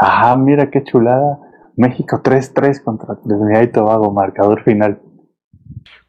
[0.00, 1.38] Ah, mira qué chulada.
[1.76, 5.00] México 3-3 contra Trinidad y Tobago, marcador final.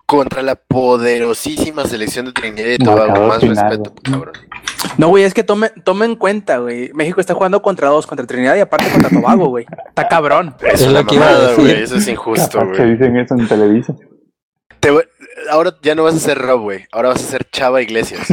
[0.06, 3.28] Contra la poderosísima selección de Trinidad y Tobago.
[3.28, 4.34] Más respeto, cabrón.
[4.98, 6.92] No, güey, es que tome, tome en cuenta, güey.
[6.94, 9.66] México está jugando contra dos, contra Trinidad y aparte contra Tobago, güey.
[9.90, 10.56] Está cabrón.
[10.62, 11.84] Eso es, lo que güey.
[11.84, 12.92] Eso es injusto, güey.
[12.92, 13.96] dicen eso en Televisa.
[15.52, 16.86] Ahora ya no vas a ser Rob, güey.
[16.92, 18.28] Ahora vas a ser Chava Iglesias.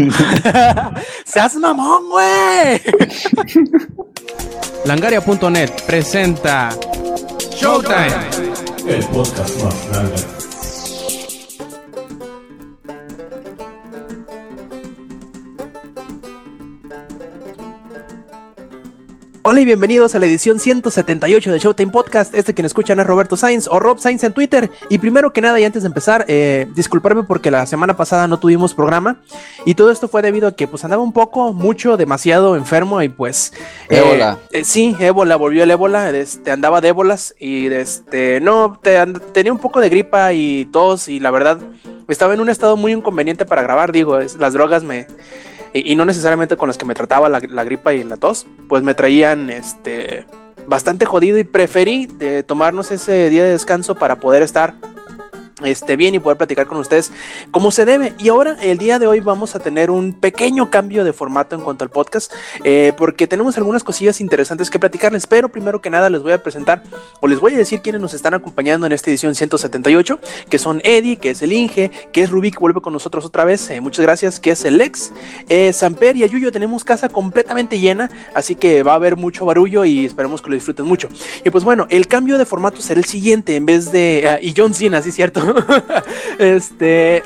[1.24, 2.80] ¡Seas mamón, güey!
[4.84, 6.70] Langaria.net presenta
[7.50, 8.14] Showtime,
[8.86, 10.37] el podcast más grande.
[19.50, 22.34] Hola y bienvenidos a la edición 178 de Showtime Podcast.
[22.34, 24.70] Este quien escuchan es Roberto Sainz o Rob Sainz en Twitter.
[24.90, 28.38] Y primero que nada y antes de empezar, eh, disculparme porque la semana pasada no
[28.38, 29.22] tuvimos programa.
[29.64, 33.08] Y todo esto fue debido a que pues andaba un poco, mucho, demasiado enfermo y
[33.08, 33.54] pues...
[33.88, 34.36] Eh, ébola.
[34.50, 36.10] Eh, sí, ébola, volvió el ébola.
[36.10, 38.78] Este, andaba de ébolas y este, no,
[39.32, 41.58] tenía un poco de gripa y tos y la verdad
[42.06, 43.92] estaba en un estado muy inconveniente para grabar.
[43.92, 45.06] Digo, las drogas me
[45.72, 48.94] y, no necesariamente con las que me trataba la, gripa y la tos, pues me
[48.94, 50.26] traían este
[50.66, 54.74] bastante jodido y preferí de tomarnos ese día de descanso para poder estar
[55.64, 57.12] este, bien y poder platicar con ustedes
[57.50, 58.14] como se debe.
[58.18, 61.62] Y ahora, el día de hoy, vamos a tener un pequeño cambio de formato en
[61.62, 62.32] cuanto al podcast,
[62.64, 65.26] eh, porque tenemos algunas cosillas interesantes que platicarles.
[65.26, 66.82] Pero primero que nada, les voy a presentar
[67.20, 70.80] o les voy a decir quiénes nos están acompañando en esta edición 178, que son
[70.84, 73.70] Eddie, que es el Inge, que es Rubí, que vuelve con nosotros otra vez.
[73.70, 75.12] Eh, muchas gracias, que es el Lex,
[75.48, 76.52] eh, Samper y Ayuyo.
[76.52, 80.54] Tenemos casa completamente llena, así que va a haber mucho barullo y esperemos que lo
[80.54, 81.08] disfruten mucho.
[81.44, 84.28] Y pues bueno, el cambio de formato será el siguiente, en vez de.
[84.28, 85.47] Ah, y John Cena, sí, cierto.
[86.38, 87.24] este.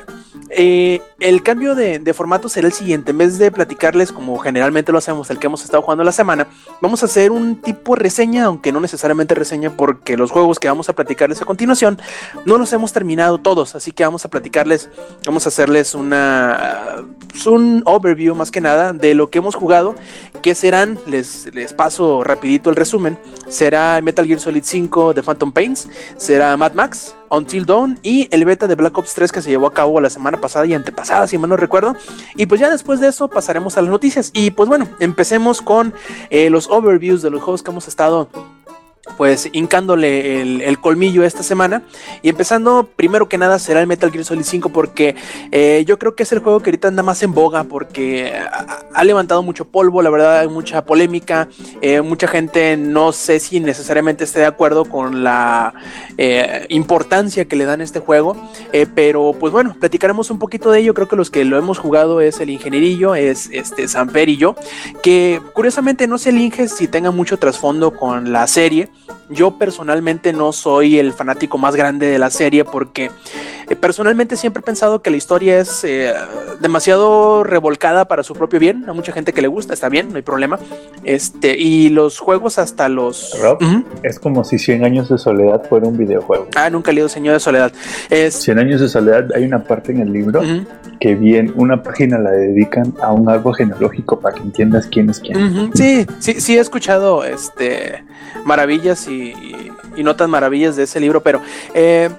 [0.49, 3.11] Eh, el cambio de, formato será el siguiente.
[3.11, 6.47] En vez de platicarles como generalmente lo hacemos, el que hemos estado jugando la semana,
[6.81, 10.89] vamos a hacer un tipo reseña, aunque no necesariamente reseña, porque los juegos que vamos
[10.89, 11.99] a platicarles a continuación
[12.45, 13.75] no los hemos terminado todos.
[13.75, 14.89] Así que vamos a platicarles,
[15.25, 17.03] vamos a hacerles una
[17.45, 19.95] un overview más que nada de lo que hemos jugado.
[20.41, 23.17] Que serán, les, les paso rapidito el resumen.
[23.47, 25.87] Será Metal Gear Solid 5 de Phantom Pains,
[26.17, 29.67] será Mad Max, Until Dawn y el beta de Black Ops 3 que se llevó
[29.67, 31.95] a cabo la semana pasada y antepasada, si mal no recuerdo.
[32.35, 34.31] Y pues ya después de eso pasaremos a las noticias.
[34.33, 35.93] Y pues bueno, empecemos con
[36.29, 38.29] eh, los overviews de los juegos que hemos estado
[39.17, 41.83] pues hincándole el, colmillo esta semana.
[42.21, 45.15] Y empezando, primero que nada, será el Metal Gear Solid 5 porque
[45.51, 48.33] eh, yo creo que es el juego que ahorita anda más en boga porque
[48.93, 51.49] ha, levantado mucho polvo, la verdad hay mucha polémica,
[51.81, 55.73] eh, mucha gente no sé si necesariamente esté de acuerdo con la
[56.17, 58.37] eh, importancia que le dan a este juego,
[58.95, 62.21] pero pues bueno, platicaremos un poquito de ello, creo que los que lo hemos jugado
[62.21, 64.55] es el ingenierillo, es este Samper y yo,
[65.01, 68.89] que curiosamente no sé el Inge si tenga mucho trasfondo con la serie,
[69.29, 73.11] yo personalmente no soy el fanático más grande de la serie porque
[73.69, 76.13] eh, personalmente siempre he pensado que la historia es eh,
[76.59, 78.85] demasiado revolcada para su propio bien.
[78.87, 80.59] Hay mucha gente que le gusta, está bien, no hay problema.
[81.03, 83.33] Este, y los juegos hasta los.
[84.03, 86.47] es como si 100 años de soledad fuera un videojuego.
[86.55, 87.71] Ah, nunca he leído Señor de Soledad.
[88.09, 88.35] Es...
[88.35, 90.41] 100 años de soledad, hay una parte en el libro
[91.03, 95.19] que bien, una página la dedican a un árbol genealógico para que entiendas quién es
[95.19, 95.69] quién.
[95.73, 98.05] Sí, sí, sí he escuchado este
[98.45, 99.33] maravillas y,
[100.15, 101.41] tan maravillas de ese libro, pero
[101.73, 102.09] eh,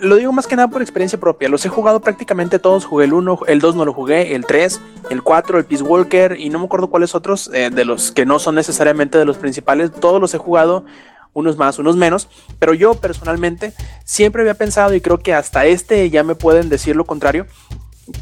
[0.00, 1.50] lo digo más que nada por experiencia propia.
[1.50, 2.86] Los he jugado prácticamente todos.
[2.86, 4.80] Jugué el 1, el 2 no lo jugué, el 3,
[5.10, 8.24] el 4, el Peace Walker y no me acuerdo cuáles otros eh, de los que
[8.24, 9.92] no son necesariamente de los principales.
[9.92, 10.86] Todos los he jugado
[11.34, 12.28] unos más, unos menos,
[12.58, 13.74] pero yo personalmente
[14.04, 17.46] siempre había pensado y creo que hasta este ya me pueden decir lo contrario,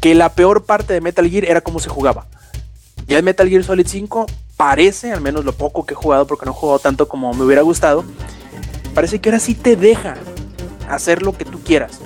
[0.01, 2.27] que la peor parte de Metal Gear era cómo se jugaba.
[3.07, 6.45] Ya el Metal Gear Solid 5 parece, al menos lo poco que he jugado, porque
[6.45, 8.03] no he jugado tanto como me hubiera gustado,
[8.93, 10.15] parece que ahora sí te deja
[10.89, 11.99] hacer lo que tú quieras.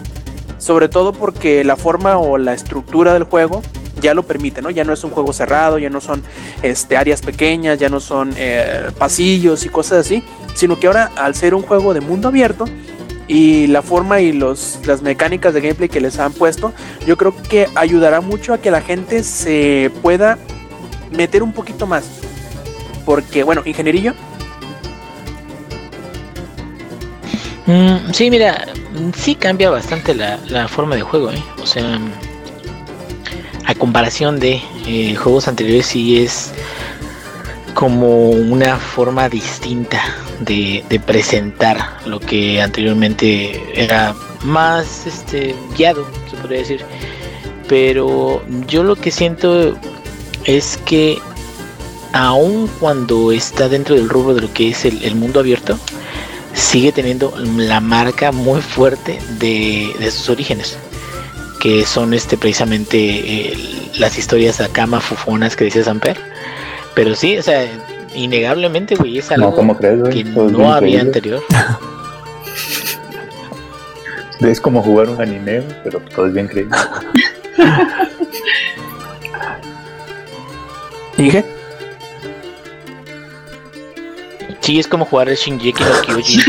[0.60, 3.62] Sobre todo porque la forma o la estructura del juego
[4.02, 4.70] ya lo permite, ¿no?
[4.70, 6.24] Ya no es un juego cerrado, ya no son
[6.62, 10.24] este, áreas pequeñas, ya no son eh, pasillos y cosas así,
[10.56, 12.66] sino que ahora al ser un juego de mundo abierto
[13.28, 16.74] y la forma y los, las mecánicas de gameplay que les han puesto,
[17.08, 20.38] yo creo que ayudará mucho a que la gente se pueda
[21.12, 22.04] meter un poquito más
[23.06, 24.14] porque, bueno, ingenierillo.
[27.66, 28.66] Mm, sí, mira,
[29.16, 31.44] sí cambia bastante la, forma de juego, ¿eh?
[31.62, 32.00] O sea,
[33.66, 36.52] a comparación de eh, juegos anteriores, sí es
[37.74, 40.02] como una forma distinta
[40.40, 46.86] de, de, presentar lo que anteriormente era más este guiado, se podría decir.
[47.68, 49.76] Pero yo lo que siento
[50.46, 51.18] es que
[52.14, 55.78] aun cuando está dentro del rubro de lo que es el, mundo abierto,
[56.54, 60.78] sigue teniendo la marca muy fuerte de, sus orígenes,
[61.60, 66.33] que son este precisamente eh, las historias a cama fufonas que dice Samper.
[66.96, 67.68] Pero sí, o sea,
[68.14, 69.56] innegablemente, güey, es algo
[70.10, 71.44] que no había anterior.
[74.40, 76.76] es como jugar un anime, pero todo es bien creíble.
[81.18, 81.44] ¿Dije?
[84.64, 86.42] Sí, es como jugar el Shinjeki no Kyojin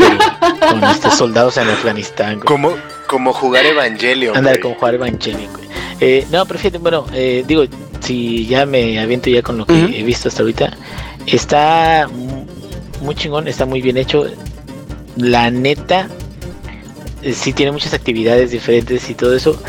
[0.69, 2.39] con este soldados en Afganistán.
[2.39, 2.73] Como,
[3.07, 4.37] como jugar Evangelion.
[4.37, 5.51] Andar como jugar Evangelion.
[5.99, 7.65] Eh, no, pero fíjate, bueno, eh, digo,
[8.05, 10.77] si ya me aviento ya con lo que he visto hasta ahorita,
[11.25, 12.07] está
[13.01, 14.25] muy chingón, está muy bien hecho.
[15.17, 16.07] La neta,
[17.21, 19.59] eh, sí tiene muchas actividades diferentes y todo eso.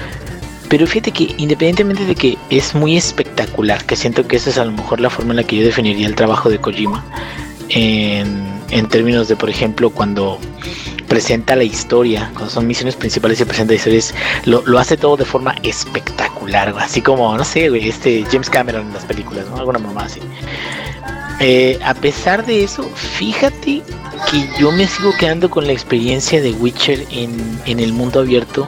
[0.68, 4.64] Pero fíjate que independientemente de que es muy espectacular, que siento que esa es a
[4.64, 7.04] lo mejor la forma en la que yo definiría el trabajo de Kojima
[7.68, 10.38] en, términos de, por ejemplo, cuando
[11.06, 14.14] presenta la historia, cuando son misiones principales y presenta historias,
[14.44, 18.94] lo, lo hace todo de forma espectacular, así como, no sé, este James Cameron en
[18.94, 19.56] las películas, ¿no?
[19.56, 20.20] Alguna mamá así.
[21.40, 23.82] Eh, a pesar de eso, fíjate
[24.30, 28.66] que yo me sigo quedando con la experiencia de Witcher en, en el mundo abierto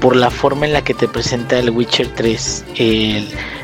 [0.00, 2.64] por la forma en la que te presenta el Witcher 3,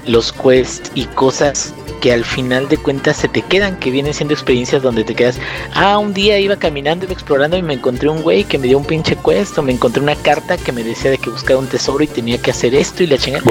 [0.07, 4.35] los quests y cosas que al final de cuentas se te quedan, que vienen siendo
[4.35, 5.39] experiencias donde te quedas,
[5.75, 8.79] ah, un día iba caminando, iba explorando y me encontré un güey que me dio
[8.79, 11.67] un pinche quest, o me encontré una carta que me decía de que buscaba un
[11.67, 13.45] tesoro y tenía que hacer esto y la chingada.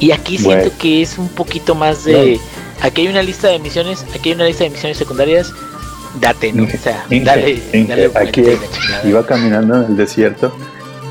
[0.00, 2.40] Y aquí siento que es un poquito más de,
[2.80, 5.52] aquí hay una lista de misiones, aquí hay una lista de misiones secundarias,
[6.20, 6.64] date, ¿no?
[6.64, 8.42] O sea, dale, dale aquí
[9.04, 10.56] iba caminando en el desierto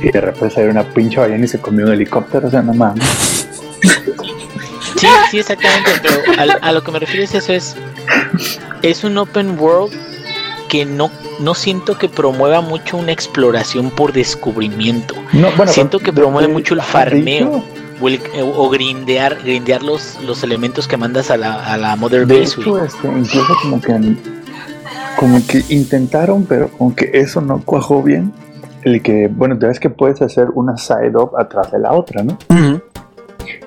[0.01, 2.73] y de repente salió una pinche ballena y se comió un helicóptero, o sea, no
[2.73, 3.47] mames.
[5.03, 7.75] Sí, sí, exactamente, pero a, lo que me refiero es eso, es,
[8.81, 9.93] es un open world
[10.69, 15.13] que no, no siento que promueva mucho una exploración por descubrimiento.
[15.33, 17.63] No, bueno, siento que promueve mucho el farmeo.
[18.57, 22.59] O, grindear, grindear los, los elementos que mandas a la, a la Mother Base.
[22.59, 23.93] Este, incluso como que
[25.15, 28.33] como que intentaron, pero como que eso no cuajó bien.
[28.81, 32.23] El que, bueno, te ves que puedes hacer una side up atrás de la otra,
[32.23, 32.37] ¿no?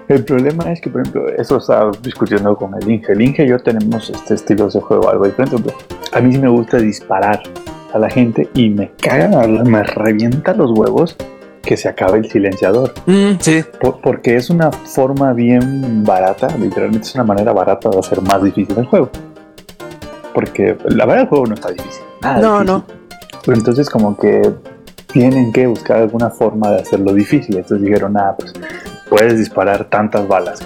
[0.08, 3.12] El problema es que, por ejemplo, eso estaba discutiendo con el Inge.
[3.12, 5.56] El Inge y yo tenemos este estilo de juego algo diferente.
[6.12, 7.43] A mí sí me gusta disparar
[7.93, 11.17] a la gente y me caga, me revienta los huevos
[11.62, 12.94] que se acabe el silenciador.
[13.06, 13.64] Mm, sí.
[14.03, 18.79] porque es una forma bien barata, literalmente es una manera barata de hacer más difícil
[18.79, 19.11] el juego.
[20.32, 22.05] Porque la verdad el juego no está difícil.
[22.23, 22.85] no, no.
[23.44, 24.53] Pero entonces como que
[25.08, 27.56] tienen que buscar alguna forma de hacerlo difícil.
[27.56, 28.53] Entonces dijeron, nada, pues
[29.16, 30.60] puedes disparar tantas balas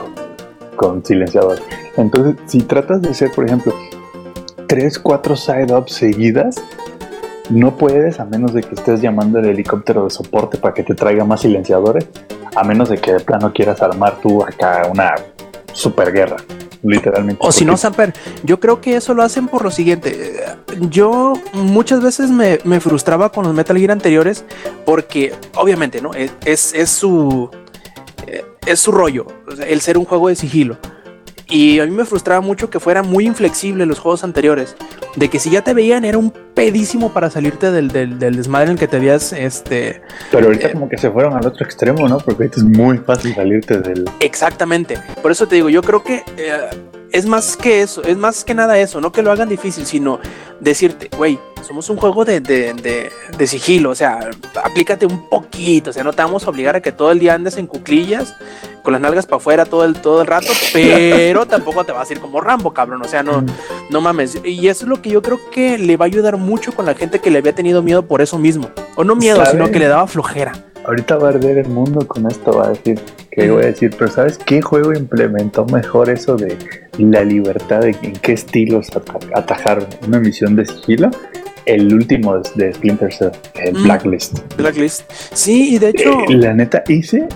[0.74, 1.60] con, silenciador.
[1.96, 3.72] Entonces, si tratas de hacer, por ejemplo,
[4.66, 6.56] 3, 4 side-ups seguidas,
[7.48, 10.94] no puedes a menos de que estés llamando al helicóptero de soporte para que te
[10.94, 12.08] traiga más silenciadores,
[12.56, 15.14] a menos de que de plano quieras armar tú acá una
[15.72, 16.38] super guerra,
[16.82, 17.40] literalmente.
[17.46, 20.42] O si no, Samper, yo creo que eso lo hacen por lo siguiente.
[20.88, 24.44] Yo muchas veces me, frustraba con los Metal Gear anteriores
[24.84, 26.10] porque, obviamente, ¿no?
[26.14, 27.48] es, es su
[28.66, 29.26] es su rollo,
[29.66, 30.78] el ser un juego de sigilo.
[31.50, 34.76] Y a mí me frustraba mucho que fuera muy inflexible los juegos anteriores.
[35.16, 38.72] De que si ya te veían era un pedísimo para salirte del, del, desmadre en
[38.72, 40.00] el que te habías este.
[40.30, 42.18] Pero ahorita eh, como que se fueron al otro extremo, ¿no?
[42.18, 44.08] Porque ahorita es muy fácil salirte del.
[44.20, 44.96] Exactamente.
[45.20, 46.68] Por eso te digo, yo creo que eh,
[47.12, 50.20] es más que eso, es más que nada eso, no que lo hagan difícil, sino
[50.60, 54.30] decirte, güey, somos un juego de, de, de, sigilo, o sea,
[54.62, 57.34] aplícate un poquito, o sea, no te vamos a obligar a que todo el día
[57.34, 58.34] andes en cuclillas,
[58.82, 62.12] con las nalgas para afuera todo el, todo el rato, pero tampoco te vas a
[62.12, 63.44] ir como Rambo, cabrón, o sea, no,
[63.90, 64.38] no mames.
[64.44, 66.94] Y eso es lo que yo creo que le va a ayudar mucho con la
[66.94, 69.88] gente que le había tenido miedo por eso mismo, o no miedo, sino que le
[69.88, 70.69] daba flojera.
[70.84, 72.98] Ahorita va a arder el mundo con esto, va a decir,
[73.30, 76.56] que voy a decir, pero ¿sabes qué juego implementó mejor eso de
[76.98, 78.88] la libertad de en qué estilos
[79.34, 81.10] atajar una misión de sigilo?
[81.66, 83.30] El último de Splinter Cell,
[83.62, 83.84] el mm.
[83.84, 84.56] Blacklist.
[84.56, 85.10] Blacklist.
[85.12, 86.20] Sí, y de hecho.
[86.28, 87.28] Eh, la neta hice,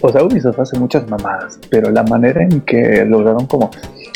[0.00, 3.70] o sea, Ubisoft hace muchas mamadas, pero la manera en que lograron como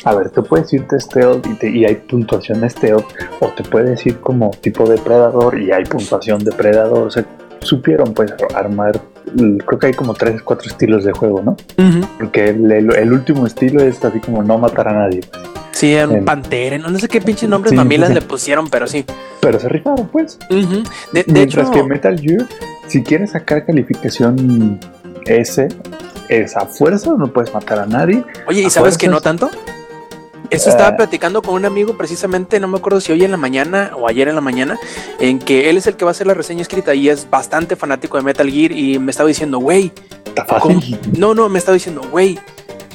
[0.05, 3.07] a ver, tú puedes irte stealth y, y hay puntuación stealth,
[3.41, 7.09] o te puedes ir como tipo depredador y hay puntuación depredador.
[7.09, 7.27] O sea,
[7.67, 9.01] supieron pues armar,
[9.35, 11.57] creo que hay como tres, cuatro estilos de juego, ¿no?
[12.19, 15.21] Porque el, último estilo es así como no matar a nadie.
[15.31, 15.57] Pues.
[15.73, 19.05] Sí, en Pantera, no sé qué pinches nombres mamilas le pusieron, pero sí.
[19.41, 20.39] Pero se rifaron, pues.
[20.49, 22.47] de, Mientras que Metal Gear,
[22.87, 24.81] si quieres sacar calificación
[25.27, 25.69] S,
[26.29, 28.25] es a fuerza, no puedes matar a nadie.
[28.47, 29.51] Oye, ¿y sabes que no tanto?
[30.51, 30.97] Eso estaba ah.
[30.97, 34.29] platicando con un amigo precisamente, no me acuerdo si hoy en la mañana o ayer
[34.29, 34.79] en la mañana,
[35.21, 37.77] en que él es el que va a hacer la reseña escrita y es bastante
[37.77, 39.93] fanático de Metal Gear y me estaba diciendo, güey,
[41.17, 42.39] no, no, me estaba diciendo, güey,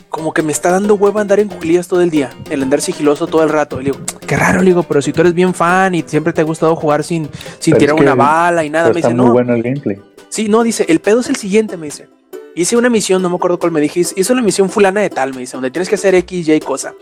[0.10, 3.27] como que me está dando hueva andar en cuclillas todo el día, el andar sigiloso
[3.27, 3.79] todo el rato.
[3.79, 6.34] Y le digo, qué raro, le digo, pero si tú eres bien fan y siempre
[6.34, 7.29] te ha gustado jugar sin,
[7.60, 9.31] sin tirar una bala y nada, me dice, no.
[9.31, 10.00] bueno el gameplay.
[10.29, 12.08] Sí, no, dice, el pedo es el siguiente, me dice.
[12.53, 15.34] Hice una misión, no me acuerdo cuál me dije, hice una misión fulana de tal,
[15.34, 16.93] me dice, donde tienes que hacer X, Y cosa.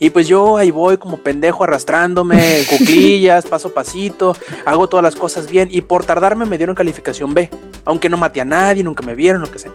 [0.00, 5.14] Y pues yo ahí voy como pendejo arrastrándome, cuclillas, paso a pasito, hago todas las
[5.14, 7.48] cosas bien y por tardarme me dieron calificación B,
[7.84, 9.72] aunque no maté a nadie, nunca me vieron, lo que sea.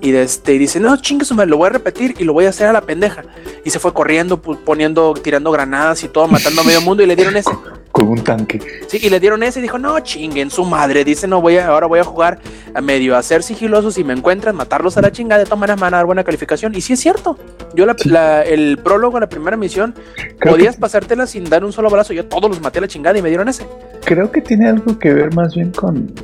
[0.00, 2.68] Y, este, y dice, no, chingues, lo voy a repetir y lo voy a hacer
[2.68, 3.24] a la pendeja.
[3.64, 7.16] Y se fue corriendo, poniendo, tirando granadas y todo, matando a medio mundo y le
[7.16, 7.50] dieron ese.
[7.98, 8.60] Con un tanque.
[8.86, 11.02] Sí, y le dieron ese y dijo, no, chinguen su madre.
[11.02, 12.38] Dice, no, voy a, ahora voy a jugar
[12.72, 13.90] a medio, a ser sigiloso.
[13.90, 16.76] Si me encuentran, matarlos a la chingada, de todas maneras van a dar buena calificación.
[16.76, 17.36] Y sí es cierto.
[17.74, 19.96] Yo la, el prólogo, la primera misión,
[20.40, 22.12] podías pasártela sin dar un solo brazo.
[22.12, 23.66] Yo todos los maté a la chingada y me dieron ese.
[24.04, 26.14] Creo que tiene algo que ver más bien con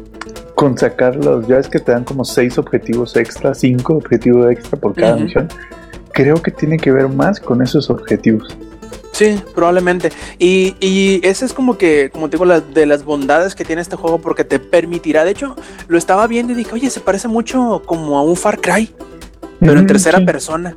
[0.54, 4.94] con sacarlos, ya es que te dan como seis objetivos extra, cinco objetivos extra por
[4.94, 5.48] cada misión.
[6.12, 8.56] Creo que tiene que ver más con esos objetivos.
[9.14, 10.10] Sí, probablemente.
[10.40, 13.80] Y, y ese es como que, como te digo, la, de las bondades que tiene
[13.80, 15.54] este juego porque te permitirá, de hecho,
[15.86, 18.92] lo estaba viendo y dije, oye, se parece mucho como a un Far Cry,
[19.60, 20.76] pero en tercera persona.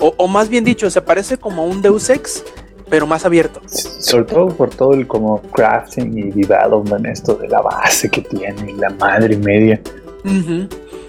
[0.00, 2.42] O, o, más bien dicho, se parece como a un Deus Ex,
[2.90, 3.60] pero más abierto.
[3.68, 8.74] Sobre todo por todo el como crafting y development esto de la base que tiene,
[8.76, 9.80] la madre media.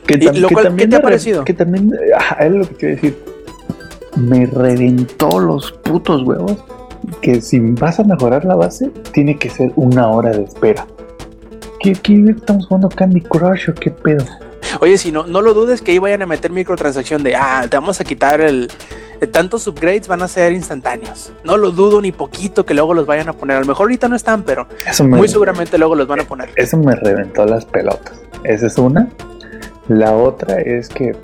[0.05, 1.43] ¿Qué te ha parecido?
[1.43, 1.91] Que también,
[2.39, 3.17] es lo que quiero decir,
[4.19, 6.57] me reventó los putos huevos
[7.21, 10.85] que si vas a mejorar la base, tiene que ser una hora de espera.
[11.79, 14.25] ¿Qué, qué estamos jugando Candy Crush o qué pedo?
[14.81, 17.77] Oye, si no, no lo dudes que ahí vayan a meter microtransacción de, ah, te
[17.77, 18.69] vamos a quitar el,
[19.27, 21.31] tantos upgrades van a ser instantáneos.
[21.43, 23.57] No lo dudo ni poquito que luego los vayan a poner.
[23.57, 24.67] A lo mejor ahorita no están, pero
[25.03, 26.49] muy seguramente luego los van a poner.
[26.55, 28.19] Eso me reventó las pelotas.
[28.43, 29.09] Esa es una.
[29.87, 31.15] La otra es que,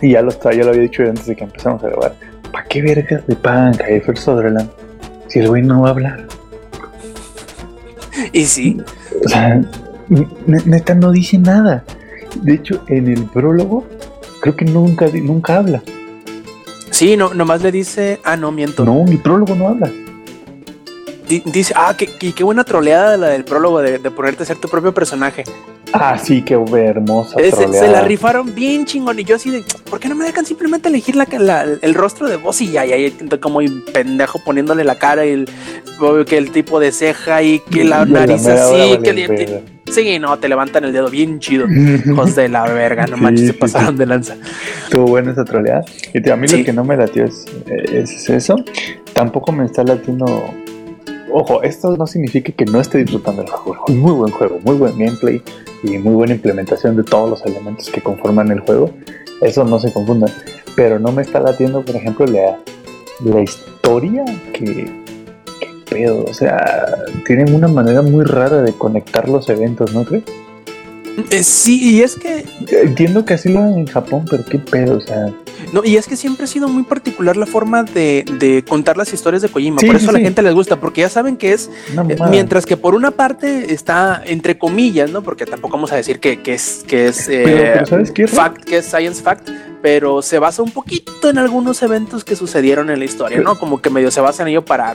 [0.00, 2.14] y ya lo, ya lo había dicho antes de que empezamos a grabar,
[2.52, 4.70] ¿para qué vergas le pagan Kiefer Sutherland
[5.28, 6.26] si el güey no va a hablar?
[8.32, 8.80] y sí.
[9.24, 9.60] O sea,
[10.46, 11.84] neta no dice nada.
[12.42, 13.84] De hecho, en el prólogo,
[14.40, 15.82] creo que nunca, nunca habla.
[16.90, 18.84] Sí, no, nomás le dice, ah, no, miento.
[18.84, 19.90] No, mi prólogo no habla.
[21.38, 24.92] Dice, ah, qué, qué, buena troleada la del prólogo de, ponerte a ser tu propio
[24.92, 25.44] personaje.
[25.92, 27.36] Ah, sí, qué hermosa.
[27.38, 29.18] se, la rifaron bien chingón.
[29.18, 32.36] Y yo así de, ¿por qué no me dejan simplemente elegir la, el rostro de
[32.36, 32.86] voz y ya?
[32.86, 33.60] Y ahí como
[33.92, 35.48] pendejo poniéndole la cara y el,
[36.26, 40.48] que el tipo de ceja y que la nariz así, que el, Sí, no, te
[40.48, 41.66] levantan el dedo bien chido.
[42.06, 44.36] Hijos de la verga, no manches, se pasaron de lanza.
[44.84, 45.84] Estuvo buena esa troleada.
[46.14, 47.46] Y a mí lo que no me latió es,
[47.92, 48.56] es, eso.
[49.12, 50.54] Tampoco me está latiendo.
[51.32, 53.84] Ojo, esto no significa que no esté disfrutando el juego.
[53.88, 55.42] Muy buen juego, muy buen gameplay
[55.82, 58.90] y muy buena implementación de todos los elementos que conforman el juego.
[59.40, 60.26] Eso no se confunda.
[60.76, 62.58] Pero no me está latiendo, por ejemplo, la,
[63.24, 64.90] la historia que,
[65.88, 66.24] pedo.
[66.24, 70.24] O sea, tienen una manera muy rara de conectar los eventos, ¿no crees?
[71.30, 72.44] Eh, sí, y es que.
[72.70, 75.32] Entiendo que así lo en Japón, pero qué pedo, o sea.
[75.72, 79.42] No, y es que siempre ha sido muy particular la forma de, contar las historias
[79.42, 79.80] de Kojima.
[79.80, 81.70] por eso a la gente les gusta, porque ya saben que es.
[82.08, 85.22] Eh, mientras que por una parte está entre comillas, ¿no?
[85.22, 86.84] Porque tampoco vamos a decir que, es.
[86.86, 88.26] Que es eh, ¿sabes qué?
[88.26, 89.48] Fact, que es science fact
[89.82, 93.58] pero se basa un poquito en algunos eventos que sucedieron en la historia, ¿no?
[93.58, 94.94] Como que medio se basa en ello para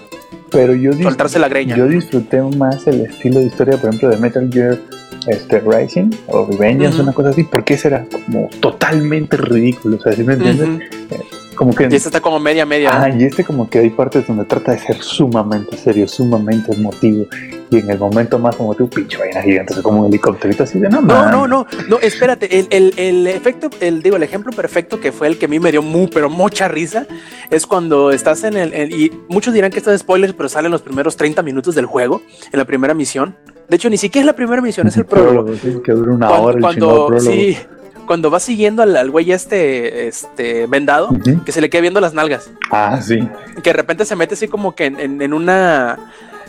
[0.52, 1.76] pero yo soltarse la greña.
[1.76, 4.80] Yo disfruté más el estilo de historia, por ejemplo, de Metal Gear
[5.28, 10.14] este, Rising o Revengeance, una cosa así, porque ese era como totalmente ridículo, o sea,
[10.14, 10.90] ¿sí me entiendes?
[11.12, 11.20] Eh,
[11.56, 12.90] como que, y este está como media media.
[12.92, 17.28] Ah, y este como que hay partes donde trata de ser sumamente serio, sumamente emotivo.
[17.72, 21.02] Y en el momento más emotivo, pinche vaina gigante, como un helicópterito así de no,
[21.02, 25.12] no, no, no, no, espérate, el, el, el, efecto, el digo, el ejemplo perfecto que
[25.12, 27.08] fue el que a mí me dio muy, pero mucha risa,
[27.50, 30.84] es cuando estás en el, y muchos dirán que esto es spoilers, pero salen los
[30.84, 33.36] primeros 30 minutos del juego, en la primera misión
[33.68, 35.54] de hecho, ni siquiera es la primera misión, es el prólogo.
[35.84, 37.58] que dura una hora cuando, Sí,
[38.06, 41.10] cuando va siguiendo al, güey este, este vendado,
[41.46, 42.52] que se le queda viendo las nalgas.
[42.72, 43.28] Ah, sí.
[43.64, 45.98] Que de repente se mete así como que en, una...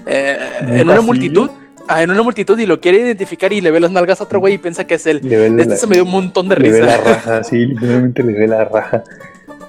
[0.06, 1.50] Eh, en una multitud.
[1.88, 4.40] Ah, en una multitud y lo quiere identificar y le ve las nalgas a otro
[4.40, 5.20] güey y piensa que es él.
[5.22, 6.72] este se me dio un montón de risa.
[6.72, 9.04] Le ve la raja, sí, literalmente le ve la raja.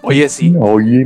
[0.02, 0.56] Oye, sí.
[0.60, 1.06] Oye.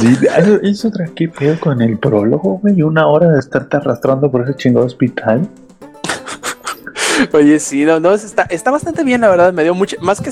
[0.00, 0.16] Sí,
[0.62, 2.80] es otra que pedo con el prólogo, güey.
[2.82, 5.46] Una hora de estarte arrastrando por ese chingado hospital.
[7.32, 9.52] Oye, sí, no, no, está, está bastante bien, la verdad.
[9.52, 9.96] Me dio mucho.
[10.00, 10.30] Más que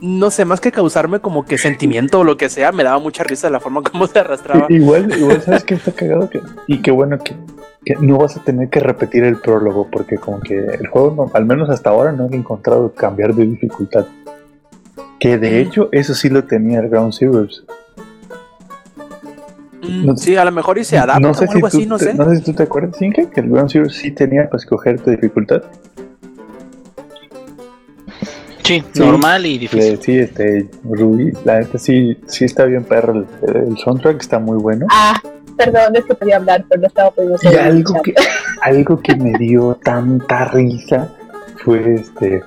[0.00, 3.24] no sé, más que causarme como que sentimiento o lo que sea, me daba mucha
[3.24, 4.66] risa la forma como se arrastraba.
[4.68, 7.34] igual, igual sabes que está cagado que, y qué bueno que,
[8.00, 11.70] no vas a tener que repetir el prólogo, porque como que el juego, al menos
[11.70, 14.06] hasta ahora, no he encontrado cambiar de dificultad.
[15.20, 17.64] Que de hecho, eso sí lo tenía el Ground Zeroes.
[20.16, 22.14] Sí, a lo mejor y se adapta no sé o algo así, no sé.
[22.14, 25.00] No sé si tú te acuerdas, Inge, que el Ground Zero sí tenía para escoger
[25.00, 25.62] tu dificultad.
[28.66, 29.98] Sí, normal y difícil.
[30.02, 33.24] sí, este, Ruby, la neta sí, sí está bien perro.
[33.46, 34.86] El, soundtrack está muy bueno.
[34.90, 35.20] Ah,
[35.56, 38.14] perdón, es que podía hablar, pero no estaba pudiendo Y algo que,
[38.62, 41.12] algo que me dio tanta risa
[41.64, 42.42] fue este.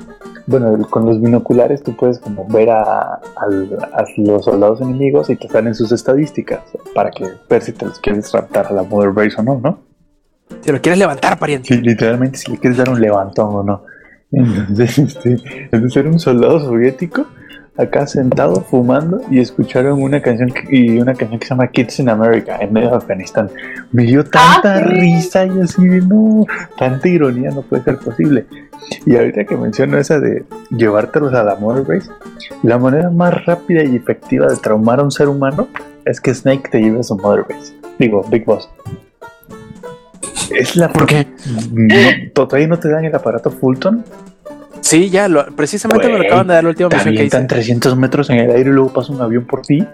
[0.49, 3.21] Bueno, con los binoculares tú puedes como ver a,
[4.17, 6.61] los soldados enemigos y te salen sus estadísticas
[6.95, 9.79] para que ver si te los quieres raptar a la Mother Base o no, ¿no?
[10.61, 11.75] Si lo quieres levantar, pariente.
[11.75, 13.83] Sí, literalmente si le quieres dar un levantón o no.
[14.31, 17.27] Entonces, este, entonces era un soldado soviético
[17.79, 22.09] acá sentado fumando y escucharon una canción y una canción que se llama Kids in
[22.09, 23.49] America en medio de Afganistán.
[23.91, 26.45] Me dio tanta ah, risa y así de no,
[26.77, 28.45] tanta ironía no puede ser posible.
[29.05, 32.11] Y ahorita que menciono esa de llevártelos a la Mother Base,
[32.63, 35.67] la manera más rápida y efectiva de traumar a un ser humano
[36.05, 37.73] es que Snake te lleve a su Mother Base.
[37.97, 38.69] Digo, Big Boss.
[40.51, 40.89] Es la.
[40.91, 41.27] ¿Por qué?
[42.33, 44.03] ¿Todavía no te dan el aparato Fulton?
[44.89, 47.39] Sí, ya, lo, precisamente me lo acaban de dar la última misión que hice.
[47.43, 49.85] 300 metros en el aire y luego pasa un avión por ti.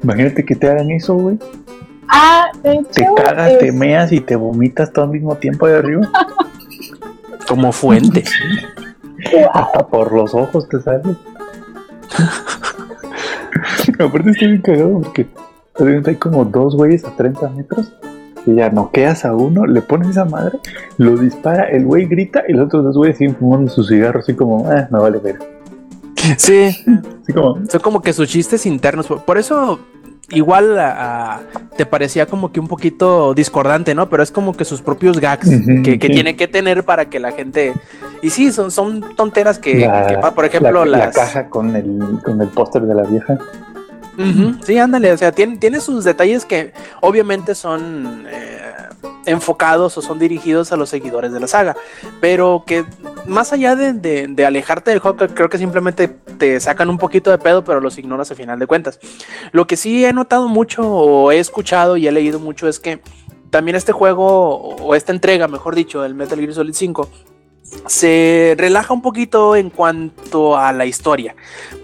[0.00, 1.40] Imagínate que te hagan eso, güey.
[2.06, 6.08] Ah, Te cagas, te meas y te vomitas todo al mismo tiempo ahí arriba.
[7.48, 8.22] Como fuente.
[9.52, 11.02] Hasta por los ojos te sale.
[13.98, 15.26] Aparte estoy bien cagado porque
[16.06, 17.92] hay como dos güeyes a 30 metros
[18.46, 20.58] y ya noqueas a uno, le pones esa madre,
[20.98, 24.34] lo dispara, el güey grita y los otros dos güeyes siguen fumando su cigarro así
[24.34, 25.38] como, eh, me vale ver.
[26.36, 26.76] Sí,
[27.34, 27.58] como...
[27.68, 29.06] son como que sus chistes internos.
[29.06, 29.80] Por eso
[30.30, 30.78] igual
[31.76, 34.08] te parecía como que un poquito discordante, ¿no?
[34.08, 35.48] Pero es como que sus propios gags
[35.82, 37.74] que, tiene que tener para que la gente...
[38.22, 39.88] Y sí, son, son tonteras que,
[40.34, 43.38] por ejemplo, la, la caja con el, con el póster de la vieja.
[44.64, 48.62] Sí, ándale, o sea, tiene, tiene sus detalles que obviamente son eh,
[49.26, 51.76] enfocados o son dirigidos a los seguidores de la saga,
[52.20, 52.84] pero que
[53.26, 57.64] más allá de, alejarte del juego, creo que simplemente te sacan un poquito de pedo,
[57.64, 58.98] pero los ignoras a final de cuentas.
[59.52, 63.00] Lo que sí he notado mucho o he escuchado y he leído mucho es que
[63.50, 67.08] también este juego o esta entrega, mejor dicho, el Metal Gear Solid 5,
[67.86, 71.34] se relaja un poquito en cuanto a la historia,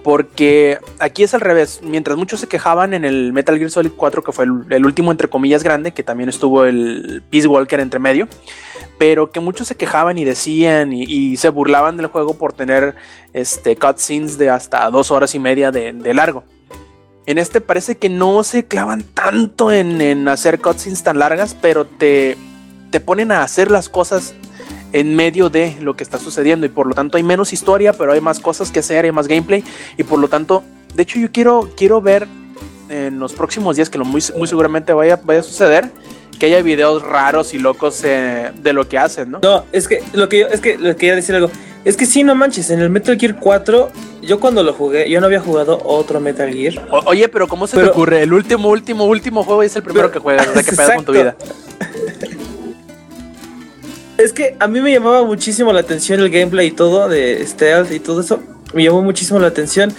[0.05, 4.23] porque aquí es al revés, mientras muchos se quejaban en el Metal Gear Solid 4,
[4.23, 8.29] que fue el, último entre comillas grande, que también estuvo el Peace Walker entre medio,
[8.99, 12.95] pero que muchos se quejaban y decían y, se burlaban del juego por tener
[13.33, 16.45] este, cutscenes de hasta dos horas y media de, largo.
[17.27, 21.85] En este parece que no se clavan tanto en, en hacer cutscenes tan largas, pero
[21.85, 22.39] te,
[22.91, 24.35] te ponen a hacer las cosas
[24.93, 28.13] en medio de lo que está sucediendo y por lo tanto hay menos historia, pero
[28.13, 29.65] hay más cosas que hacer, hay más gameplay
[29.97, 30.63] y por lo tanto,
[30.95, 32.27] de hecho yo quiero, quiero ver
[32.89, 35.91] en los próximos días que lo muy, muy seguramente vaya, vaya a suceder
[36.39, 39.41] que haya videos raros y locos eh, de lo que hacen, ¿no?
[39.43, 41.51] No, es que lo que yo, es que lo quería decir algo.
[41.85, 43.91] Es que sí, no manches, en el Metal Gear 4,
[44.23, 46.87] yo cuando lo jugué, yo no había jugado otro Metal Gear.
[47.07, 48.23] oye, pero ¿cómo se te ocurre?
[48.23, 51.05] El último, último, último juego es el primero que juegas, o sea, que pedas con
[51.05, 51.37] tu vida.
[54.19, 57.93] Es que a mí me llamaba muchísimo la atención el gameplay y todo de stealth
[57.93, 58.41] y todo eso.
[58.75, 59.93] Me llamó muchísimo la atención.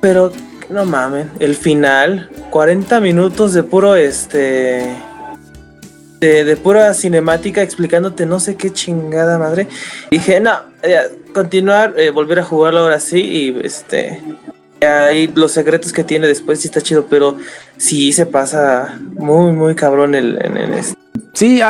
[0.00, 0.32] Pero
[0.70, 4.96] no mames, el final, 40 minutos de puro este
[6.20, 9.68] de, pura cinemática explicándote no sé qué chingada madre.
[10.10, 10.52] dije, no,
[11.32, 14.22] continuar, eh, volver a jugarlo ahora sí y este
[14.80, 17.36] ahí los secretos que tiene después sí está chido, pero
[17.76, 20.98] sí se pasa muy muy cabrón el, en, este.
[21.32, 21.60] Sí,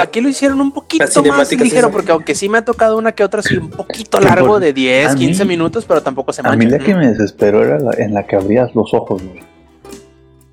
[0.00, 3.24] Aquí lo hicieron un poquito más ligero, porque aunque sí me ha tocado una que
[3.24, 6.54] otra, sí un poquito largo de 10, 15 minutos, pero tampoco se mancha.
[6.54, 9.42] A mí la que me desesperó era en la que abrías los ojos, güey.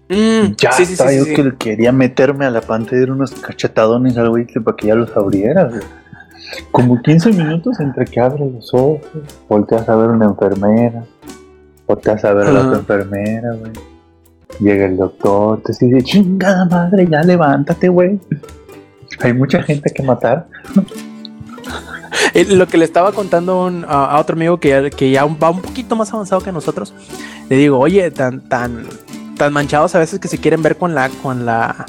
[0.07, 4.29] Mm, ya sí, estaba yo que quería meterme a la pantalla de unos cachetadones al
[4.29, 5.69] güey para que ya los abriera,
[6.71, 9.01] Como 15 minutos entre que abres los ojos,
[9.49, 11.03] volteas a ver una enfermera,
[11.87, 13.71] volteas a ver a la otra enfermera, güey.
[14.59, 18.19] Llega el doctor, te dice, chingada madre, ya levántate, güey.
[19.19, 20.47] Hay mucha gente que matar.
[22.49, 26.41] Lo que le estaba contando a, otro amigo que, ya va un poquito más avanzado
[26.41, 26.93] que nosotros,
[27.49, 28.85] le digo, oye, tan, tan,
[29.37, 31.85] tan manchados a veces que se quieren ver con la, con la,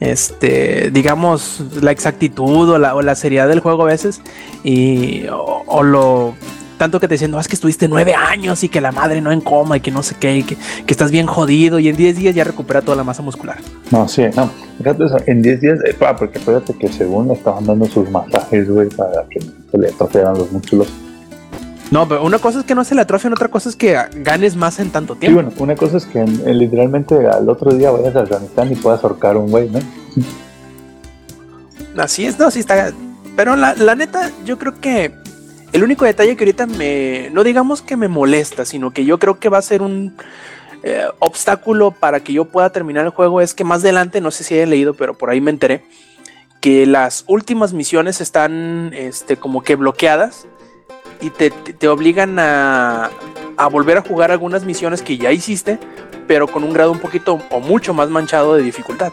[0.00, 4.20] este, digamos, la exactitud o la, o la seriedad del juego a veces,
[4.64, 6.34] y, o, lo
[6.80, 9.30] tanto que te dicen, no, es que estuviste nueve años y que la madre no
[9.32, 11.96] en coma y que no sé qué, y que, que estás bien jodido y en
[11.96, 13.58] 10 días ya recupera toda la masa muscular.
[13.90, 14.50] No, sí, no.
[14.78, 17.84] Fíjate, o sea, en 10 días, eh, ah, porque acuérdate que según le estaban dando
[17.84, 20.88] sus masajes, güey, para que se le atrofiaran los músculos.
[21.90, 24.56] No, pero una cosa es que no se le atrofian, otra cosa es que ganes
[24.56, 25.42] más en tanto Sí, tiempo.
[25.42, 29.04] bueno, una cosa es que eh, literalmente al otro día vayas a Afganistán y puedas
[29.04, 29.80] ahorcar un güey, ¿no?
[32.02, 32.90] Así es, no, sí está.
[33.36, 35.12] Pero la, la neta, yo creo que
[35.72, 37.28] el único detalle que ahorita me.
[37.32, 40.16] No digamos que me molesta, sino que yo creo que va a ser un
[40.82, 43.40] eh, obstáculo para que yo pueda terminar el juego.
[43.40, 45.84] Es que más adelante, no sé si hayan leído, pero por ahí me enteré.
[46.60, 50.46] Que las últimas misiones están este, como que bloqueadas.
[51.22, 53.10] Y te, te- te obligan a,
[53.56, 55.78] a volver a jugar algunas misiones que ya hiciste.
[56.26, 59.12] Pero con un grado un poquito o mucho más manchado de dificultad.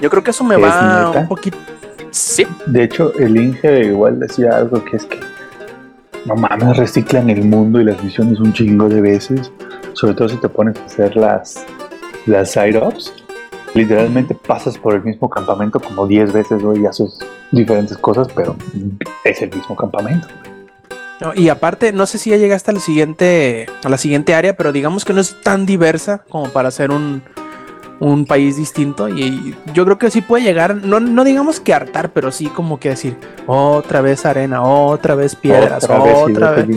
[0.00, 1.20] Yo creo que eso me ¿Es va neta?
[1.20, 1.58] un poquito.
[2.10, 5.18] Sí, De hecho, el Inge igual decía algo que es que
[6.24, 9.52] no mames, reciclan el mundo y las misiones un chingo de veces.
[9.94, 11.66] Sobre todo si te pones a hacer las,
[12.26, 13.12] las side-ups.
[13.74, 17.18] Literalmente pasas por el mismo campamento como 10 veces, güey, y haces
[17.50, 18.54] diferentes cosas, pero
[19.24, 20.28] es el mismo campamento.
[21.36, 25.04] Y aparte, no sé si ya llegaste al siguiente, a la siguiente área, pero digamos
[25.04, 27.22] que no es tan diversa como para ser un,
[28.02, 29.08] un país distinto.
[29.08, 32.80] Y yo creo que sí puede llegar, no, no digamos que hartar, pero sí como
[32.80, 36.76] que decir, otra vez arena, otra vez piedras, Otra otra vez,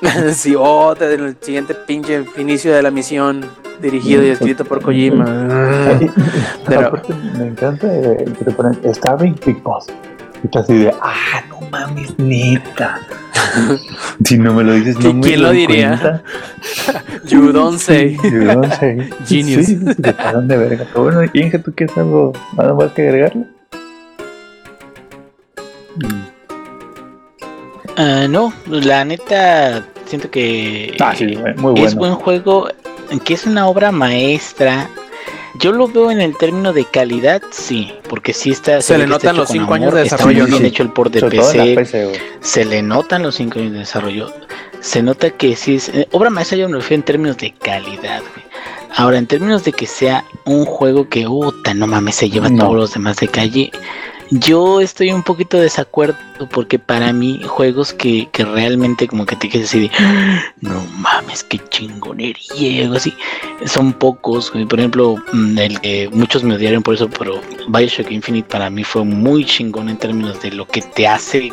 [0.36, 3.44] sí, otra en el siguiente pinche inicio de la misión,
[3.80, 5.24] dirigido y escrito por Kojima.
[6.66, 7.02] Pero-
[7.36, 9.86] me encanta que te ponen Starving Big Boss.
[10.44, 13.00] Y tú así de, ah, no mames, neta.
[14.24, 16.22] si no me lo dices, no ¿Qui- me quién lo diría?
[17.26, 18.16] You don't say.
[18.24, 19.08] Yo no sé.
[19.26, 19.66] Genius.
[19.66, 20.86] Sí, se pasan de verga.
[20.92, 23.44] Pero bueno, Inge, ¿tú quieres algo nada más que agregarle?
[27.96, 31.96] Ah, no, la neta, siento que Ah, sí, muy es bueno.
[31.96, 32.68] buen juego,
[33.24, 34.88] que es una obra maestra.
[35.54, 38.80] Yo lo veo en el término de calidad, sí, porque sí está.
[38.80, 40.82] Se le está notan los con cinco años amor, de está desarrollo, muy bien hecho
[40.82, 41.36] el port de Sobre
[41.74, 44.32] PC, se le notan los 5 años de desarrollo.
[44.80, 45.90] Se nota que sí es.
[45.90, 48.46] eh, obra maestra yo me refiero en términos de calidad, güey.
[48.96, 52.64] Ahora, en términos de que sea un juego que, puta, no mames, se lleva No.
[52.64, 53.70] todos los demás de calle.
[54.34, 56.16] Yo estoy un poquito de desacuerdo
[56.50, 59.90] porque para mí juegos que, que realmente como que te quedas así de
[60.60, 63.12] no mames, qué chingonería, algo así,
[63.66, 64.50] son pocos.
[64.50, 68.84] Por ejemplo, mm, el que muchos me odiaron por eso, pero Bioshock Infinite para mí
[68.84, 71.52] fue muy chingón en términos de lo que te hace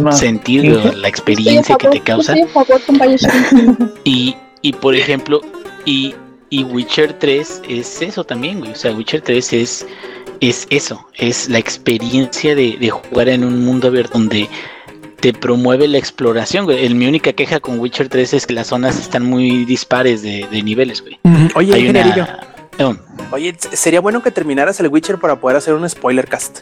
[0.00, 2.34] más, sentir la experiencia que te causa.
[4.04, 5.40] Y, y por ejemplo,
[5.84, 6.14] y,
[6.50, 8.72] y Witcher 3 es eso también, güey.
[8.72, 9.86] O sea, Witcher 3 es,
[10.40, 14.48] es eso, es la experiencia de, de jugar en un mundo abierto donde
[15.20, 16.84] te promueve la exploración, güey.
[16.84, 20.46] El, mi única queja con Witcher 3 es que las zonas están muy dispares de,
[20.50, 21.18] de niveles, güey.
[21.56, 22.40] Oye, Hay una...
[22.78, 22.96] no.
[23.32, 26.60] Oye, sería bueno que terminaras el Witcher para poder hacer un spoiler cast.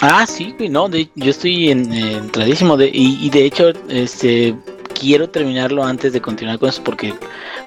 [0.00, 4.54] Ah, sí, güey, no, de- yo estoy en, entradísimo de, y, y de hecho, este,
[4.98, 7.14] quiero terminarlo antes de continuar con eso porque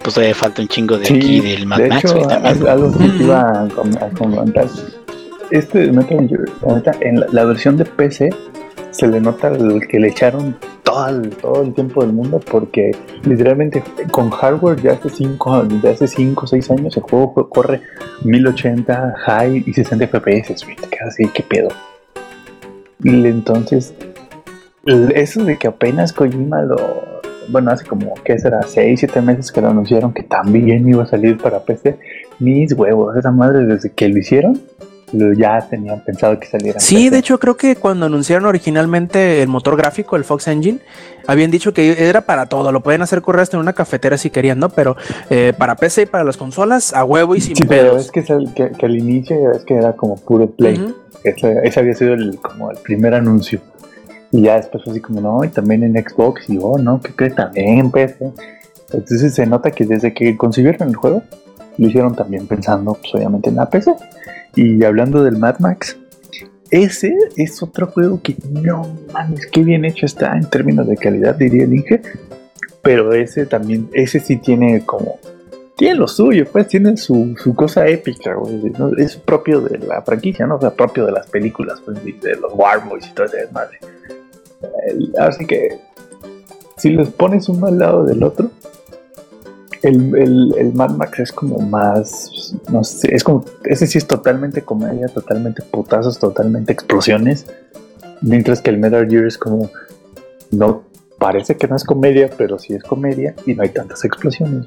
[0.01, 2.57] pues todavía falta un chingo de Sí, aquí del Mad de Max, hecho, güey, también.
[2.61, 4.67] al- algo que te iba a comentar.
[5.51, 8.29] Este Metal Gear, en la, versión de PC
[8.91, 9.51] se le nota
[9.89, 12.91] que le echaron todo el, todo el tiempo del mundo porque
[13.23, 17.49] literalmente con hardware ya hace 5 de hace 5 o 6 años el juego co-
[17.49, 17.81] corre
[18.23, 20.51] 1080 high y 60 FPS,
[21.05, 21.69] así, qué pedo.
[23.03, 23.93] Y entonces,
[24.85, 26.75] eso de que apenas Kojima lo.
[27.47, 28.61] Bueno, hace como, ¿qué será?
[28.61, 31.97] 6, 7 meses que lo anunciaron que también iba a salir para PC.
[32.39, 34.59] Mis huevos, esa madre desde que lo hicieron,
[35.11, 36.79] ya tenían pensado que saliera.
[36.79, 37.09] Sí, PC.
[37.11, 40.79] de hecho creo que cuando anunciaron originalmente el motor gráfico, el Fox Engine,
[41.27, 44.29] habían dicho que era para todo, lo pueden hacer correr hasta en una cafetera si
[44.29, 44.69] querían, ¿no?
[44.69, 44.95] Pero
[45.29, 48.19] eh, para PC y para las consolas, a huevo y sin Sí, pero es que,
[48.21, 50.93] es el- que, que al inicio ya ves que era como puro play.
[51.23, 53.59] Ese, ese había sido el, como el primer anuncio.
[54.31, 56.49] Y ya después fue así como, no, y también en Xbox.
[56.49, 58.31] Y oh, no, que crees también en PC.
[58.93, 61.23] Entonces se nota que desde que concibieron el juego,
[61.77, 63.91] lo hicieron también pensando, pues obviamente en la PC.
[64.55, 65.97] Y hablando del Mad Max,
[66.71, 71.35] ese es otro juego que no mames, qué bien hecho está en términos de calidad,
[71.35, 72.01] diría el Inge.
[72.81, 75.19] Pero ese también, ese sí tiene como
[75.79, 78.69] tiene lo suyo, pues tiene su, su cosa épica, güey.
[78.97, 80.57] Es propio de la franquicia, ¿no?
[80.57, 83.79] O sea, propio de las películas, pues, de los War Boys y todo ese desmadre.
[85.17, 85.79] Así que,
[86.75, 88.51] si los pones uno al lado del otro,
[89.83, 94.07] el, el, el Mad Max es como más, no sé, es como, ese sí es
[94.07, 97.45] totalmente comedia, totalmente putazos, totalmente explosiones.
[98.21, 99.69] Mientras que el Metal Gear es como,
[100.51, 100.83] no
[101.17, 104.65] parece que no es comedia, pero sí es comedia y no hay tantas explosiones.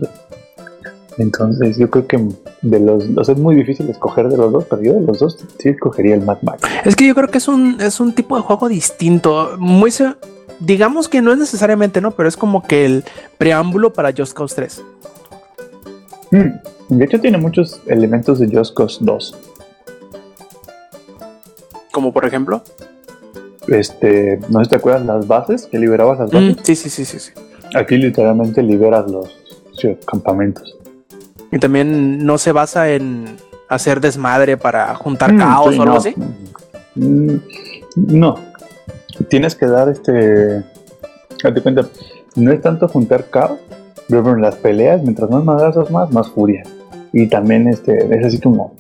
[1.19, 2.29] Entonces yo creo que
[2.63, 5.19] de los, o sea, es muy difícil escoger de los dos, pero yo de los
[5.19, 6.63] dos sí escogería el Mad Max.
[6.85, 9.91] Es que yo creo que es un, es un tipo de juego distinto, muy
[10.65, 12.13] digamos que no es necesariamente, ¿no?
[12.13, 13.05] Pero es como que el
[13.39, 14.83] preámbulo para Just Cause 3.
[16.31, 19.37] Mm, de hecho tiene muchos elementos de Just Cause 2.
[21.91, 22.63] Como por ejemplo.
[23.69, 26.57] Este, no sé si te acuerdas las bases, que liberabas las bases.
[26.65, 27.33] sí, sí, sí, sí, sí.
[27.75, 29.31] Aquí literalmente liberas los
[30.07, 30.77] campamentos.
[31.51, 33.37] Y también no se basa en
[33.69, 36.15] hacer desmadre para juntar mm, caos o algo así.
[36.95, 37.37] Mm,
[37.97, 38.52] no.
[39.29, 40.65] Tienes que dar este.
[41.43, 41.89] Date cuenta,
[42.37, 43.59] no es tanto juntar caos,
[44.09, 46.63] pero en las peleas, mientras más madrazos más, más furia.
[47.13, 48.75] Y también este, es así como.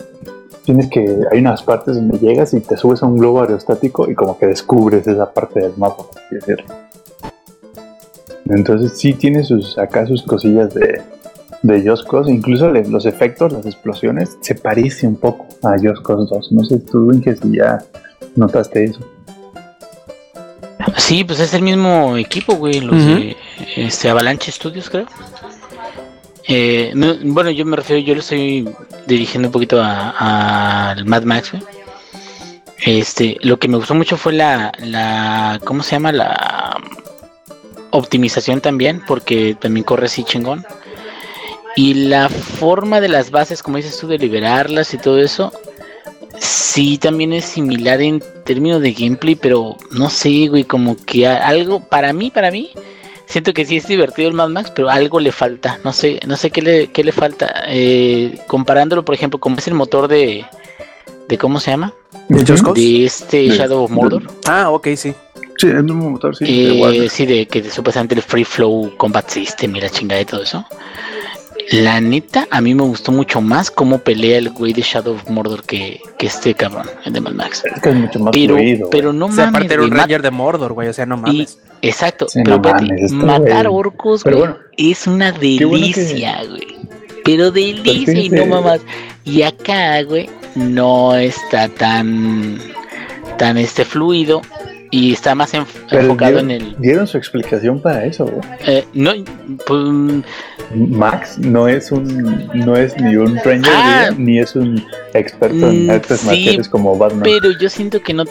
[0.64, 1.18] Tienes que.
[1.30, 4.46] Hay unas partes donde llegas y te subes a un globo aerostático y como que
[4.46, 6.04] descubres esa parte del mapa,
[8.46, 11.02] Entonces sí tiene sus acá sus cosillas de,
[11.62, 16.52] de Just incluso los efectos, las explosiones, se parece un poco a Just Cause 2.
[16.52, 17.78] No sé tú, Inge, si ya
[18.36, 19.00] notaste eso.
[20.96, 23.36] Sí, pues es el mismo equipo, güey, los de
[23.76, 25.06] este, Avalanche Studios, creo.
[26.48, 26.92] Eh,
[27.24, 28.68] bueno, yo me refiero, yo lo estoy
[29.06, 31.62] dirigiendo un poquito al Mad Max, güey.
[32.84, 36.10] Este, lo que me gustó mucho fue la, la, ¿cómo se llama?
[36.10, 36.80] La
[37.90, 40.66] optimización también, porque también corre así chingón.
[41.76, 45.52] Y la forma de las bases, como dices tú, de liberarlas y todo eso,
[46.38, 51.80] sí también es similar en términos de gameplay, pero no sé, güey, como que algo,
[51.80, 52.70] para mí, para mí,
[53.26, 56.36] siento que sí es divertido el Mad Max, pero algo le falta, no sé, no
[56.36, 57.64] sé qué le, qué le falta.
[57.68, 60.44] Eh, comparándolo, por ejemplo, como es el motor de,
[61.28, 61.94] de ¿cómo se llama?
[62.28, 64.22] De, este Shadow of Mordor.
[64.46, 65.14] ah, ok, sí.
[65.58, 66.44] Sí, el mismo motor, sí.
[66.48, 70.42] Eh, sí, de que supuestamente el Free Flow Combat System y la chingada y todo
[70.42, 70.64] eso.
[71.70, 75.28] La neta, a mí me gustó mucho más cómo pelea el güey de Shadow of
[75.30, 77.62] Mordor que, que este cabrón, el de Mad Max.
[77.64, 78.56] Es que es mucho más pero,
[78.90, 79.46] pero no mames.
[79.46, 81.58] aparte era un Ranger de Mordor, güey, o sea, no mames.
[81.80, 82.60] exacto, pero
[83.12, 84.44] matar orcos, güey,
[84.76, 86.78] es una delicia, güey.
[87.24, 88.80] Pero delicia y no mamas.
[89.24, 92.58] Y acá, güey, no está tan
[93.38, 94.42] tan este fluido
[94.92, 96.76] y está más enfocado en el.
[96.78, 98.42] Dieron su explicación para eso, güey.
[98.66, 99.12] Eh, no,
[99.66, 99.80] pues,
[100.74, 105.86] Max no es un, no es ni un ranger ah, ni es un experto en
[105.86, 107.22] mm, artes marciales como Batman.
[107.22, 108.24] Pero yo siento que no,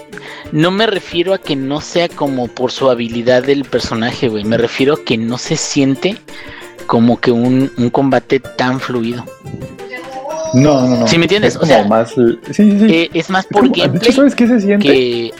[0.52, 4.43] no me refiero a que no sea como por su habilidad del personaje, güey.
[4.43, 6.15] Me refiero a que no se siente
[6.86, 9.26] como que un, un combate tan fluido.
[10.54, 11.08] No, no, no.
[11.08, 11.56] ¿Sí me entiendes?
[11.56, 12.86] Es o sea, más, sí, sí, sí.
[12.89, 14.12] Eh, es más por gameplay.
[14.12, 14.88] ¿Sabes qué se siente?
[14.88, 15.32] Que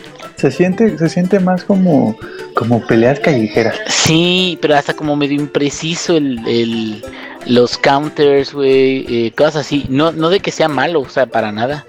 [0.42, 2.18] se siente, se siente más como,
[2.56, 3.80] como peleas callejeras.
[3.88, 7.04] Sí, pero hasta como medio impreciso el, el
[7.46, 9.86] los counters, güey, eh, cosas así.
[9.88, 11.86] No, no de que sea malo, o sea, para nada.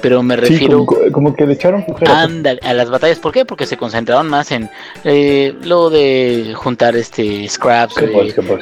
[0.00, 0.86] Pero me refiero.
[0.86, 3.18] como, que le echaron Anda, a las batallas.
[3.18, 3.44] ¿Por qué?
[3.44, 4.70] Porque se concentraron más en
[5.02, 7.96] eh, lo de juntar este scraps,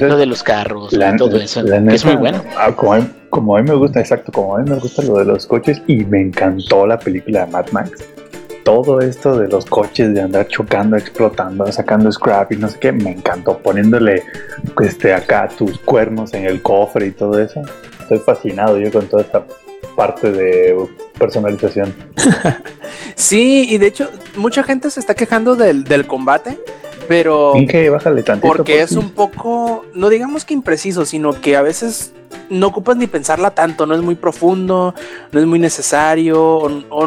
[0.01, 1.63] lo de los carros, todo eso.
[1.91, 2.43] es muy bueno.
[2.57, 5.19] Ah, como, a, como a mí me gusta, exacto, como a mí me gusta lo
[5.19, 8.03] de los coches y me encantó la película de Mad Max
[8.67, 12.91] todo esto de los coches, de andar chocando, explotando, sacando scrap y no sé qué,
[12.91, 14.25] me encantó poniéndole
[14.81, 17.63] este, acá tus cuernos en el cofre y todo eso.
[18.01, 19.47] Estoy fascinado yo con toda esta
[19.95, 20.77] parte de
[21.17, 21.95] personalización.
[23.15, 26.59] sí, y de hecho, mucha gente se está quejando del, combate,
[27.07, 27.53] pero.
[27.69, 32.13] Que bájale tantito, porque es un poco, no digamos que impreciso, sino que a veces
[32.51, 34.93] no ocupas ni pensarla tanto, no es muy profundo,
[35.31, 37.07] no es muy necesario, o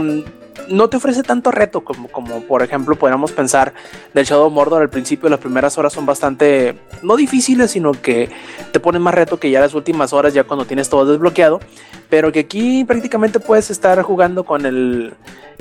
[0.68, 3.74] no te ofrece tanto reto como, como por ejemplo podríamos pensar
[4.14, 8.30] del Shadow Mordor al principio las primeras horas son bastante no difíciles sino que
[8.72, 11.60] te ponen más reto que ya las últimas horas ya cuando tienes todo desbloqueado
[12.10, 15.14] pero que aquí prácticamente puedes estar jugando con el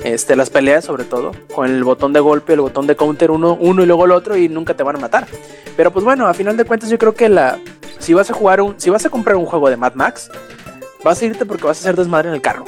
[0.03, 3.57] este las peleas sobre todo con el botón de golpe el botón de counter uno,
[3.59, 5.27] uno y luego el otro y nunca te van a matar.
[5.75, 7.59] Pero pues bueno a final de cuentas yo creo que la
[7.99, 10.29] si vas a jugar un si vas a comprar un juego de Mad Max
[11.03, 12.65] vas a irte porque vas a hacer desmadre en el carro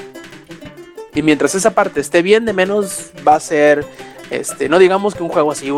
[1.14, 3.86] y mientras esa parte esté bien, de menos va a ser,
[4.30, 5.72] este, no digamos que un juego así,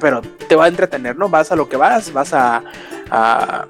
[0.00, 1.28] pero te va a entretener, ¿no?
[1.28, 2.62] Vas a lo que vas, vas a,
[3.10, 3.66] a,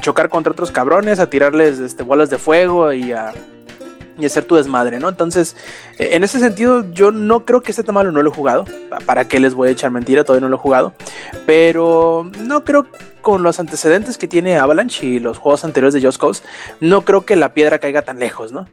[0.00, 3.32] chocar contra otros cabrones, a tirarles este, bolas de fuego y a,
[4.18, 5.08] y hacer tu desmadre, ¿no?
[5.08, 5.56] Entonces,
[5.98, 8.64] e, en ese sentido, yo no creo que esté tan malo, no lo he jugado.
[9.04, 10.24] ¿Para qué les voy a echar mentira?
[10.24, 10.94] Todavía no lo he jugado.
[11.44, 12.86] Pero no creo
[13.20, 16.42] con los antecedentes que tiene Avalanche y los juegos anteriores de Just Cause,
[16.80, 18.68] no creo que la piedra caiga tan lejos, ¿no?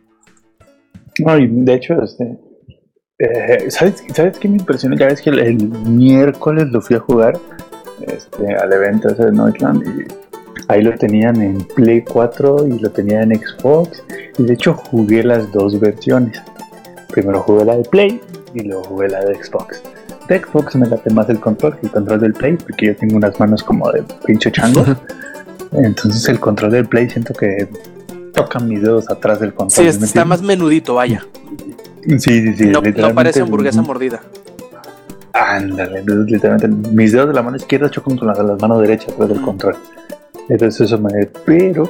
[1.19, 2.37] No, y de hecho, este,
[3.19, 4.95] eh, ¿sabes, ¿sabes qué me impresionó?
[4.95, 7.39] Ya ves que el, miércoles lo fui a jugar.
[8.01, 10.07] este, al evento ese de Noitland y
[10.67, 14.03] ahí lo tenían en Play 4 y lo tenían en Xbox
[14.37, 16.41] y de hecho jugué las dos versiones.
[17.09, 18.19] Primero jugué la de Play
[18.53, 19.81] y luego jugué la de Xbox.
[20.27, 23.17] De Xbox me late más el control que el control del Play porque yo tengo
[23.17, 24.83] unas manos como de pinche chango.
[25.71, 27.67] Entonces el control del Play siento que
[28.33, 29.91] tocan mis dedos atrás del control.
[29.91, 31.25] Sí, está más menudito, vaya.
[32.07, 32.65] Sí, sí, sí.
[32.67, 34.21] No, no parece hamburguesa mordida.
[35.33, 39.11] Ándale, literalmente mis dedos de la mano izquierda chocan con las de la mano derecha
[39.11, 39.75] atrás del control.
[40.49, 41.25] Entonces eso me...
[41.45, 41.89] Pero,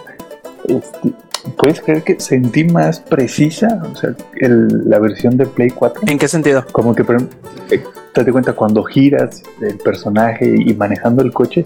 [0.65, 1.13] este,
[1.57, 6.03] ¿puedes creer que sentí más precisa o sea, el, la versión de Play 4?
[6.07, 6.65] ¿En qué sentido?
[6.71, 7.01] Como que,
[7.71, 11.65] eh, te das cuenta, cuando giras el personaje y manejando el coche,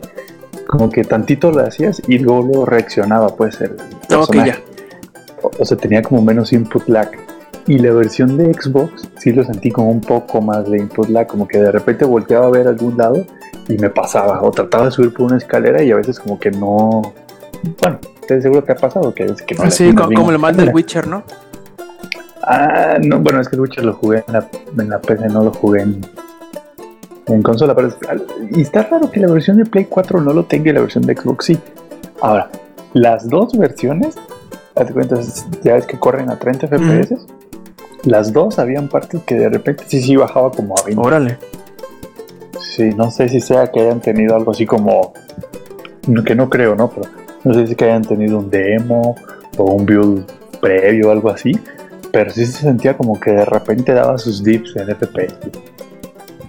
[0.68, 3.72] como que tantito lo hacías y luego, luego reaccionaba, pues, el
[4.08, 4.64] personaje.
[5.42, 7.12] O, o sea, tenía como menos input lag.
[7.68, 11.28] Y la versión de Xbox sí lo sentí como un poco más de input lag,
[11.28, 13.26] como que de repente volteaba a ver algún lado
[13.68, 16.52] y me pasaba, o trataba de subir por una escalera y a veces como que
[16.52, 17.14] no...
[17.82, 19.70] Bueno, te seguro que ha pasado, que es que no...
[19.70, 21.24] Sí, como, como el mal del Witcher, ¿no?
[22.44, 25.44] Ah, no, bueno, es que el Witcher lo jugué en la, en la PC, no
[25.44, 26.02] lo jugué en,
[27.28, 27.76] en consola.
[27.76, 27.90] Pero
[28.52, 31.06] y está raro que la versión de Play 4 no lo tenga y la versión
[31.06, 31.60] de Xbox sí.
[32.22, 32.50] Ahora,
[32.94, 34.16] las dos versiones,
[34.76, 35.20] haz cuenta,
[35.63, 37.16] ya ves que corren a 30 FPS.
[38.04, 41.02] Las dos habían partes que de repente sí, sí bajaba como a 20.
[41.02, 41.38] Órale.
[42.60, 45.13] Sí, no sé si sea que hayan tenido algo así como.
[46.26, 46.90] Que no creo, ¿no?
[46.90, 47.10] Pero
[47.44, 49.16] no sé si que hayan tenido un demo
[49.58, 50.26] o un build
[50.62, 51.52] previo o algo así.
[52.12, 55.36] Pero sí se sentía como que de repente daba sus dips en FPS.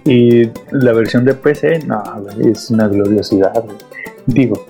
[0.05, 2.01] Y la versión de PC, no,
[2.39, 3.63] es una gloriosidad.
[4.25, 4.65] Digo,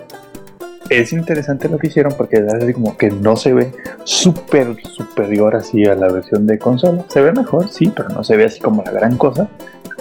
[0.90, 3.72] es interesante lo que hicieron porque es así como que no se ve
[4.04, 7.06] súper superior así a la versión de consola.
[7.10, 9.48] Se ve mejor, sí, pero no se ve así como la gran cosa.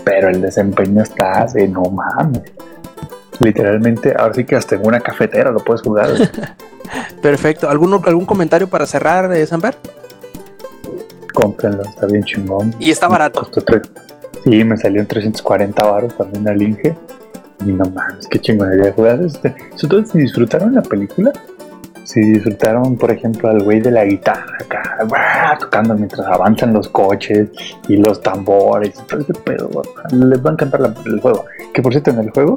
[0.05, 2.43] Pero el desempeño está de no mames.
[3.41, 6.11] Literalmente, ahora sí que hasta en una cafetera lo puedes jugar.
[7.23, 7.69] Perfecto.
[7.69, 9.77] ¿Algún, ¿Algún comentario para cerrar, eh, Samper?
[11.35, 12.75] Cómprenlo, está bien chingón.
[12.79, 13.49] Y está barato.
[14.49, 16.97] Sí, me salió en 340 baros también al Inge.
[17.67, 19.21] Y no mames, qué chingonería de jugar.
[19.21, 19.55] Este.
[19.75, 21.33] Sobre todo si disfrutaron la película,
[22.05, 27.51] si disfrutaron, por ejemplo, al güey de la guitarra acá, tocando mientras avanzan los coches
[27.89, 29.69] y los tambores y todo ese pedo,
[30.13, 31.45] les va a encantar el juego.
[31.75, 32.57] Que por cierto, en el juego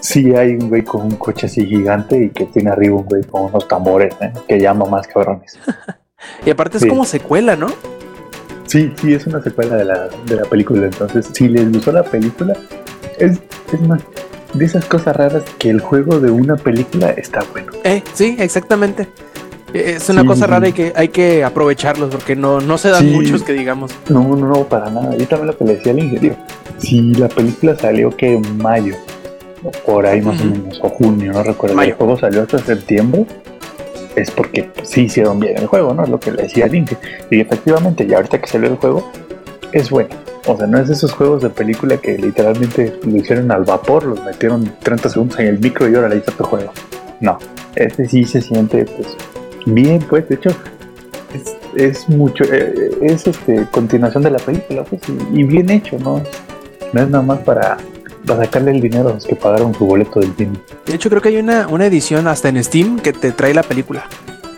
[0.00, 3.22] sí hay un güey con un coche así gigante y que tiene arriba un güey
[3.24, 4.32] con unos tambores ¿eh?
[4.46, 5.58] que llama más cabrones.
[6.44, 7.68] y aparte es como secuela, ¿no?
[8.66, 10.86] Sí, sí, es una secuela de la, de la película.
[10.86, 12.54] Entonces, si les gustó la película,
[13.18, 13.38] es,
[13.72, 14.00] es más,
[14.54, 17.72] de esas cosas raras que el juego de una película está bueno.
[17.84, 19.08] Eh, sí, exactamente.
[19.72, 23.42] Es una cosa rara y que hay que aprovecharlos porque no, no se dan muchos
[23.42, 23.90] que digamos.
[24.08, 25.16] No, no, no, para nada.
[25.16, 26.36] Yo también lo que le decía al ingeniero.
[26.78, 28.94] Si la película salió que en mayo,
[29.84, 31.82] por ahí más o menos, o junio, no recuerdo.
[31.82, 33.26] El juego salió hasta septiembre.
[34.16, 36.04] Es porque sí hicieron bien el juego, ¿no?
[36.04, 36.96] Es lo que le decía al Inge.
[37.30, 39.10] Y efectivamente, ya ahorita que salió el juego,
[39.72, 40.10] es bueno.
[40.46, 44.04] O sea, no es de esos juegos de película que literalmente lo hicieron al vapor,
[44.04, 46.70] los metieron 30 segundos en el micro y ahora le hizo tu juego.
[47.20, 47.38] No,
[47.74, 49.16] este sí se siente pues
[49.66, 50.50] bien, pues de hecho
[51.34, 56.22] es, es mucho, eh, es este continuación de la película, pues y, bien hecho, ¿no?
[56.92, 57.78] No es nada más para,
[58.26, 60.58] para sacarle el dinero a los que pagaron su boleto del cine.
[60.86, 63.62] De hecho creo que hay una, una edición hasta en Steam que te trae la
[63.62, 64.08] película.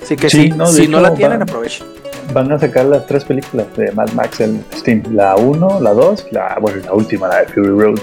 [0.02, 1.86] Así que sí, no, si no la tienen, aprovechen
[2.32, 5.02] van a sacar las tres películas de Mad Max en Steam.
[5.12, 7.98] La 1, la 2, la, bueno, la última, la de Fury Road.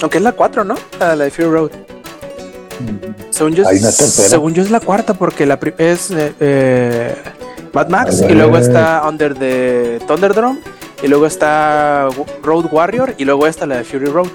[0.00, 0.74] Aunque es la 4, ¿no?
[0.98, 1.70] La, de Fury Road.
[3.30, 7.14] según, yo, según yo es la cuarta porque la es eh, eh,
[7.72, 10.58] Mad Max y luego está Under the Thunderdome
[11.02, 12.08] y luego está
[12.42, 14.28] Road Warrior y luego está la de Fury Road.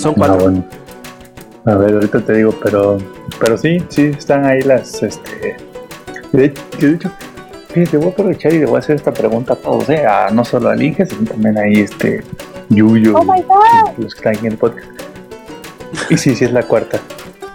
[0.00, 0.64] Son ah, cuatro.
[1.66, 2.96] A ver, ahorita te digo, pero
[3.38, 5.56] pero sí, sí están ahí las este
[6.32, 7.10] de hecho
[7.68, 10.04] Fíjate, voy a aprovechar y le voy a hacer esta pregunta a todos, ¿eh?
[10.32, 12.24] no solo a Inge, sino también ahí este
[12.68, 13.24] Yuyo, oh
[13.96, 14.88] los que están en el podcast.
[16.08, 16.98] Y sí, sí es la cuarta.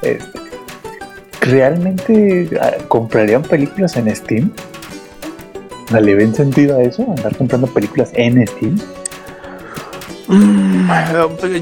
[0.02, 0.40] Este,
[1.42, 4.54] ¿Realmente ah, comprarían películas en Steam?
[5.92, 7.04] ¿Le ven sentido a eso?
[7.10, 8.78] ¿Andar comprando películas en Steam?
[10.28, 10.90] Mm,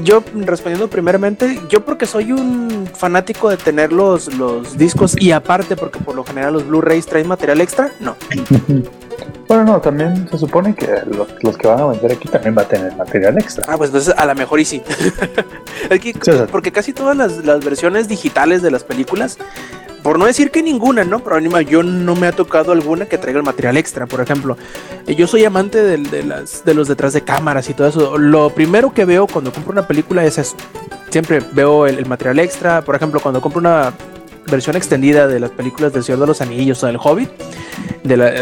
[0.02, 5.76] yo respondiendo primeramente, yo porque soy un fanático de tener los, los discos y aparte
[5.76, 8.16] porque por lo general los Blu-rays traen material extra, no.
[9.48, 10.88] bueno, no, también se supone que
[11.42, 13.64] los, que van a vender aquí también va a tener material extra.
[13.68, 14.82] Ah, pues entonces a lo mejor y sí.
[16.50, 19.38] porque casi todas las, las versiones digitales de las películas
[20.04, 21.20] por no decir que ninguna, ¿no?
[21.20, 24.58] Pero anima, yo no me ha tocado alguna que traiga el material extra, por ejemplo.
[25.06, 28.18] Eh, yo soy amante de, las, de los detrás de cámaras y todo eso.
[28.18, 30.56] Lo primero que veo cuando compro una película es eso.
[31.08, 32.82] siempre veo el, material extra.
[32.82, 33.94] Por ejemplo, cuando compro una
[34.50, 37.30] versión extendida de las películas del Señor de los Anillos o del Hobbit,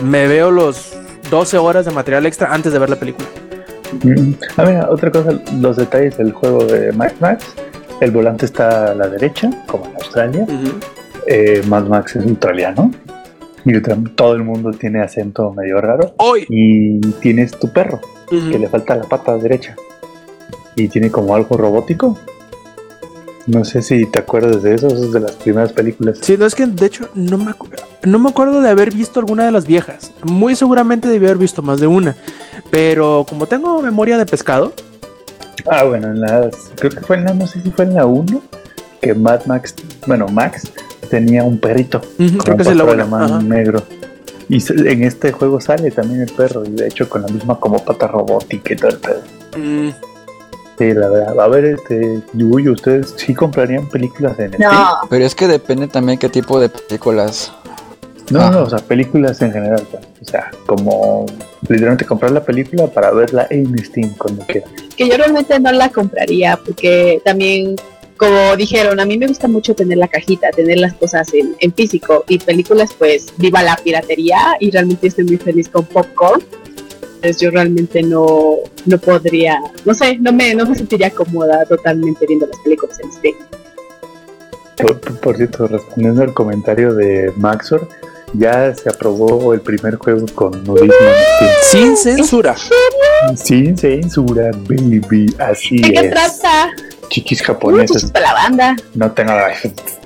[0.02, 0.94] me veo los
[1.30, 3.28] 12 horas de material extra antes de ver la película.
[4.02, 4.32] Mm.
[4.56, 7.54] A ver, otra cosa, los detalles del juego de Mad Max.
[8.00, 10.44] El volante está a la derecha, como en Australia.
[11.26, 12.90] Eh, Mad Max es australiano.
[13.64, 13.80] Y
[14.16, 16.14] todo el mundo tiene acento medio raro.
[16.48, 19.76] Y tienes tu perro, que le falta la pata derecha.
[20.74, 22.18] Y tiene como algo robótico.
[23.46, 26.18] No sé si te acuerdas de eso, es de las primeras películas.
[26.22, 27.52] Sí, no es que de hecho no me,
[28.04, 30.12] no me acuerdo de haber visto alguna de las viejas.
[30.22, 32.16] Muy seguramente debí haber visto más de una.
[32.70, 34.72] Pero como tengo memoria de pescado.
[35.66, 36.70] Ah, bueno, en las.
[36.76, 37.34] Creo que fue en la.
[37.34, 38.42] No sé si fue en la 1.
[39.00, 39.74] Que Mad Max.
[40.06, 40.72] Bueno, Max
[41.10, 42.00] tenía un perrito.
[42.42, 43.82] creo que es el mano negro.
[44.48, 46.64] Y en este juego sale también el perro.
[46.64, 49.22] Y de hecho con la misma como pata robótica y todo el pedo.
[49.56, 49.90] Mm.
[50.78, 51.40] Sí, la verdad.
[51.40, 54.98] A ver, este, Yuyo, ¿ustedes sí comprarían películas en No.
[55.08, 57.52] Pero es que depende también qué tipo de películas.
[58.30, 59.86] No, no, o sea, películas en general.
[59.90, 60.04] Pues.
[60.22, 61.26] O sea, como
[61.68, 64.70] literalmente comprar la película para verla en Steam cuando quieras.
[64.96, 67.76] Que yo realmente no la compraría porque también,
[68.16, 72.24] como dijeron, a mí me gusta mucho tener la cajita, tener las cosas en, físico
[72.28, 76.42] y películas, pues viva la piratería y realmente estoy muy feliz con Popcorn.
[77.16, 78.56] Entonces yo realmente no,
[78.86, 83.12] no podría, no sé, no me, no me sentiría cómoda totalmente viendo las películas en
[83.12, 83.34] Steam.
[85.22, 87.88] Por, cierto, respondiendo al comentario de Maxor,
[88.34, 90.94] ya se aprobó el primer juego con nudismo
[91.62, 92.56] Sin censura.
[93.34, 95.34] Sin censura, baby.
[95.38, 96.70] Así ¿De qué trata?
[97.08, 98.04] Chiquis japoneses.
[98.04, 98.76] Uh, la banda.
[98.94, 99.32] No tengo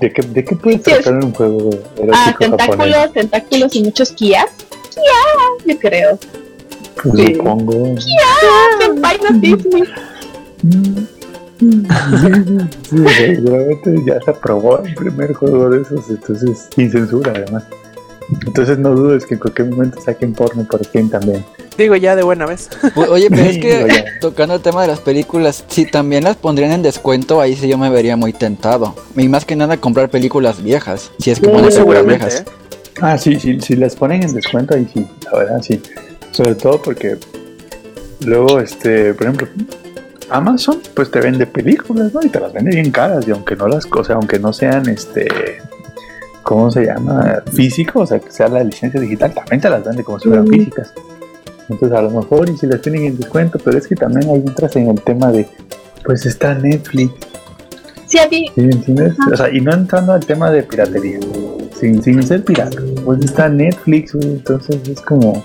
[0.01, 1.71] ¿De qué, de qué puede tratar un juego
[2.13, 4.47] Ah, tentáculos, tentáculos y muchos Kia.
[4.91, 6.19] Kia, yo creo.
[7.03, 7.35] Pues sí.
[7.37, 7.95] supongo.
[7.95, 8.27] Kia,
[8.81, 9.85] senpai no Disney.
[13.17, 17.65] seguramente ya se aprobó el primer juego de esos, entonces sin censura además.
[18.47, 21.45] Entonces no dudes que en cualquier momento saquen porno por Steam también.
[21.79, 22.71] Digo ya de buena vez.
[23.09, 26.83] Oye, pero es que tocando el tema de las películas, si también las pondrían en
[26.83, 28.95] descuento, ahí sí yo me vería muy tentado.
[29.17, 32.41] Y más que nada comprar películas viejas, si es que ponen películas viejas.
[32.41, 32.45] ¿eh?
[33.01, 35.83] Ah, sí, sí, si las ponen en descuento, ahí sí, la verdad sí.
[36.31, 37.19] Sobre todo porque
[38.25, 39.49] luego, este, por ejemplo,
[40.31, 42.23] Amazon, pues te vende películas, ¿no?
[42.23, 44.89] Y te las vende bien caras, y aunque no las, o sea, aunque no sean,
[44.89, 45.29] este,
[46.47, 47.43] ¿cómo se llama?
[47.53, 50.47] Físico, o sea, que sea la licencia digital, también te las vende como si fueran
[50.47, 50.93] físicas.
[51.69, 54.37] Entonces a lo mejor y si las tienen en descuento, pero es que también hay
[54.37, 55.49] entras en el tema de,
[56.05, 57.13] pues está Netflix.
[58.07, 58.49] Sí, a ti.
[58.55, 59.15] ¿Sí entiendes?
[59.33, 61.19] O sea, y no entrando al tema de piratería,
[61.81, 65.45] sin, sin ser pirata, pues está Netflix, güey, entonces es como,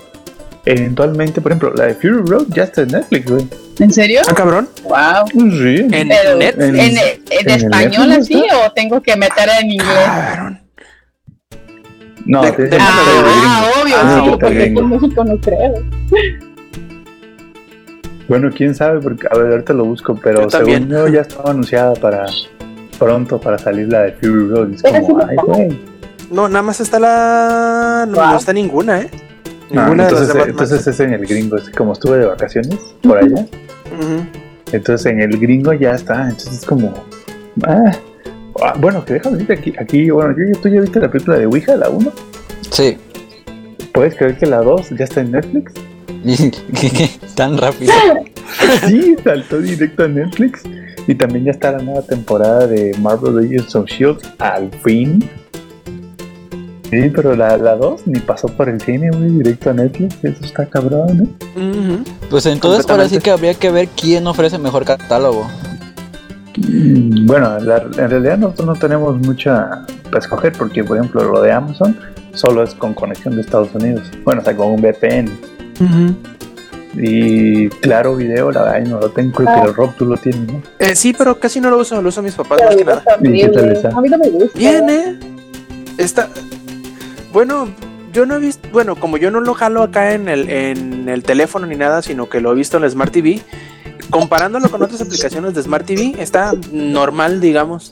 [0.67, 3.47] eventualmente, por ejemplo, la de Fury Road ya está en Netflix, güey.
[3.79, 4.21] ¿En serio?
[4.29, 4.69] ¿Ah, cabrón?
[4.83, 5.27] Wow.
[5.33, 5.87] Sí.
[5.91, 6.57] ¿En, Netflix?
[6.59, 6.97] ¿En, en,
[7.31, 10.05] en español así o tengo que meter en inglés?
[10.05, 10.60] Cabrón.
[12.31, 15.73] No, de, de, ah, obvio, ah, sí, porque en México no creo.
[18.29, 21.93] Bueno, quién sabe, porque a ver, ahorita lo busco, pero según yo ya estaba anunciada
[21.95, 22.27] para
[22.97, 24.73] pronto para salir la de Fury Road.
[24.75, 25.81] Es como, ay, güey.
[26.31, 28.05] No, nada más está la.
[28.07, 28.27] No, wow.
[28.27, 29.09] no está ninguna, ¿eh?
[29.11, 32.77] Ah, ninguna entonces, de las entonces es en el gringo, es como estuve de vacaciones
[33.03, 33.41] por allá.
[33.41, 34.25] Uh -huh.
[34.71, 36.93] Entonces en el gringo ya está, entonces es como.
[37.67, 37.91] Ah,
[38.61, 41.47] Ah, bueno, que déjame decirte aquí, aquí, bueno, yo, tú ya viste la película de
[41.47, 42.11] Ouija, la 1.
[42.69, 42.97] Sí.
[43.91, 45.73] ¿Puedes creer que la 2 ya está en Netflix?
[47.35, 47.91] Tan rápido.
[48.87, 50.61] sí, saltó directo a Netflix.
[51.07, 55.27] Y también ya está la nueva temporada de Marvel Legends of Shield al fin.
[56.91, 60.17] Sí, pero la 2 ni pasó por el cine, muy directo a Netflix.
[60.23, 61.59] Eso está cabrón, ¿eh?
[61.59, 62.03] Uh -huh.
[62.29, 65.47] Pues entonces ahora sí que habría que ver quién ofrece mejor catálogo.
[66.57, 71.51] Bueno, la, en realidad nosotros no tenemos mucha para escoger porque, por ejemplo, lo de
[71.51, 71.97] Amazon
[72.33, 74.09] solo es con conexión de Estados Unidos.
[74.23, 75.29] Bueno, o sea, con un VPN.
[75.79, 76.15] Uh -huh.
[76.93, 79.61] Y claro, video, la verdad, no lo tengo, creo ah.
[79.61, 80.61] que el Rob tú lo tienes, ¿no?
[80.79, 83.01] Eh, sí, pero casi no lo uso, lo uso mis papás más que nada.
[83.03, 84.59] También, a mí no me gusta.
[84.59, 85.19] Bien, ¿eh?
[85.97, 86.27] Está...
[87.31, 87.69] Bueno,
[88.11, 91.23] yo no he visto, bueno, como yo no lo jalo acá en el, en el
[91.23, 93.41] teléfono ni nada, sino que lo he visto en la Smart TV,
[94.11, 97.91] comparándolo con otras aplicaciones de Smart TV, está normal, digamos.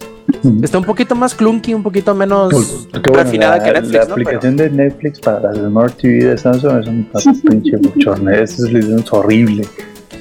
[0.61, 3.93] Está un poquito más clunky, un poquito menos pues, refinada la, que Netflix.
[3.93, 4.69] La aplicación Pero...
[4.69, 9.65] de Netflix para las Smart TV de Samsung es un pinche buchorne, es, es horrible.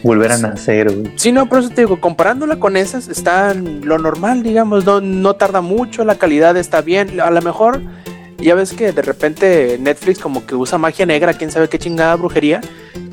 [0.02, 1.12] Volver a nacer, güey.
[1.16, 5.34] Sí, no, por eso te digo, comparándola con esas, está lo normal, digamos, no, no
[5.34, 7.20] tarda mucho, la calidad está bien.
[7.20, 7.80] A lo mejor,
[8.38, 12.14] ya ves que de repente Netflix como que usa magia negra, quién sabe qué chingada
[12.14, 12.60] brujería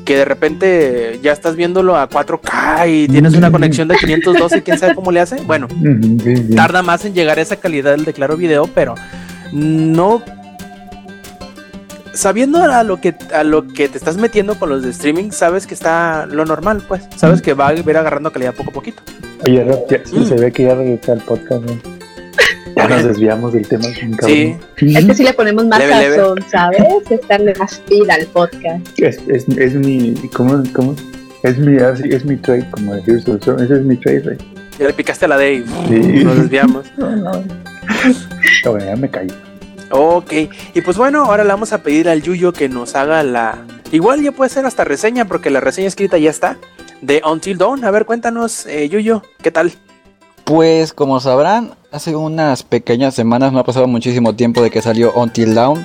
[0.06, 4.62] que de repente ya estás viéndolo a 4K y tienes una conexión de 512 y
[4.62, 5.36] quién sabe cómo le hace.
[5.46, 5.68] Bueno,
[6.54, 8.94] tarda más en llegar a esa calidad del de claro video, pero
[9.52, 10.22] no
[12.12, 15.66] sabiendo a lo que a lo que te estás metiendo con los de streaming, sabes
[15.66, 17.02] que está lo normal, pues.
[17.16, 19.02] Sabes que va a ir agarrando calidad poco a poquito.
[19.44, 20.24] Oye, mm.
[20.24, 21.64] se ve que ya regresó al podcast,
[22.76, 23.84] Ya nos desviamos del tema.
[24.26, 24.56] Sí.
[24.76, 27.10] Es que si le ponemos más razón, ¿sabes?
[27.10, 28.86] Estarle más pila al podcast.
[28.98, 30.14] Es, es, es mi.
[30.34, 30.62] ¿Cómo?
[30.74, 30.94] cómo?
[31.42, 34.36] Es mi, es mi trade, como decir Ese es mi trade,
[34.78, 35.94] Ya le picaste a la D y sí.
[36.24, 36.86] nos desviamos.
[36.96, 37.44] no, no.
[38.66, 39.28] bueno, ya me caí.
[39.90, 40.32] Ok,
[40.74, 43.64] y pues bueno, ahora le vamos a pedir al Yuyo que nos haga la...
[43.92, 46.56] Igual ya puede ser hasta reseña, porque la reseña escrita ya está,
[47.00, 47.84] de Until Dawn.
[47.84, 49.72] A ver, cuéntanos, eh, Yuyo, ¿qué tal?
[50.46, 55.12] Pues como sabrán, hace unas pequeñas semanas no ha pasado muchísimo tiempo de que salió
[55.14, 55.84] Until Dawn.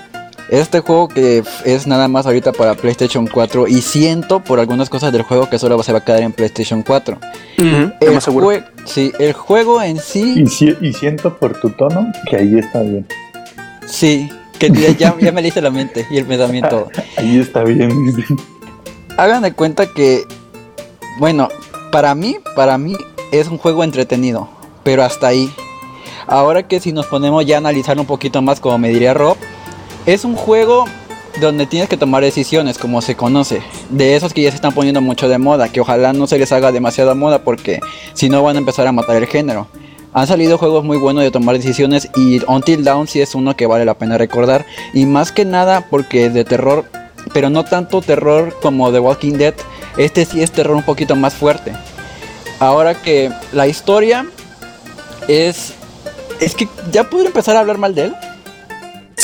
[0.51, 5.12] Este juego que es nada más ahorita para PlayStation 4 y siento por algunas cosas
[5.12, 7.18] del juego que solo se va a quedar en PlayStation 4.
[7.57, 8.20] el,
[8.86, 10.45] sí, el juego en sí...
[10.80, 13.07] y siento por tu tono que ahí está bien.
[13.88, 16.88] Sí, que ya, me le la mente y el pensamiento.
[17.18, 18.14] Ahí está bien.
[19.18, 20.26] Hagan de cuenta que,
[21.18, 21.49] bueno,
[21.91, 22.95] para mí, para mí
[23.32, 24.49] es un juego entretenido,
[24.84, 25.51] pero hasta ahí.
[26.27, 29.38] Ahora que si nos ponemos ya a analizar un poquito más, como me diría Rob,
[30.05, 30.86] es un juego
[31.39, 33.61] donde tienes que tomar decisiones, como se conoce.
[33.89, 36.51] De esos que ya se están poniendo mucho de moda, que ojalá no se les
[36.51, 37.79] haga demasiada moda porque
[38.13, 39.67] si no van a empezar a matar el género.
[40.13, 43.65] Han salido juegos muy buenos de tomar decisiones y Until Dawn sí es uno que
[43.65, 44.65] vale la pena recordar.
[44.93, 46.86] Y más que nada porque de terror,
[47.34, 49.53] pero no tanto terror como The Walking Dead.
[49.97, 51.71] Este sí es terror un poquito más fuerte.
[52.62, 54.28] Ahora que la historia
[55.28, 55.74] es...
[56.39, 58.16] Es que ya puedo empezar a hablar mal de él.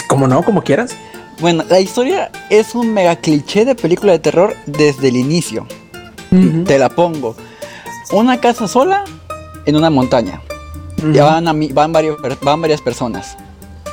[0.08, 0.96] Como no, como quieras.
[1.40, 5.68] Bueno, la historia es un mega cliché de película de terror desde el inicio.
[6.66, 7.36] Te la pongo.
[8.12, 9.04] Una casa sola
[9.68, 10.42] en una montaña.
[11.14, 13.38] Ya van, a van, varios, van varias personas.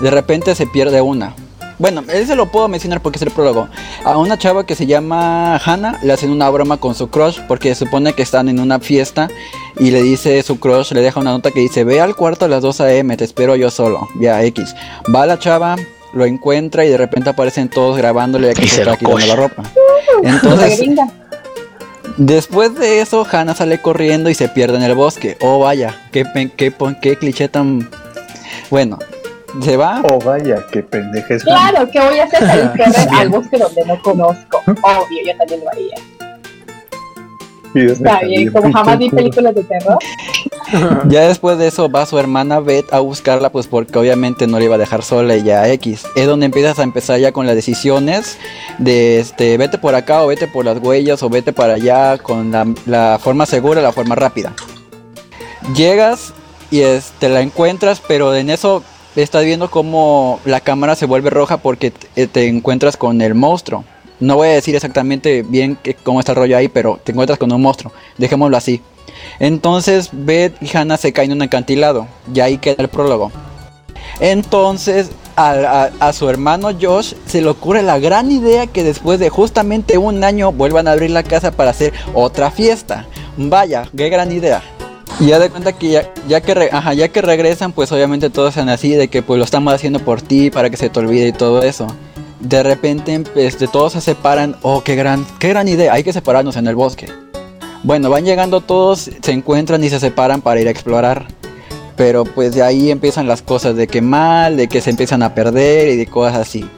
[0.00, 1.34] De repente se pierde una.
[1.78, 3.68] Bueno, ese lo puedo mencionar porque es el prólogo.
[4.04, 7.74] A una chava que se llama Hannah le hacen una broma con su crush porque
[7.74, 9.28] supone que están en una fiesta
[9.78, 12.48] y le dice su crush, le deja una nota que dice, ve al cuarto a
[12.48, 14.08] las 2 a.m., te espero yo solo.
[14.20, 14.74] Ya, X.
[15.12, 15.76] Va la chava,
[16.12, 19.62] lo encuentra y de repente aparecen todos grabándole que se está quitando la ropa.
[20.22, 20.80] Entonces...
[22.16, 25.36] Después de eso, Hannah sale corriendo y se pierde en el bosque.
[25.40, 26.24] Oh, vaya, qué,
[26.56, 26.72] qué,
[27.02, 27.90] qué cliché tan.
[28.70, 29.00] Bueno,
[29.60, 30.02] se va.
[30.04, 32.70] Oh, vaya, qué pendeja Claro, que voy a hacer salir
[33.18, 34.60] al bosque donde no conozco.
[34.66, 35.94] Obvio, yo también lo haría.
[37.74, 39.98] Está bien, como jamás vi películas de terror.
[41.08, 44.66] ya después de eso va su hermana Beth a buscarla, pues porque obviamente no le
[44.66, 46.06] iba a dejar sola y ya X.
[46.14, 48.38] Es donde empiezas a empezar ya con las decisiones
[48.78, 52.52] de este, vete por acá o vete por las huellas o vete para allá con
[52.86, 54.52] la, forma segura, la forma rápida.
[55.74, 56.32] Llegas
[56.70, 58.84] y este, la encuentras, pero en eso
[59.22, 63.84] estás viendo cómo la cámara se vuelve roja porque te encuentras con el monstruo.
[64.20, 67.52] No voy a decir exactamente bien cómo está el rollo ahí, pero te encuentras con
[67.52, 67.92] un monstruo.
[68.18, 68.80] Dejémoslo así.
[69.38, 72.06] Entonces Beth y Hannah se caen en un acantilado.
[72.32, 73.32] Y ahí queda el prólogo.
[74.20, 79.98] Entonces a, su hermano Josh se le ocurre la gran idea que después de justamente
[79.98, 83.06] un año vuelvan a abrir la casa para hacer otra fiesta.
[83.36, 84.62] Vaya, qué gran idea.
[85.20, 88.90] Y ya de cuenta que ya, que ya que regresan, pues obviamente todos sean así
[88.90, 91.62] de que pues lo estamos haciendo por ti para que se te olvide y todo
[91.62, 91.86] eso
[92.44, 94.56] de repente este, todos se separan.
[94.62, 95.92] Oh, qué gran, qué gran idea.
[95.92, 97.08] Hay que separarnos en el bosque.
[97.82, 101.26] Bueno, van llegando todos, se encuentran y se separan para ir a explorar.
[101.96, 105.34] Pero pues de ahí empiezan las cosas de que mal, de que se empiezan a
[105.34, 106.68] perder y de cosas así.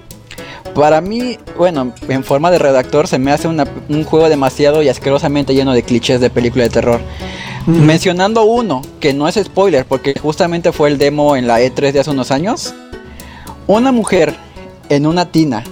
[0.74, 5.54] Para mí, bueno, en forma de redactor se me hace un juego demasiado y asquerosamente
[5.54, 7.00] lleno de clichés de película de terror.
[7.66, 12.00] Mencionando uno, que no es spoiler, porque justamente fue el demo en la E3 de
[12.00, 12.74] hace unos años.
[13.66, 14.36] Una mujer
[14.88, 15.64] en una tina.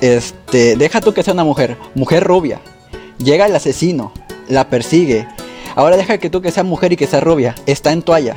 [0.00, 2.60] Este, deja tú que sea una mujer, mujer rubia.
[3.18, 4.12] Llega el asesino,
[4.48, 5.28] la persigue.
[5.76, 8.36] Ahora deja que tú que sea mujer y que sea rubia, está en toalla.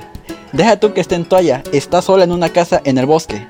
[0.52, 3.48] Deja tú que esté en toalla, está sola en una casa en el bosque.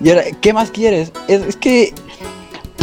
[0.00, 0.10] Y
[0.40, 1.12] ¿qué más quieres?
[1.28, 1.92] Es, que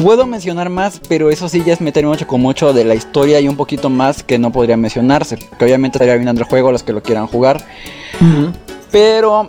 [0.02, 3.40] puedo mencionar más, pero eso sí ya es meter mucho con mucho de la historia
[3.40, 5.38] y un poquito más que no podría mencionarse.
[5.38, 7.66] Que obviamente estaría bien el juego los que lo quieran jugar.
[8.92, 9.48] Pero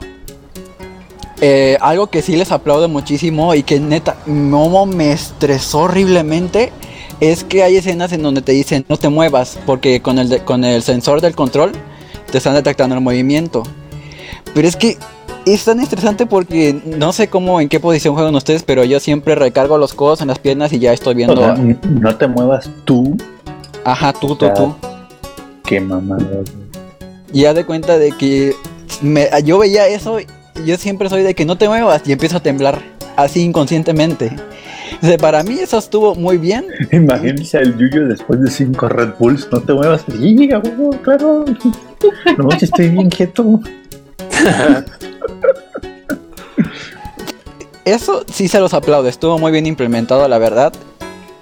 [1.40, 6.72] eh, algo que sí les aplaudo muchísimo y que neta no me estresó horriblemente
[7.20, 10.64] es que hay escenas en donde te dicen no te muevas porque con el, con
[10.64, 11.72] el sensor del control
[12.30, 13.62] te están detectando el movimiento.
[14.54, 14.96] Pero es que
[15.54, 19.34] es tan estresante porque no sé cómo, en qué posición juegan ustedes, pero yo siempre
[19.34, 21.56] recargo los codos en las piernas y ya estoy viendo.
[21.56, 23.16] no te muevas tú.
[23.84, 24.74] Ajá, tú, tú, tú.
[25.64, 26.24] Qué mamada.
[27.32, 28.54] Ya de cuenta de que
[29.02, 30.18] me, yo veía eso,
[30.64, 32.80] yo siempre soy de que no te muevas y empiezo a temblar
[33.16, 34.34] así inconscientemente.
[35.20, 36.66] para mí eso estuvo muy bien.
[36.92, 40.04] Imagínense el Yuyo después de cinco Red Bulls, no te muevas.
[40.10, 40.48] Sí,
[41.02, 41.44] claro.
[42.38, 43.60] No, estoy bien quieto.
[47.88, 50.74] Eso sí se los aplaudo, estuvo muy bien implementado, la verdad.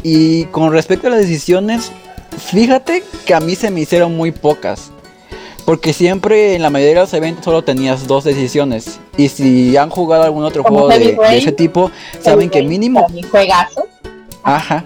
[0.04, 1.90] Y con respecto a las decisiones,
[2.38, 4.92] fíjate que a mí se me hicieron muy pocas.
[5.64, 9.00] Porque siempre en la mayoría de los eventos solo tenías dos decisiones.
[9.16, 11.90] Y si han jugado algún otro juego de, ese tipo,
[12.20, 13.04] saben que mínimo.
[13.28, 13.88] juegazo.
[14.44, 14.84] Ajá.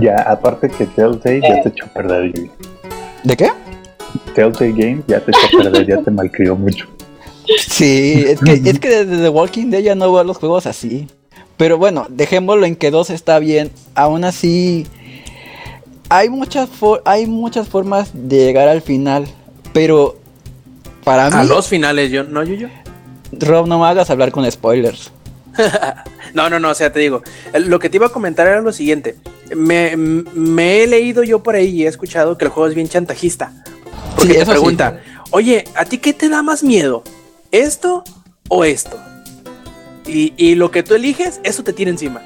[0.00, 2.32] Ya, aparte que Telltale ya te echó a perder.
[3.24, 3.50] ¿De qué?
[4.36, 6.86] Telltale Games ya te echó a perder, ya te malcrió mucho.
[7.58, 11.08] Sí, es que, es que desde The Walking Dead ya no veo los juegos así.
[11.56, 13.70] Pero bueno, dejémoslo en que dos está bien.
[13.94, 14.86] Aún así,
[16.08, 16.68] hay muchas,
[17.04, 19.26] hay muchas formas de llegar al final.
[19.72, 20.16] Pero
[21.04, 21.36] para mí.
[21.36, 22.68] A los finales, yo, no, yo, yo.
[23.32, 25.12] Rob, no me hagas hablar con spoilers.
[26.34, 27.22] no, no, no, o sea, te digo,
[27.52, 29.16] lo que te iba a comentar era lo siguiente.
[29.54, 32.88] Me, me he leído yo por ahí y he escuchado que el juego es bien
[32.88, 33.52] chantajista.
[34.16, 37.04] Porque te pregunta, oye, ¿a ti qué te da más miedo?
[37.54, 38.02] ¿Esto
[38.48, 38.98] o esto?
[40.06, 42.20] Y, lo que tú eliges, eso te tiene encima.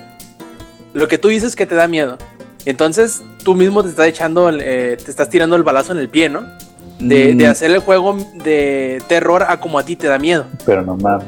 [0.94, 2.16] Lo que tú dices que te da miedo.
[2.64, 6.30] Entonces tú mismo te estás echando, eh, te estás tirando el balazo en el pie,
[6.30, 6.44] ¿no?
[6.98, 7.44] De, mm.
[7.44, 10.46] hacer el juego de terror a como a ti te da miedo.
[10.64, 11.26] Pero no mames,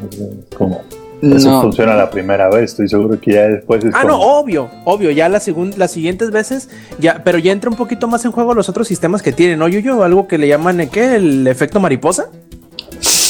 [0.57, 0.83] como
[1.21, 5.11] eso funciona la primera vez, estoy seguro que ya después es Ah, no, obvio, obvio,
[5.11, 5.43] ya la
[5.77, 9.21] las siguientes veces, ya, pero ya entra un poquito más en juego los otros sistemas
[9.21, 10.03] que tienen, ¿no, Yuyo?
[10.03, 11.17] Algo que le llaman, ¿qué?
[11.17, 12.31] ¿El efecto mariposa?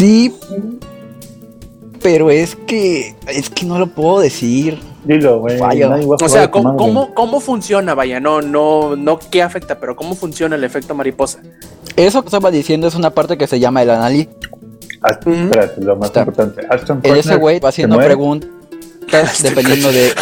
[0.01, 0.34] Sí,
[2.03, 4.78] pero es que, es que no lo puedo decir.
[5.05, 5.61] Dilo, güey.
[5.61, 7.94] o sea, ¿cómo, ¿cómo, funciona?
[7.94, 11.40] Vaya, no, no, no qué afecta, pero ¿cómo funciona el efecto mariposa?
[11.96, 14.28] Eso que estaba diciendo es una parte que se llama el análisis
[15.09, 16.66] espérate, lo más importante.
[17.18, 18.48] ese güey va haciendo preguntas
[19.42, 20.12] dependiendo de.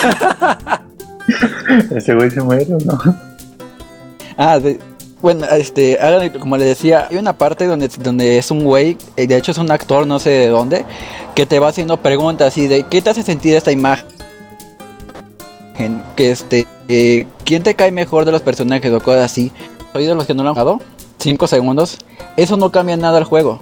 [1.97, 2.99] ¿Ese güey se muere o no?
[4.37, 4.59] Ah,
[5.21, 5.99] bueno, este,
[6.39, 9.59] como le decía, hay una parte donde, donde es un güey, eh, de hecho es
[9.59, 10.85] un actor, no sé de dónde,
[11.35, 14.07] que te va haciendo preguntas y de qué te hace sentir esta imagen.
[16.17, 19.53] Que este, eh, ¿quién te cae mejor de los personajes o cosas así?
[19.93, 20.81] Soy de los que no lo han jugado,
[21.19, 21.99] 5 segundos.
[22.37, 23.61] Eso no cambia nada al juego.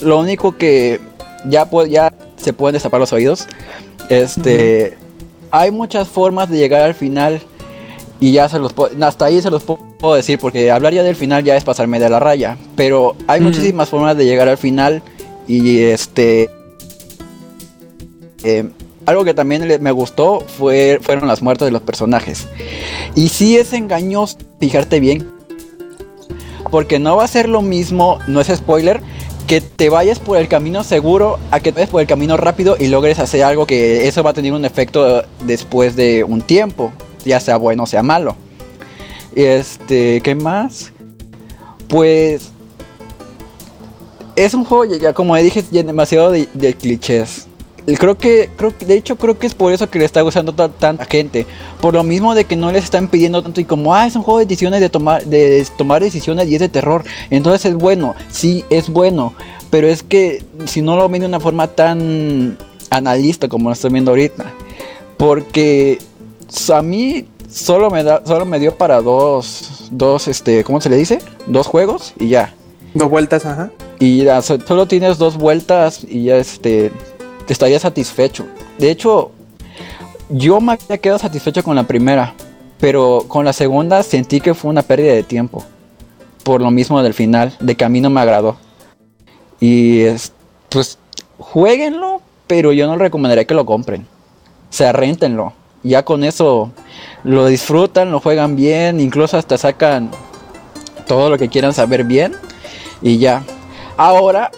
[0.00, 1.00] Lo único que
[1.46, 3.46] ya, ya se pueden destapar los oídos.
[4.08, 4.96] Este,
[5.50, 7.40] hay muchas formas de llegar al final
[8.20, 11.42] y ya se los hasta ahí se los puedo decir porque hablar ya del final
[11.44, 15.02] ya es pasarme de la raya, pero hay muchísimas formas de llegar al final
[15.46, 16.50] y este
[18.44, 18.68] eh,
[19.06, 22.46] algo que también me gustó fue, fueron las muertes de los personajes.
[23.14, 25.26] Y si es engañoso, fijarte bien.
[26.70, 29.00] Porque no va a ser lo mismo, no es spoiler,
[29.46, 32.76] que te vayas por el camino seguro a que te vayas por el camino rápido
[32.78, 36.92] y logres hacer algo que eso va a tener un efecto después de un tiempo,
[37.24, 38.36] ya sea bueno o sea malo.
[39.38, 40.90] Este, ¿qué más?
[41.86, 42.50] Pues
[44.34, 47.46] es un juego ya como dije demasiado de, clichés
[48.00, 51.04] creo que, creo de hecho creo que es por eso que le está gustando tanta
[51.04, 51.46] gente.
[51.80, 54.22] Por lo mismo de que no les están pidiendo tanto y como, ah, es un
[54.22, 57.04] juego de decisiones de tomar, de tomar decisiones y es de terror.
[57.30, 59.34] Entonces es bueno, sí, es bueno.
[59.70, 62.58] Pero es que si no lo ven de una forma tan
[62.90, 64.52] analista como lo estoy viendo ahorita.
[65.16, 66.00] Porque
[66.74, 70.96] a mí solo me da, solo me dio para dos, dos, este, ¿cómo se le
[70.96, 71.18] dice?
[71.46, 72.54] Dos juegos y ya.
[72.94, 73.70] Dos vueltas, ajá.
[73.98, 76.92] Y ya, solo tienes dos vueltas y ya este
[77.48, 78.46] estaría satisfecho.
[78.78, 79.32] De hecho,
[80.28, 82.34] yo me había quedado satisfecho con la primera,
[82.78, 85.64] pero con la segunda sentí que fue una pérdida de tiempo.
[86.44, 88.56] Por lo mismo del final, de que a mí no me agradó.
[89.60, 90.32] Y es,
[90.68, 90.98] pues,
[91.38, 94.02] jueguenlo, pero yo no recomendaría que lo compren.
[94.02, 95.52] O sea, rentenlo.
[95.82, 96.72] Ya con eso
[97.24, 100.10] lo disfrutan, lo juegan bien, incluso hasta sacan
[101.06, 102.34] todo lo que quieran saber bien.
[103.02, 103.42] Y ya.
[103.96, 104.50] Ahora,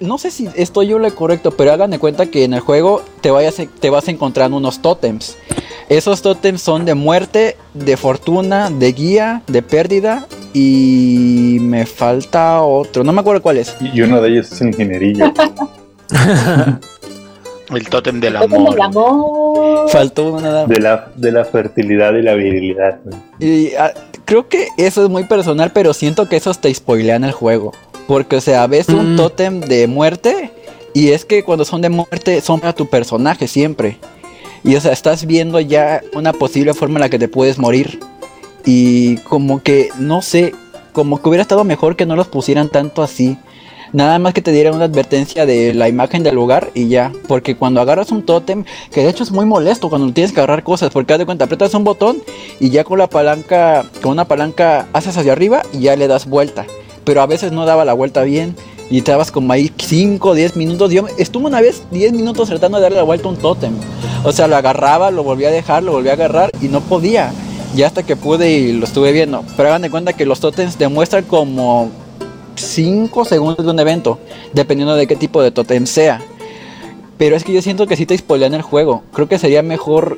[0.00, 3.02] no sé si estoy yo lo correcto, pero hagan de cuenta que en el juego
[3.20, 5.36] te, vayas, te vas encontrando unos tótems.
[5.88, 13.04] Esos tótems son de muerte, de fortuna, de guía, de pérdida y me falta otro.
[13.04, 13.76] No me acuerdo cuál es.
[13.80, 15.32] Y uno de ellos es ingeniería.
[17.70, 19.88] el tótem del amor.
[19.88, 23.00] Faltó uno De la, de la fertilidad y la virilidad.
[23.38, 23.92] Y ah,
[24.24, 27.72] creo que eso es muy personal, pero siento que esos te spoilean el juego.
[28.06, 29.16] Porque, o sea, ves un mm.
[29.16, 30.50] tótem de muerte
[30.92, 33.98] Y es que cuando son de muerte son para tu personaje siempre.
[34.62, 38.00] Y o sea, estás viendo ya una posible forma en la que te puedes morir.
[38.64, 40.54] Y como que, no sé,
[40.92, 43.36] como que hubiera estado mejor que no los pusieran tanto así.
[43.94, 47.12] Nada más que te dieran una advertencia de la imagen del lugar y ya.
[47.28, 50.64] Porque cuando agarras un tótem, que de hecho es muy molesto cuando tienes que agarrar
[50.64, 52.20] cosas, porque haz de cuenta, aprietas un botón
[52.58, 56.26] y ya con la palanca, con una palanca haces hacia arriba y ya le das
[56.26, 56.66] vuelta.
[57.04, 58.56] Pero a veces no daba la vuelta bien
[58.90, 60.90] y estabas como ahí 5 o 10 minutos.
[60.90, 63.74] Yo estuve una vez 10 minutos tratando de darle la vuelta a un tótem.
[64.24, 67.32] O sea, lo agarraba, lo volvía a dejar, lo volvía a agarrar y no podía.
[67.76, 69.44] Ya hasta que pude y lo estuve viendo.
[69.56, 71.92] Pero hagan de cuenta que los tótems demuestran como
[72.54, 74.18] 5 segundos de un evento,
[74.52, 76.20] dependiendo de qué tipo de tótem sea.
[77.18, 79.02] Pero es que yo siento que si te spoilean el juego.
[79.12, 80.16] Creo que sería mejor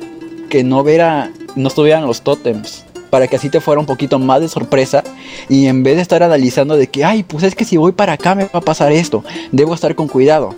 [0.49, 4.41] que no viera, no estuvieran los tótems para que así te fuera un poquito más
[4.41, 5.03] de sorpresa
[5.49, 8.13] y en vez de estar analizando de que, ay, pues es que si voy para
[8.13, 10.55] acá me va a pasar esto, debo estar con cuidado.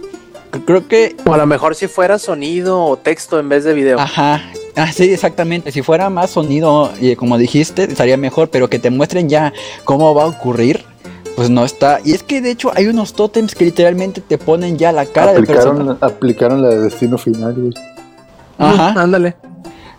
[0.65, 1.15] Creo que...
[1.25, 3.99] O a lo mejor si fuera sonido o texto en vez de video.
[3.99, 4.41] Ajá,
[4.75, 5.71] ah, sí, exactamente.
[5.71, 9.53] Si fuera más sonido, y como dijiste, estaría mejor, pero que te muestren ya
[9.83, 10.85] cómo va a ocurrir,
[11.39, 12.01] pues no está.
[12.03, 15.31] Y es que de hecho hay unos tótems que literalmente te ponen ya la cara
[15.31, 15.97] de persona.
[16.01, 17.73] Aplicaron la de destino final, güey.
[18.57, 19.37] Ajá, ándale.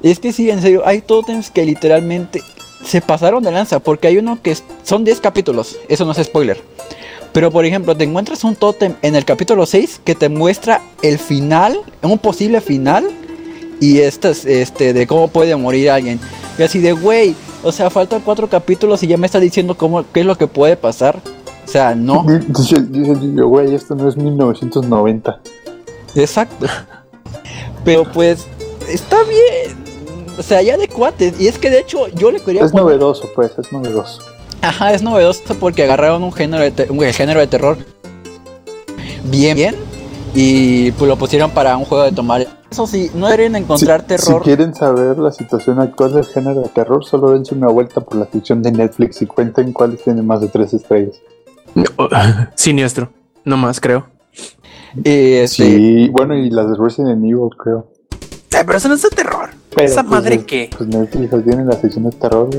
[0.03, 2.43] Es que sí, en serio, hay tótems que literalmente
[2.85, 6.63] se pasaron de lanza, porque hay uno que son 10 capítulos, eso no es spoiler.
[7.33, 11.19] Pero por ejemplo, te encuentras un tótem en el capítulo 6 que te muestra el
[11.19, 13.09] final, un posible final,
[13.81, 16.21] y este, este de cómo puede morir alguien.
[16.59, 20.05] Y así de, güey, o sea, faltan cuatro capítulos y ya me está diciendo cómo,
[20.13, 21.21] qué es lo que puede pasar.
[21.65, 22.25] O sea, no.
[22.49, 25.41] Dice, dice güey, esto no es 1990.
[26.15, 26.67] Exacto.
[27.85, 28.47] Pero pues,
[28.89, 29.77] está bien.
[30.39, 31.41] O sea, ya de cuates.
[31.41, 32.65] Y es que de hecho yo le quería.
[32.65, 34.23] Es novedoso, pues, es novedoso.
[34.63, 37.79] Ajá, es novedoso porque agarraron un género de, un género de terror
[39.25, 39.77] bien, bien.
[40.35, 42.47] Y pues lo pusieron para un juego de tomar.
[42.71, 44.43] Eso sí, no deberían encontrar terror.
[44.43, 48.17] Si quieren saber la situación actual del género de terror, solo dense una vuelta por
[48.17, 51.21] la ficción de Netflix y cuenten cuáles tienen más de tres estrellas.
[52.55, 53.11] Siniestro,
[53.45, 54.07] no más, creo.
[55.05, 57.89] Este sí, bueno, y las de Resident Evil, creo.
[58.53, 59.51] Eh, pero eso no es de terror.
[59.77, 60.71] ¿Esa pues, madre qué?
[60.77, 62.51] Pues Netflix tiene la sección de terror,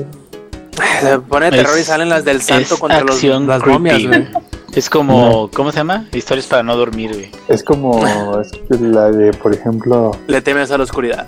[1.02, 4.28] Se pone terror y salen las del santo contra los, las momias, güey.
[4.74, 6.08] Es como, ¿cómo se llama?
[6.14, 7.32] Historias para no dormir, güey.
[7.50, 8.02] Es como
[8.70, 10.12] es la de, por ejemplo.
[10.28, 11.28] Le temes a la oscuridad.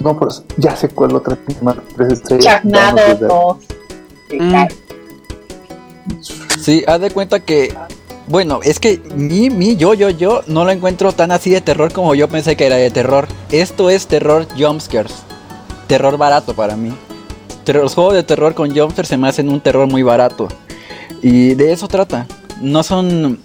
[0.00, 2.44] No, pues ya sé cuál otra más tres estrellas.
[2.44, 3.58] Charnado
[4.30, 4.66] mm.
[6.58, 7.74] Sí, haz de cuenta que
[8.28, 11.90] bueno, es que mi, mi, yo, yo, yo no lo encuentro tan así de terror
[11.92, 13.26] como yo pensé que era de terror.
[13.50, 15.14] Esto es terror jumpscares.
[15.86, 16.92] Terror barato para mí.
[17.66, 20.48] Los juegos de terror con jumpscares se me hacen un terror muy barato.
[21.22, 22.26] Y de eso trata.
[22.60, 23.38] No son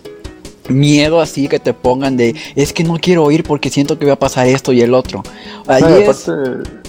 [0.69, 4.13] miedo así que te pongan de es que no quiero ir porque siento que va
[4.13, 5.23] a pasar esto y el otro.
[5.67, 5.83] Ahí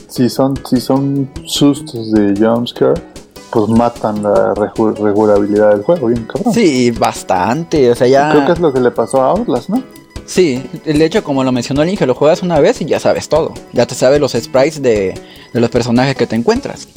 [0.08, 3.02] si son, si son sustos de jumpscare
[3.50, 6.52] pues matan la regulabilidad del juego, bien cabrón.
[6.52, 8.32] Sí, bastante, o sea, ya...
[8.32, 9.80] Creo que es lo que le pasó a Outlast, ¿no?
[10.26, 13.28] Sí, de hecho, como lo mencionó el Inge, lo juegas una vez y ya sabes
[13.28, 13.54] todo.
[13.72, 15.14] Ya te sabes los sprites de,
[15.52, 16.88] de los personajes que te encuentras.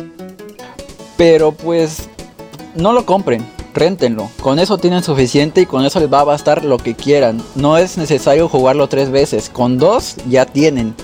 [1.15, 2.09] Pero pues,
[2.75, 3.45] no lo compren,
[3.77, 4.29] réntenlo.
[4.41, 7.41] Con eso tienen suficiente y con eso les va a bastar lo que quieran.
[7.55, 10.95] No es necesario jugarlo tres veces, con dos ya tienen.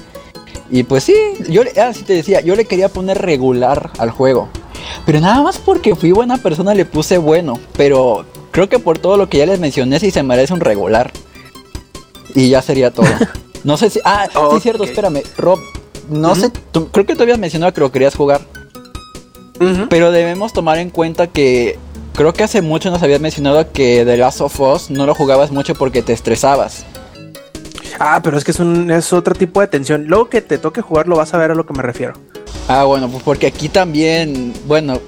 [0.70, 1.16] Y pues sí,
[1.50, 4.50] yo ah, te decía, yo le quería poner regular al juego.
[5.06, 7.60] Pero nada más porque fui buena persona le puse bueno.
[7.78, 11.12] Pero creo que por todo lo que ya les mencioné, sí se merece un regular.
[12.36, 13.06] Y ya sería todo.
[13.64, 14.02] No sé si.
[14.04, 15.24] Ah, sí, sí, cierto, espérame.
[15.38, 15.58] Rob,
[16.10, 16.52] no sé.
[16.92, 18.42] creo que tú habías mencionado que lo querías jugar.
[19.90, 21.80] Pero debemos tomar en cuenta que.
[22.14, 25.52] Creo que hace mucho nos habías mencionado que The Last of Us no lo jugabas
[25.52, 26.86] mucho porque te estresabas.
[28.00, 30.06] Ah, pero es que es, un, es otro tipo de tensión.
[30.06, 32.14] Luego que te toque jugarlo vas a ver a lo que me refiero.
[32.68, 35.00] Ah, bueno, pues porque aquí también, bueno,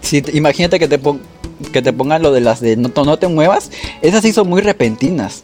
[0.00, 1.00] si imagínate que te,
[1.72, 3.70] que te pongan lo de las de no, no te muevas,
[4.00, 5.42] esas sí son muy repentinas.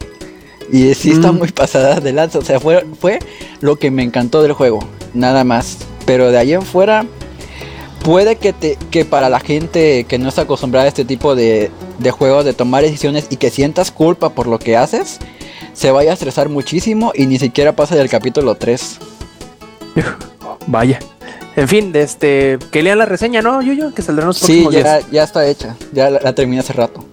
[0.71, 1.39] Y sí están mm.
[1.39, 2.39] muy pasadas de lanza.
[2.39, 3.19] O sea, fue, fue
[3.59, 4.79] lo que me encantó del juego.
[5.13, 5.79] Nada más.
[6.05, 7.05] Pero de ahí en fuera,
[8.09, 11.69] puede que, te, que para la gente que no está acostumbrada a este tipo de,
[11.99, 15.19] de juegos, de tomar decisiones y que sientas culpa por lo que haces,
[15.73, 18.97] se vaya a estresar muchísimo y ni siquiera pasa del capítulo 3.
[20.65, 20.97] Vaya.
[21.55, 23.93] En fin, este, que lean la reseña, ¿no, Yuyo?
[23.93, 25.75] Que saldrán los Sí, ya, ya está hecha.
[25.91, 27.05] Ya la, terminé hace rato.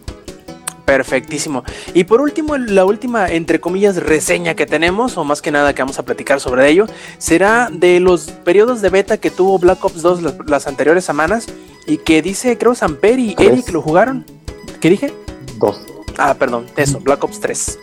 [0.87, 1.65] Perfectísimo.
[1.95, 5.83] Y por último, la última, entre comillas, reseña que tenemos, o más que nada que
[5.83, 6.87] vamos a platicar sobre ello,
[7.19, 11.47] será de los periodos de beta que tuvo Black Ops 2 las, anteriores semanas
[11.89, 14.25] y que dice, creo, Samper y Eric lo jugaron.
[14.81, 15.13] ¿Qué dije?
[15.59, 15.85] Dos.
[16.19, 17.79] Ah, perdón, eso, Black Ops 3.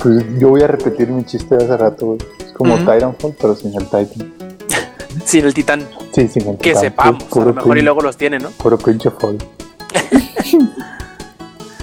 [0.00, 2.18] Pues yo voy a repetir mi chiste de hace rato.
[2.40, 4.34] Es como Titanfall, pero sin el Titan.
[5.24, 5.88] sin el Titán.
[6.12, 8.50] Sí, sin el Que sepamos, a lo mejor y luego los tiene, ¿no?
[8.50, 9.38] Puro pinche fall.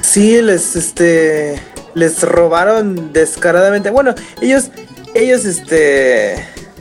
[0.05, 1.61] sí, les, este,
[1.93, 3.89] les robaron descaradamente.
[3.89, 4.71] Bueno, ellos,
[5.13, 6.35] ellos, este,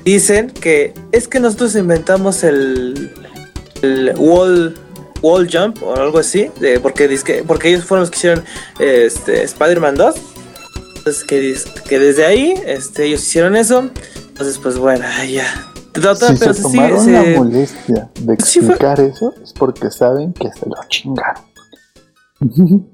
[0.04, 3.12] dicen que es que nosotros inventamos el,
[3.82, 4.76] el wall
[5.22, 7.08] wall jump o algo así, de, porque,
[7.46, 8.44] porque ellos fueron los que hicieron
[8.78, 10.14] este, Spider-Man 2.
[10.98, 11.56] Entonces que,
[11.88, 13.90] que desde ahí este, ellos hicieron eso.
[14.28, 15.46] Entonces, pues bueno, ya.
[15.94, 21.44] si se tomaron la molestia de explicar eso, es porque saben que se lo chingaron.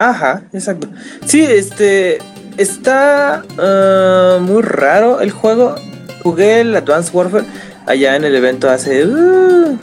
[0.00, 0.88] Ajá, exacto.
[1.26, 2.18] Sí, este
[2.56, 5.74] está uh, muy raro el juego.
[6.22, 7.44] Jugué el Advanced Warfare
[7.86, 9.78] allá en el evento hace uh,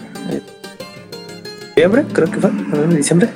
[2.14, 2.50] creo que fue,
[2.90, 3.30] diciembre.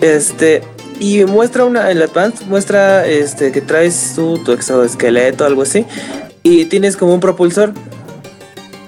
[0.00, 0.62] Este,
[0.98, 5.86] y muestra una, el Advance muestra este, que traes tu, tu exoesqueleto, algo así,
[6.42, 7.72] y tienes como un propulsor.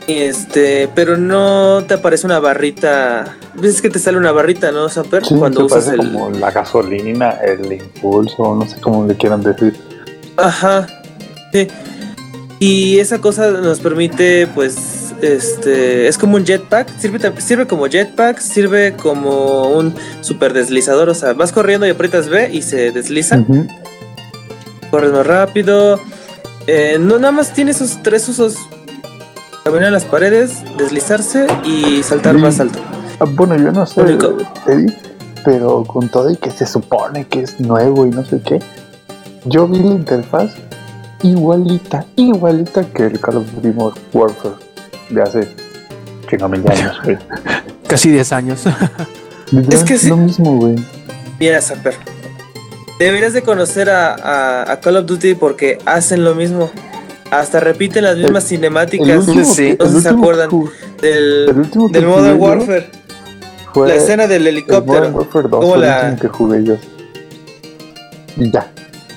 [0.09, 3.37] Este, pero no te aparece una barrita.
[3.55, 5.23] Ves que te sale una barrita, ¿no, Samper?
[5.39, 5.99] cuando usas el...
[5.99, 9.77] como la gasolina, el impulso, no sé cómo le quieran decir.
[10.37, 10.87] Ajá.
[11.53, 11.69] Sí.
[12.59, 18.39] Y esa cosa nos permite, pues, este es como un jetpack, sirve, sirve como jetpack,
[18.39, 23.45] sirve como un super deslizador, o sea, vas corriendo y aprietas B y se desliza.
[24.91, 26.01] Corres más rápido.
[26.67, 28.57] Eh, no, nada más tiene esos tres usos.
[29.65, 32.81] Caminar las paredes, deslizarse y saltar más alto.
[33.21, 34.01] Ah, bueno, yo no sé,
[34.67, 34.97] Eddie,
[35.45, 38.61] pero con todo y que se supone que es nuevo y no sé qué,
[39.45, 40.53] yo vi la interfaz
[41.23, 43.77] igualita, igualita que el Call of Duty
[44.13, 44.55] Warfare
[45.11, 45.49] de hace
[46.49, 46.97] mil años,
[47.87, 48.65] Casi 10 años.
[49.71, 50.77] es que es lo mismo, güey.
[51.39, 51.95] Mira, Zapper.
[52.99, 56.71] Deberías de conocer a, Call of Duty porque hacen lo mismo.
[57.33, 59.27] Hasta repiten las mismas cinemáticas.
[59.27, 60.51] no sé si se acuerdan
[61.01, 61.47] del,
[61.91, 62.91] del Modern Warfare.
[63.75, 65.07] la escena del helicóptero.
[65.07, 66.17] El Warfare 2 fue la...
[66.21, 66.77] que jugué yo.
[68.37, 68.71] Y ya.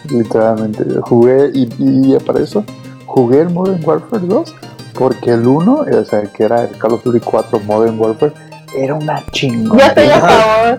[0.09, 0.85] Literalmente.
[1.01, 2.63] Jugué y, y para eso
[3.05, 4.55] jugué el Modern Warfare 2
[4.93, 8.31] porque el 1, o sea, que era el Call of Duty 4 Modern Warfare,
[8.77, 9.81] era una chingona.
[9.81, 10.77] Yo estoy a favor.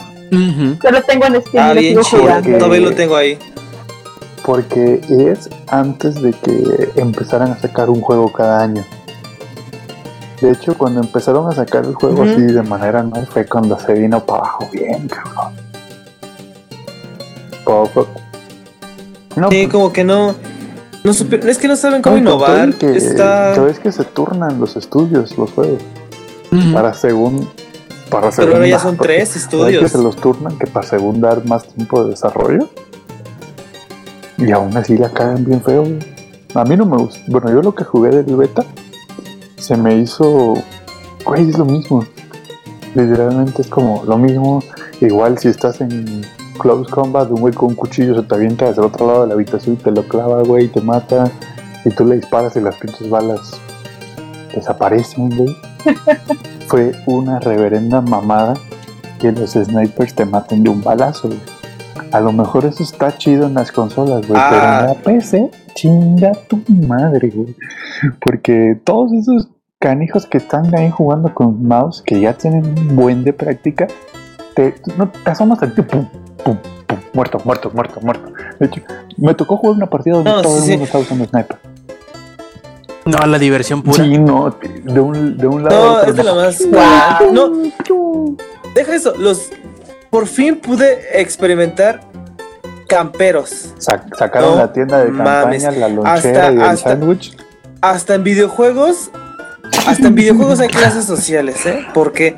[0.81, 3.39] Solo tengo en Steam ah, bien Todavía lo tengo ahí.
[4.47, 8.85] Porque es antes de que empezaran a sacar un juego cada año.
[10.41, 13.93] De hecho, cuando empezaron a sacar el juego así de manera no fue cuando se
[13.93, 15.55] vino para abajo bien, cabrón.
[17.65, 18.07] Poco.
[19.35, 20.35] No, sí, pues como que no
[21.07, 22.75] no es que no saben cómo innovar.
[22.75, 23.55] Que, Está...
[23.81, 25.81] que se turnan los estudios, los juegos.
[26.73, 27.49] Para según.
[28.11, 29.85] Para Pero ahora ya son tres estudios.
[29.85, 32.69] que se los turnan que para según dar más tiempo de desarrollo.
[34.39, 35.85] Y aún así la cagan bien feo.
[36.55, 37.21] A mí no me gusta.
[37.29, 38.65] Bueno, yo lo que jugué del beta
[39.57, 40.55] se me hizo.
[41.25, 42.05] Güey, es lo mismo.
[42.95, 44.63] Literalmente es como lo mismo.
[45.01, 46.25] Igual si estás en
[46.59, 49.29] close combat, un güey con un cuchillo se te avienta desde el otro lado de
[49.29, 51.31] la habitación y te lo clava, güey, y te mata.
[51.85, 53.61] Y tú le disparas y las pinches balas
[54.55, 55.57] desaparecen, güey.
[56.69, 58.55] Fue una reverenda mamada
[59.21, 61.56] que los snipers te maten de un balazo, güey.
[62.13, 64.97] A lo mejor eso está chido en las consolas, güey, pero en la ah.
[65.05, 67.55] PC, chinga tu madre, güey.
[68.21, 73.25] Porque todos esos canijos que están ahí jugando con mouse, que ya tienen un buen
[73.25, 73.87] de práctica,
[74.55, 75.85] te, no, te asomas al pum,
[76.43, 78.33] pum, pum, muerto, muerto, muerto, muerto.
[78.59, 78.81] De hecho,
[79.17, 81.59] me tocó jugar una partida donde todo el mundo estaba usando sniper.
[83.07, 84.03] No, la diversión pura.
[84.03, 86.03] Sí, no, de un, de un lado.
[86.03, 86.61] No, es de lo más.
[87.33, 87.53] No,
[88.75, 89.15] deja eso.
[89.17, 89.51] Los,
[90.17, 92.01] por fin pude experimentar
[92.89, 93.75] camperos.
[93.77, 97.37] sacaron la tienda de campaña, la lonchera y el sándwich.
[97.83, 99.11] Hasta en videojuegos,
[99.87, 101.87] hasta en videojuegos hay clases sociales, ¿eh?
[101.93, 102.35] Porque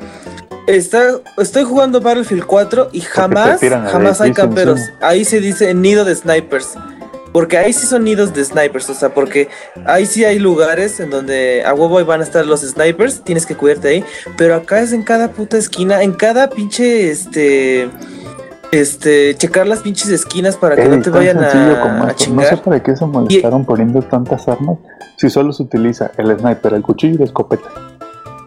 [0.67, 4.81] estoy jugando Battlefield 4 y jamás, jamás hay camperos.
[5.01, 6.75] Ahí se dice nido de snipers.
[7.33, 9.49] Porque ahí sí son nidos de snipers, o sea, porque
[9.85, 13.55] ahí sí hay lugares en donde a huevo van a estar los snipers, tienes que
[13.55, 14.05] cuidarte ahí.
[14.37, 17.89] Pero acá es en cada puta esquina, en cada pinche, este,
[18.73, 22.51] este, checar las pinches esquinas para que no te vayan a, chingar.
[22.51, 24.79] No sé para qué se molestaron poniendo tantas armas
[25.17, 27.69] si solo se utiliza el sniper, el cuchillo y la escopeta.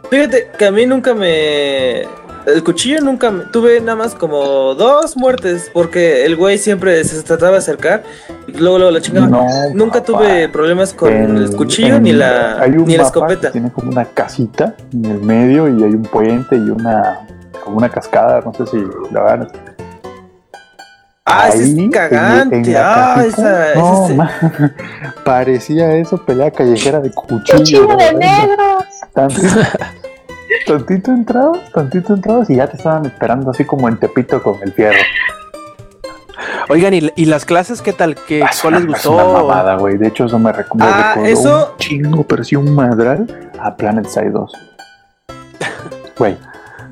[0.09, 2.03] Fíjate que a mí nunca me.
[2.45, 3.43] El cuchillo nunca me...
[3.45, 8.03] Tuve nada más como dos muertes porque el güey siempre se trataba de acercar
[8.47, 9.27] y luego, luego la chingaba.
[9.73, 13.51] nunca tuve problemas con el cuchillo ni la, ni la escopeta.
[13.51, 17.27] tiene como una casita en el medio y hay un puente y una
[17.63, 19.47] como una cascada, no sé si la van
[21.23, 22.75] Ah, ese es cagante.
[22.77, 24.09] ah, esa, no,
[25.23, 27.57] parecía eso pelea callejera de cuchillo.
[27.59, 28.85] Cuchillo de negros.
[30.77, 34.71] Tantito entrados, tantito entrados y ya te estaban esperando así como en Tepito con el
[34.71, 34.99] fierro.
[36.69, 38.15] Oigan, ¿y, las clases qué tal?
[38.15, 39.11] ¿Qué, ah, ¿Cuál les gustó?
[39.11, 39.97] Una mamada, güey.
[39.97, 41.71] De hecho, eso me, recomienda ah, eso...
[41.73, 44.51] un chingo, pero sí un madral a Planet Side 2.
[46.17, 46.37] Güey,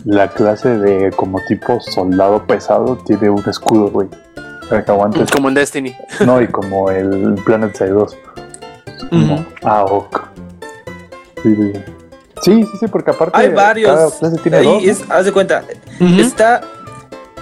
[0.05, 4.09] la clase de como tipo soldado pesado tiene un escudo, güey.
[4.67, 5.31] Para que aguantes.
[5.31, 5.95] Como en Destiny.
[6.25, 8.17] No, y como el Planet Side 2.
[9.09, 10.29] Como AOK.
[11.43, 11.93] Sí, sí, sí,
[12.91, 13.37] porque aparte.
[13.37, 13.91] Hay varios.
[13.91, 15.63] Cada clase tiene Ahí es, haz de cuenta.
[15.99, 16.61] Está.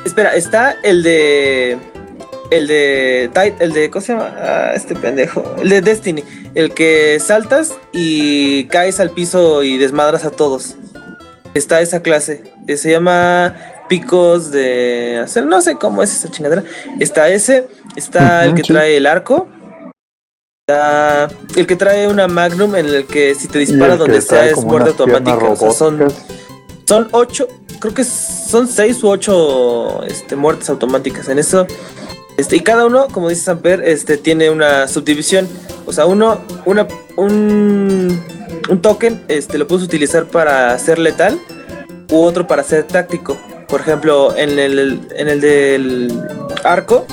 [0.05, 1.77] Espera, está el de
[2.51, 3.29] el de
[3.59, 4.33] el de ¿cómo se llama?
[4.37, 6.23] Ah, este pendejo, el de Destiny,
[6.55, 10.75] el que saltas y caes al piso y desmadras a todos.
[11.53, 13.55] Está esa clase, eh, se llama
[13.89, 16.63] picos de hacer, no sé cómo es esa chingadera.
[16.99, 19.47] Está ese, está el que trae el arco.
[20.69, 24.89] El que trae una Magnum en el que si te dispara donde sea es muerte
[24.89, 25.55] automática.
[25.71, 26.13] son,
[26.83, 27.47] son ocho,
[27.79, 31.29] creo que son seis u ocho este, muertes automáticas.
[31.29, 31.65] En eso
[32.35, 35.47] este, y cada uno, como dice Samper, este, tiene una subdivisión.
[35.85, 38.21] O sea, uno, una, un,
[38.67, 41.39] un token este, lo puedes utilizar para ser letal
[42.11, 43.37] u otro para ser táctico.
[43.69, 46.21] Por ejemplo, en el, en el del
[46.65, 47.07] arco,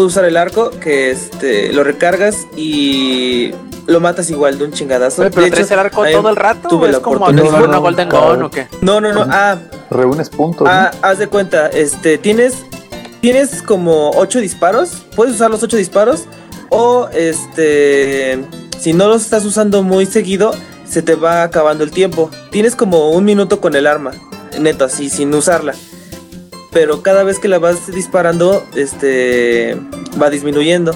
[0.00, 3.50] puedes usar el arco que este, lo recargas y
[3.86, 5.22] lo matas igual de un chingadazo.
[5.28, 6.86] ¿Pero de traes el arco todo el rato?
[6.86, 8.66] ¿Es como una Golden Gun o qué?
[8.80, 9.26] No, no, no.
[9.28, 9.58] Ah,
[9.90, 10.66] Reúnes puntos.
[10.70, 12.64] Ah, haz de cuenta, este, tienes
[13.20, 15.04] tienes como 8 disparos.
[15.14, 16.24] Puedes usar los 8 disparos.
[16.70, 18.42] O este.
[18.78, 20.54] Si no los estás usando muy seguido,
[20.88, 22.30] se te va acabando el tiempo.
[22.50, 24.12] Tienes como un minuto con el arma.
[24.58, 25.74] Neto, así, sin usarla.
[26.72, 29.76] Pero cada vez que la vas disparando, este.
[30.20, 30.94] va disminuyendo.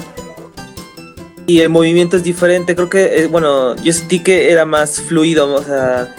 [1.47, 2.75] Y el movimiento es diferente.
[2.75, 5.53] Creo que, eh, bueno, yo sentí que era más fluido.
[5.53, 6.15] O sea,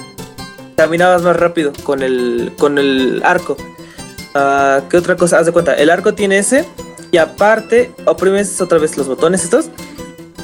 [0.77, 3.57] caminabas más rápido con el, con el arco.
[4.35, 5.39] Ah, ¿Qué otra cosa?
[5.39, 6.67] Haz de cuenta, el arco tiene ese.
[7.11, 9.71] Y aparte, oprimes otra vez los botones estos.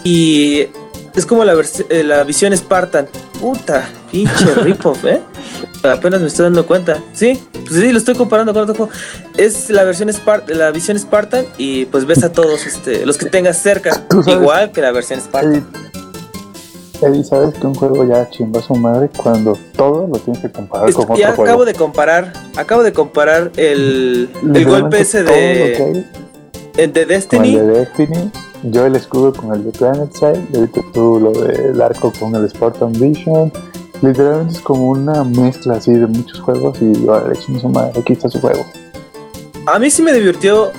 [0.04, 0.68] Y
[1.14, 1.54] es como la,
[1.88, 3.08] eh, la visión Spartan.
[3.40, 5.20] Puta, pinche ripoff, ¿eh?
[5.82, 7.02] Apenas me estoy dando cuenta.
[7.12, 8.92] Sí, pues sí, lo estoy comparando con otro juego.
[9.36, 10.10] Es la versión
[10.48, 14.04] la visión Spartan y pues ves a todos este, los que tengas cerca.
[14.26, 15.66] Igual que la versión Spartan.
[17.02, 20.52] Eddie, ¿sabes que un juego ya chimba a su madre cuando todo lo tienes que
[20.52, 26.06] comparar con otro ya acabo de comparar, acabo de comparar el, el golpe ese de,
[26.76, 27.56] el de Destiny.
[27.56, 28.30] el de Destiny,
[28.64, 32.48] yo el escudo con el de Planet Side, ahorita tú lo del arco con el
[32.48, 33.52] Spartan Vision.
[34.00, 38.14] Literalmente es como una mezcla así de muchos juegos y ahora le su madre, aquí
[38.14, 38.66] está su juego.
[39.66, 40.72] A mí sí me divirtió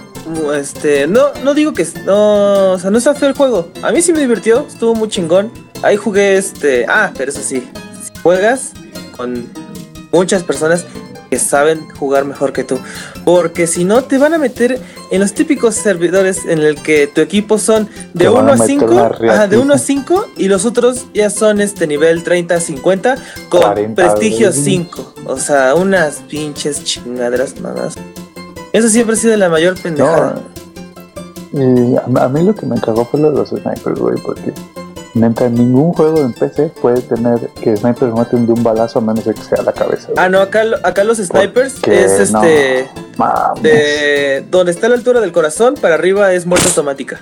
[0.56, 3.70] este, no, no digo que no, o sea, no está feo el juego.
[3.82, 5.52] A mí sí me divirtió, estuvo muy chingón.
[5.82, 6.86] Ahí jugué este.
[6.88, 7.68] Ah, pero eso sí.
[8.22, 8.72] juegas
[9.18, 9.50] con
[10.12, 10.86] muchas personas
[11.34, 12.78] que saben jugar mejor que tú.
[13.26, 14.80] Porque si no, te van a meter
[15.10, 19.00] en los típicos servidores en el que tu equipo son de 1 a 5.
[19.30, 20.28] Ajá, de 1 a 5.
[20.38, 23.16] Y los otros ya son este nivel 30 50
[23.50, 25.14] con prestigio 5.
[25.26, 27.96] O sea, unas pinches chingaderas más.
[28.72, 30.36] Eso siempre ha sido la mayor pendejada.
[31.52, 34.54] Y a, mí lo que me cagó fue lo de los snipers, güey, porque
[35.16, 39.24] Neta, ningún juego en PC puede tener que snipers maten de un balazo a menos
[39.26, 40.10] de que sea la cabeza.
[40.18, 42.90] Ah, no, acá, acá los snipers es este.
[43.62, 47.22] de donde está la altura del corazón, para arriba es muerte automática.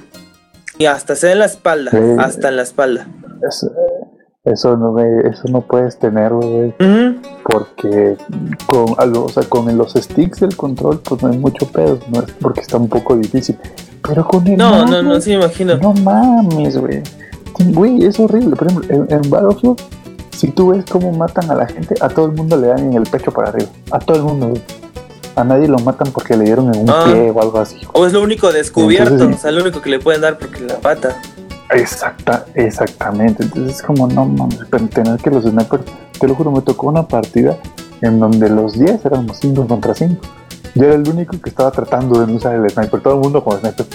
[0.78, 1.92] Y hasta sea en la espalda.
[2.20, 3.08] hasta en la espalda.
[4.44, 6.74] Eso, no, eso no puedes tener, güey.
[7.44, 8.18] Porque
[8.68, 12.24] con, o sea, con los sticks del control, pues no hay mucho pedo, ¿no?
[12.40, 13.58] porque está un poco difícil.
[14.02, 14.58] Pero con el.
[14.58, 15.78] No, no, no, sí me imagino.
[15.78, 17.04] No mames, güey.
[17.60, 18.56] Güey, es horrible.
[18.56, 19.82] Por ejemplo, en, Battlefield,
[20.36, 22.94] si tú ves cómo matan a la gente, a todo el mundo le dan en
[22.94, 23.70] el pecho para arriba.
[23.92, 24.62] A todo el mundo, güey.
[25.36, 27.04] A nadie lo matan porque le dieron en un ah.
[27.06, 27.78] pie o algo así.
[27.94, 30.76] O es lo único descubierto, o sea, lo único que le pueden dar porque la
[30.76, 31.22] pata.
[31.70, 33.44] Exacta, exactamente.
[33.44, 35.84] Entonces es como, no mames, pero tener que los snipers,
[36.20, 37.58] te lo juro, me tocó una partida
[38.02, 40.22] en donde los 10 éramos 5 contra 5.
[40.74, 43.02] Yo era el único que estaba tratando de no usar el sniper.
[43.02, 43.86] Todo el mundo con el sniper.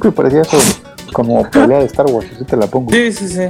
[0.00, 0.56] Que parecía eso
[1.12, 2.90] como pelea de Star Wars, así te la pongo.
[2.90, 3.48] Sí, sí, sí.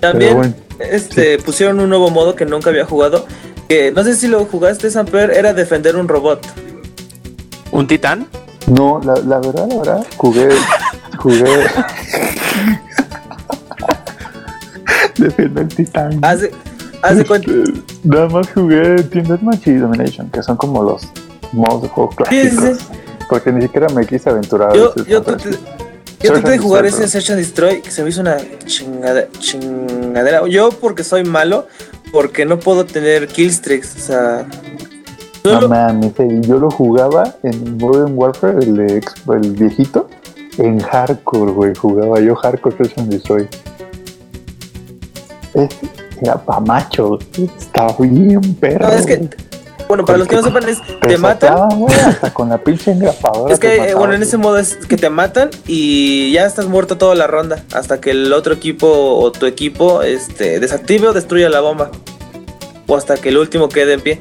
[0.00, 3.26] También este, pusieron un nuevo modo que nunca había jugado.
[3.68, 6.46] Que no sé si lo jugaste, Samper, era defender un robot.
[7.70, 8.26] ¿Un titán?
[8.66, 10.48] No, la, la verdad, la verdad, jugué.
[11.18, 11.44] jugué.
[15.18, 16.18] Defender el titán.
[16.22, 16.48] Haz
[17.02, 17.50] de, cuenta.
[18.04, 21.08] Nada más jugué Team Deathmatch y Domination, que son como los
[21.52, 22.78] modos de juego clásicos.
[23.28, 24.74] Porque ni siquiera me quise aventurar.
[24.74, 25.50] Yo, yo, traté,
[26.20, 30.46] yo traté de jugar ese Search and Destroy que se me hizo una chingada, chingadera.
[30.48, 31.66] Yo porque soy malo,
[32.10, 34.46] porque no puedo tener killstreaks, o sea...
[35.44, 40.08] No mames, yo lo jugaba en Modern Warfare, el, el viejito,
[40.58, 43.48] en hardcore, güey, jugaba yo hardcore Search and Destroy.
[46.22, 47.18] Era pa' macho,
[47.58, 48.88] estaba bien perro.
[48.88, 49.28] No, es que
[49.88, 51.56] bueno, para los que no sepan, es te matan.
[52.06, 53.54] hasta con la pinche engrapadora.
[53.54, 57.14] Es que, bueno, en ese modo es que te matan y ya estás muerto toda
[57.14, 57.64] la ronda.
[57.72, 61.90] Hasta que el otro equipo o tu equipo este, desactive o destruya la bomba.
[62.86, 64.20] O hasta que el último quede en pie.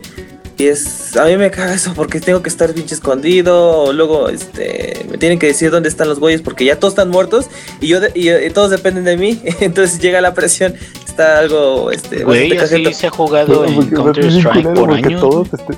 [0.58, 1.18] Y es.
[1.18, 3.84] A mí me caga eso porque tengo que estar pinche escondido.
[3.84, 7.10] O luego este, me tienen que decir dónde están los güeyes porque ya todos están
[7.10, 7.48] muertos.
[7.82, 9.42] Y yo y, todos dependen de mí.
[9.60, 10.76] Entonces llega la presión.
[11.18, 11.90] Está algo.
[11.90, 15.20] Este, Güey, así se ha jugado en Counter-Strike por años.
[15.20, 15.74] Todos, este,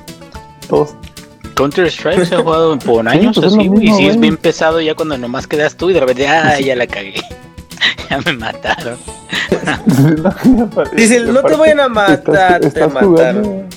[0.67, 0.95] todos
[1.55, 5.17] Counter-Strike se ha jugado por años pues así, y si es bien pesado ya cuando
[5.17, 7.13] nomás quedas tú y de repente, ah, ya la cagué.
[8.09, 8.97] ya me mataron.
[10.93, 13.69] Dice, no te vayan a matar, te mataron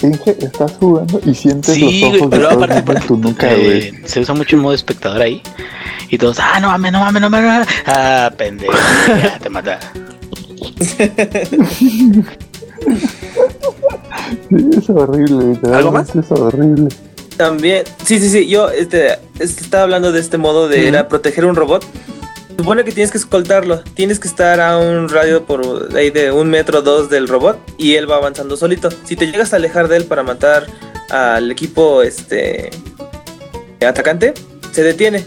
[0.00, 3.94] estás jugando y sientes los ojos pero aparte por tu nuca, güey.
[4.04, 5.42] se usa mucho el modo espectador ahí.
[6.10, 7.68] Y todos, ah, no mames, no mames, no mames.
[7.86, 8.72] Ah, pendejo,
[9.06, 9.78] ya te mata.
[10.58, 12.24] Sí,
[14.76, 16.14] es horrible, ¿Algo más?
[16.14, 16.88] Es horrible.
[17.36, 21.54] También, sí, sí, sí, yo este, estaba hablando de este modo de era proteger un
[21.54, 21.84] robot
[22.58, 23.82] supone que tienes que escoltarlo.
[23.94, 27.58] Tienes que estar a un radio por ahí de un metro o dos del robot
[27.78, 28.90] y él va avanzando solito.
[29.04, 30.66] Si te llegas a alejar de él para matar
[31.08, 32.70] al equipo este
[33.80, 34.34] atacante,
[34.72, 35.24] se detiene.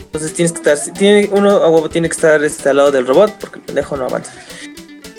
[0.00, 3.58] Entonces tienes que estar, tiene, uno tiene que estar este, al lado del robot porque
[3.58, 4.32] el pendejo no avanza.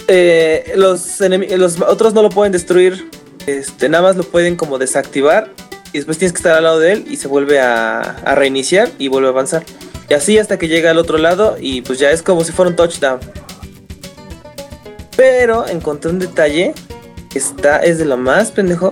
[0.07, 3.09] Eh, los, los otros no lo pueden destruir,
[3.47, 5.49] este, nada más lo pueden como desactivar
[5.93, 9.07] y después tienes que estar al lado de él y se vuelve a, reiniciar y
[9.07, 9.63] vuelve a avanzar.
[10.09, 12.71] Y así hasta que llega al otro lado y pues ya es como si fuera
[12.71, 13.19] un touchdown.
[15.15, 16.73] Pero encontré un detalle
[17.29, 18.91] que está, es de lo más pendejo.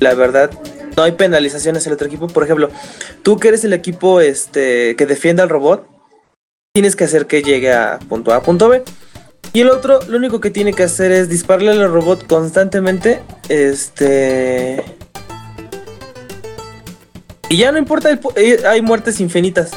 [0.00, 0.50] La verdad,
[0.96, 2.26] no hay penalizaciones el otro equipo.
[2.28, 2.70] Por ejemplo,
[3.22, 5.86] tú que eres el equipo este, que defienda al robot,
[6.72, 8.82] tienes que hacer que llegue a punto a punto B.
[9.52, 13.20] Y el otro, lo único que tiene que hacer es dispararle al robot constantemente.
[13.48, 14.84] Este.
[17.48, 19.72] Y ya no importa, eh, hay muertes infinitas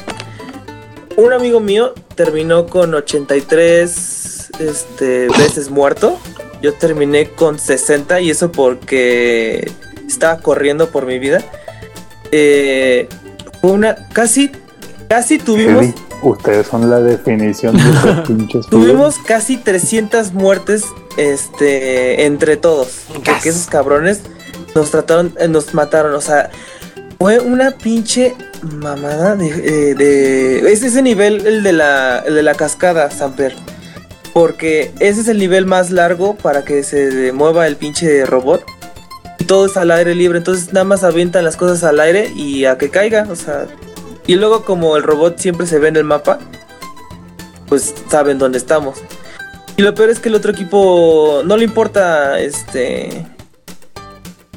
[1.16, 6.18] un amigo mío terminó con 83 este, veces muerto.
[6.62, 9.70] Yo terminé con 60 y eso porque
[10.06, 11.42] estaba corriendo por mi vida.
[12.32, 13.08] Eh,
[13.62, 14.50] una casi,
[15.08, 15.86] casi tuvimos.
[16.24, 18.66] Ustedes son la definición de pinches.
[18.66, 20.84] Tuvimos casi 300 muertes,
[21.16, 24.20] este, entre todos, porque esos cabrones
[24.74, 26.50] nos trataron, eh, nos mataron, o sea,
[27.18, 32.42] fue una pinche mamada de, eh, de, Es ese nivel, el de la, el de
[32.42, 33.54] la cascada, Samper.
[34.32, 38.64] Porque ese es el nivel más largo para que se mueva el pinche robot.
[39.38, 40.38] Y todo es al aire libre.
[40.38, 43.26] Entonces nada más avientan las cosas al aire y a que caiga.
[43.30, 43.68] O sea.
[44.26, 46.38] Y luego como el robot siempre se ve en el mapa.
[47.66, 48.98] Pues saben dónde estamos.
[49.76, 53.26] Y lo peor es que el otro equipo no le importa este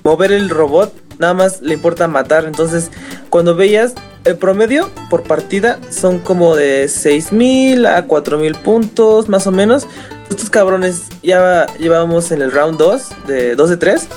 [0.03, 2.45] mover el robot nada más le importa matar.
[2.45, 2.91] Entonces,
[3.29, 3.93] cuando veías
[4.23, 9.87] el promedio por partida son como de 6000 a 4000 puntos, más o menos.
[10.29, 14.07] Estos cabrones ya llevábamos en el round 2 de 2 de 3.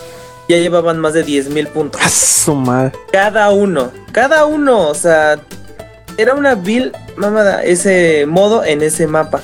[0.50, 2.00] Ya llevaban más de 10.000 puntos.
[3.12, 5.38] Cada uno, cada uno, o sea,
[6.16, 9.42] era una vil mamada ese modo en ese mapa.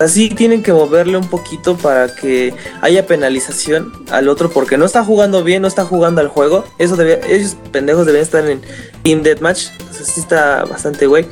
[0.00, 5.04] Así tienen que moverle un poquito para que haya penalización al otro porque no está
[5.04, 6.64] jugando bien, no está jugando al juego.
[6.78, 8.60] Eso debe, ellos pendejos deben estar en
[9.04, 9.68] Team Deathmatch.
[9.88, 11.26] Eso sí está bastante güey.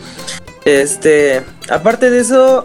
[0.64, 2.62] Este, aparte de eso,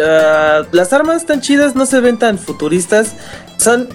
[0.00, 3.14] ah, las armas tan chidas no se ven tan futuristas.
[3.56, 3.88] Son,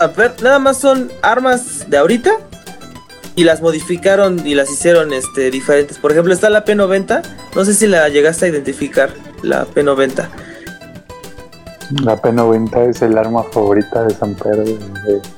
[0.00, 2.30] a ver, nada más son armas de ahorita
[3.36, 5.98] y las modificaron y las hicieron este, diferentes.
[5.98, 7.22] Por ejemplo, está la P90.
[7.54, 9.10] No sé si la llegaste a identificar,
[9.42, 10.28] la P90.
[12.02, 14.64] La P90 es el arma favorita de San Pedro.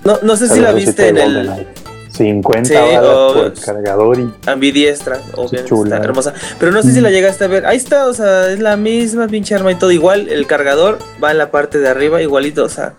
[0.04, 1.66] no, no sé si la viste en el...
[2.12, 6.34] 50 balas por cargador y ambidiestra, obviamente está hermosa.
[6.60, 7.64] Pero no sé si la llegaste a ver.
[7.64, 10.28] Ahí está, o sea, es la misma pinche arma y todo igual.
[10.28, 12.94] El cargador va en la parte de arriba, igualito, o sea,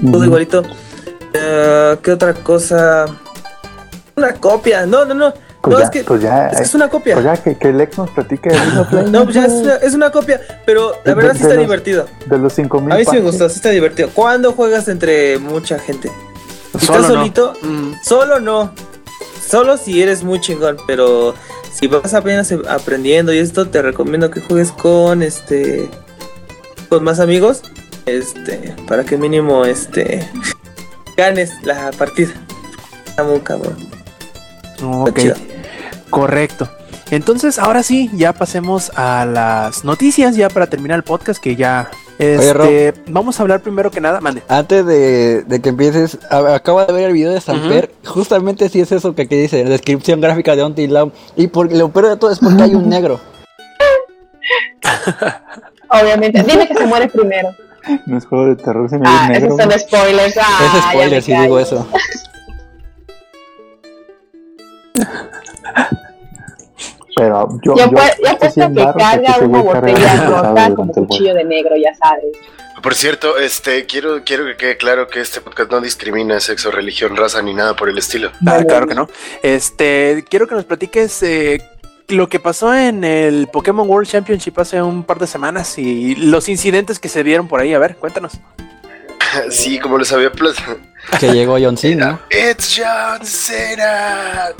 [0.00, 0.62] todo igualito.
[1.32, 3.06] Eh, ¿Qué otra cosa?
[4.20, 4.86] una copia.
[4.86, 5.34] No, no, no.
[5.62, 7.14] Pues no, es que pues ya, es, una copia.
[7.14, 9.44] Pues ya que, que Lex nos platique de No, pues ya
[9.82, 12.06] es una, copia, pero la verdad sí está divertido.
[12.26, 12.92] De los 5000.
[12.92, 14.08] A mí sí me gustó, sí está divertido.
[14.14, 16.10] ¿Cuándo juegas entre mucha gente?
[16.78, 17.92] Si estás solito, mm.
[18.02, 18.72] solo no.
[19.46, 21.34] Solo si eres muy chingón, pero
[21.70, 25.90] si vas apenas aprendiendo y esto, te recomiendo que juegues con este
[26.88, 27.62] con más amigos,
[28.06, 30.28] este, para que mínimo este
[31.16, 32.32] ganes la partida.
[33.06, 33.76] Está muy cabrón.
[34.82, 35.20] Ok.
[36.10, 36.68] Correcto.
[37.10, 41.90] Entonces, ahora sí, ya pasemos a las noticias, ya para terminar el podcast, que ya
[42.20, 44.42] este, vamos a hablar primero que nada, mande.
[44.46, 47.90] Antes de, que empieces, acabo de ver el video de Samper.
[48.04, 50.94] Justamente si es eso que aquí dice, descripción gráfica de Until
[51.34, 53.20] Y por, lo peor de todo es porque hay un negro.
[55.88, 56.42] Obviamente.
[56.42, 57.48] Dime que se muere primero.
[58.06, 59.54] No es juego de terror, se me ah, negro.
[59.54, 60.36] Esos son spoilers.
[60.40, 61.86] Ah, es spoiler si digo eso.
[67.16, 71.94] Pero yo, yo, yo, puesto que carga una botella rota con cuchillo de negro, ya
[71.94, 72.36] sabes.
[72.82, 77.14] Por cierto, este, quiero, quiero que quede claro que este podcast no discrimina sexo, religión,
[77.14, 78.30] raza ni nada por el estilo.
[78.46, 79.08] Ah, claro que no.
[79.42, 81.60] Este, quiero que nos platiques eh,
[82.10, 86.48] lo que pasó en el Pokémon World Championship hace un par de semanas y los
[86.48, 87.74] incidentes que se dieron por ahí.
[87.74, 88.32] A ver, cuéntanos.
[89.50, 90.30] sí, como les había
[91.18, 92.20] Que llegó John Cena.
[92.30, 94.50] It's John Cena.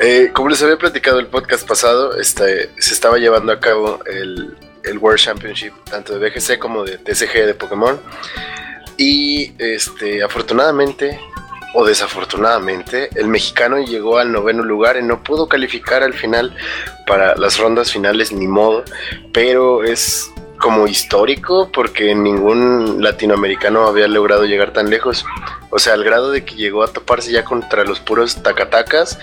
[0.00, 4.56] Eh, como les había platicado el podcast pasado, este, se estaba llevando a cabo el,
[4.84, 8.00] el World Championship, tanto de BGC como de TCG de Pokémon.
[8.96, 11.20] Y este, afortunadamente
[11.74, 16.56] o desafortunadamente, el mexicano llegó al noveno lugar y no pudo calificar al final
[17.06, 18.84] para las rondas finales ni modo,
[19.32, 25.24] pero es como histórico porque ningún latinoamericano había logrado llegar tan lejos.
[25.70, 29.18] O sea, al grado de que llegó a toparse ya contra los puros tacatacas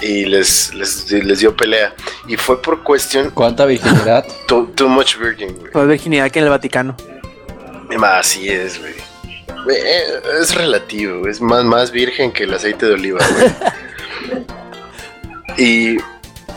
[0.00, 1.94] y les, les, dio pelea.
[2.26, 3.30] Y fue por cuestión...
[3.30, 4.24] ¿Cuánta virginidad?
[4.46, 6.96] Too, much virgin, Más virginidad que en el Vaticano.
[8.02, 9.09] Así es, güey.
[9.70, 14.44] Eh, es relativo, es más, más virgen que el aceite de oliva, güey.
[15.58, 15.96] y...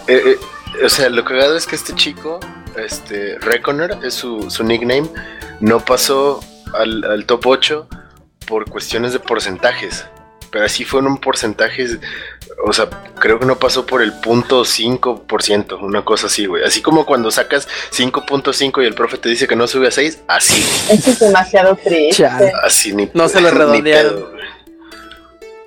[0.07, 0.38] Eh, eh,
[0.84, 2.40] o sea, lo cagado es que este chico
[2.76, 5.07] este, Reconer es su, nickname,
[5.60, 6.40] no pasó
[6.74, 7.88] al, top 8
[8.48, 10.06] por cuestiones de porcentajes.
[10.54, 11.98] Pero así fueron porcentajes,
[12.64, 12.88] o sea,
[13.20, 16.64] creo que no pasó por el punto 5%, una cosa así, güey.
[16.64, 20.20] Así como cuando sacas 5.5 y el profe te dice que no sube a 6,
[20.28, 20.64] así.
[20.92, 22.30] Eso es demasiado triste.
[22.64, 24.26] Así ni No se lo redondearon.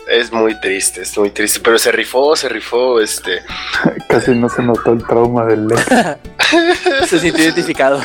[0.08, 3.42] Es muy triste, es muy triste, pero se rifó, se rifó, este...
[4.08, 5.66] Casi no se notó el trauma del
[7.08, 8.00] Se sintió identificado.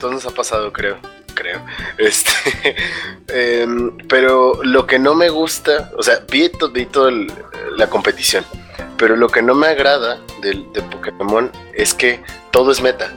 [0.00, 0.96] Todos nos ha pasado, creo,
[1.34, 1.60] creo.
[1.98, 2.74] Este,
[3.28, 7.12] em, pero lo que no me gusta, o sea, vi, toda
[7.76, 8.44] la competición,
[8.96, 13.12] pero lo que no me agrada de, de Pokémon es que todo es meta.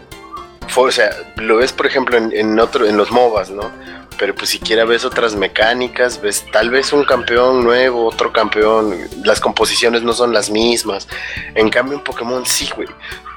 [0.75, 3.71] o sea, lo ves, por ejemplo, en, en, otro, en los MOBAs, ¿no?
[4.17, 9.39] pero pues siquiera ves otras mecánicas, ves tal vez un campeón nuevo, otro campeón, las
[9.39, 11.07] composiciones no son las mismas.
[11.55, 12.87] En cambio en Pokémon sí, güey.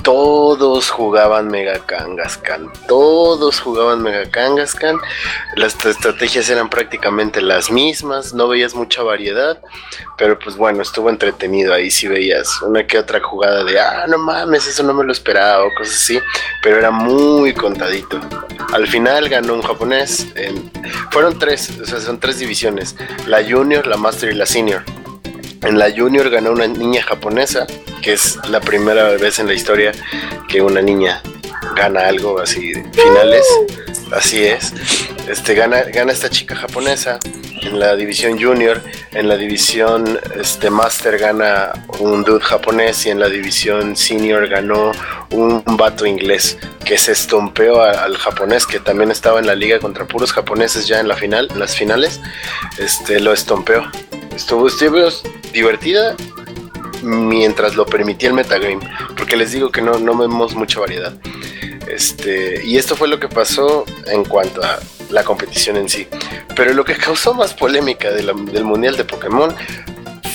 [0.07, 5.01] Todos jugaban Mega Kangaskhan, todos jugaban Mega Kangaskhan.
[5.57, 9.61] Las estrategias eran prácticamente las mismas, no veías mucha variedad,
[10.17, 11.75] pero pues bueno, estuvo entretenido.
[11.75, 15.11] Ahí sí veías una que otra jugada de, ah, no mames, eso no me lo
[15.11, 16.21] esperaba o cosas así,
[16.63, 18.21] pero era muy contadito.
[18.73, 20.29] Al final ganó un japonés
[21.11, 22.95] fueron tres, o sea, son tres divisiones,
[23.27, 24.85] la junior, la master y la senior.
[25.63, 27.67] En la junior ganó una niña japonesa,
[28.03, 29.93] que es la primera vez en la historia
[30.49, 31.23] que una niña
[31.75, 33.47] gana algo así finales.
[34.13, 34.73] Así es.
[35.29, 37.19] Este gana, gana esta chica japonesa
[37.63, 38.81] en la división junior,
[39.13, 44.93] en la división este master gana un dude japonés y en la división senior ganó
[45.31, 50.07] un vato inglés que se estompeó al japonés que también estaba en la liga contra
[50.07, 52.21] puros japoneses ya en la final, las finales.
[52.79, 53.85] Este lo estompeó.
[54.37, 54.99] Estuvo, estuvo
[55.53, 56.15] divertida
[57.03, 58.79] mientras lo permitía el metagame,
[59.17, 61.15] porque les digo que no, no vemos mucha variedad.
[61.89, 64.79] Este, y esto fue lo que pasó en cuanto a
[65.11, 66.07] la competición en sí.
[66.55, 69.55] Pero lo que causó más polémica del Mundial de Pokémon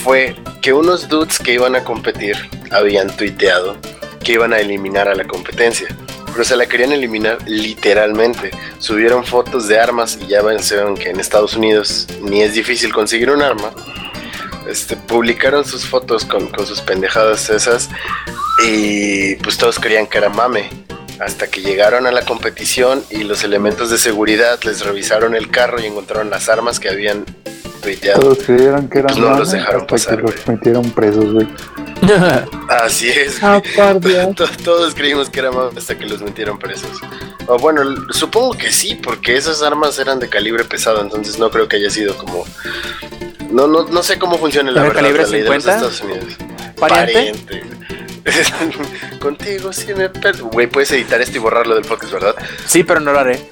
[0.03, 2.35] fue que unos dudes que iban a competir
[2.71, 3.77] habían tuiteado
[4.23, 5.87] que iban a eliminar a la competencia.
[6.31, 8.51] Pero se la querían eliminar literalmente.
[8.79, 13.29] Subieron fotos de armas y ya saben que en Estados Unidos ni es difícil conseguir
[13.31, 13.73] un arma.
[14.67, 17.89] Este, publicaron sus fotos con, con sus pendejadas esas
[18.65, 20.69] y pues todos creían que era mame
[21.19, 25.79] hasta que llegaron a la competición y los elementos de seguridad les revisaron el carro
[25.79, 27.25] y encontraron las armas que habían
[27.81, 28.21] tuiteado.
[28.21, 31.47] Todos creyeron que eran pues no los dejaron pasar, que los metieron presos, güey.
[32.69, 33.61] Así es, ah,
[34.63, 36.99] Todos, creímos que era hasta que los metieron presos.
[37.45, 41.67] O bueno, supongo que sí, porque esas armas eran de calibre pesado, entonces no creo
[41.67, 42.45] que haya sido como...
[43.51, 45.87] No, no, no sé cómo funciona la ¿De verdad calibre la ley de los 50?
[45.87, 46.37] Estados Unidos.
[46.79, 47.13] ¿Pariente?
[47.13, 47.63] Pariente.
[49.19, 52.35] Contigo sí me per- Güey, puedes editar esto y borrarlo del podcast, ¿verdad?
[52.65, 53.47] Sí, pero no lo haré.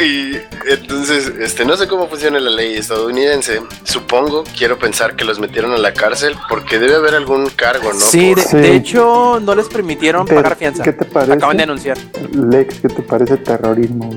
[0.00, 0.36] Y
[0.70, 3.62] entonces, este, no sé cómo funciona la ley estadounidense.
[3.82, 7.98] Supongo, quiero pensar que los metieron a la cárcel porque debe haber algún cargo, ¿no?
[7.98, 8.56] sí, de, Sí.
[8.58, 10.84] de hecho, no les permitieron pagar fianza.
[10.84, 11.32] ¿Qué te parece?
[11.32, 11.98] Acaban de anunciar.
[12.32, 14.16] Lex, ¿qué te parece terrorismo?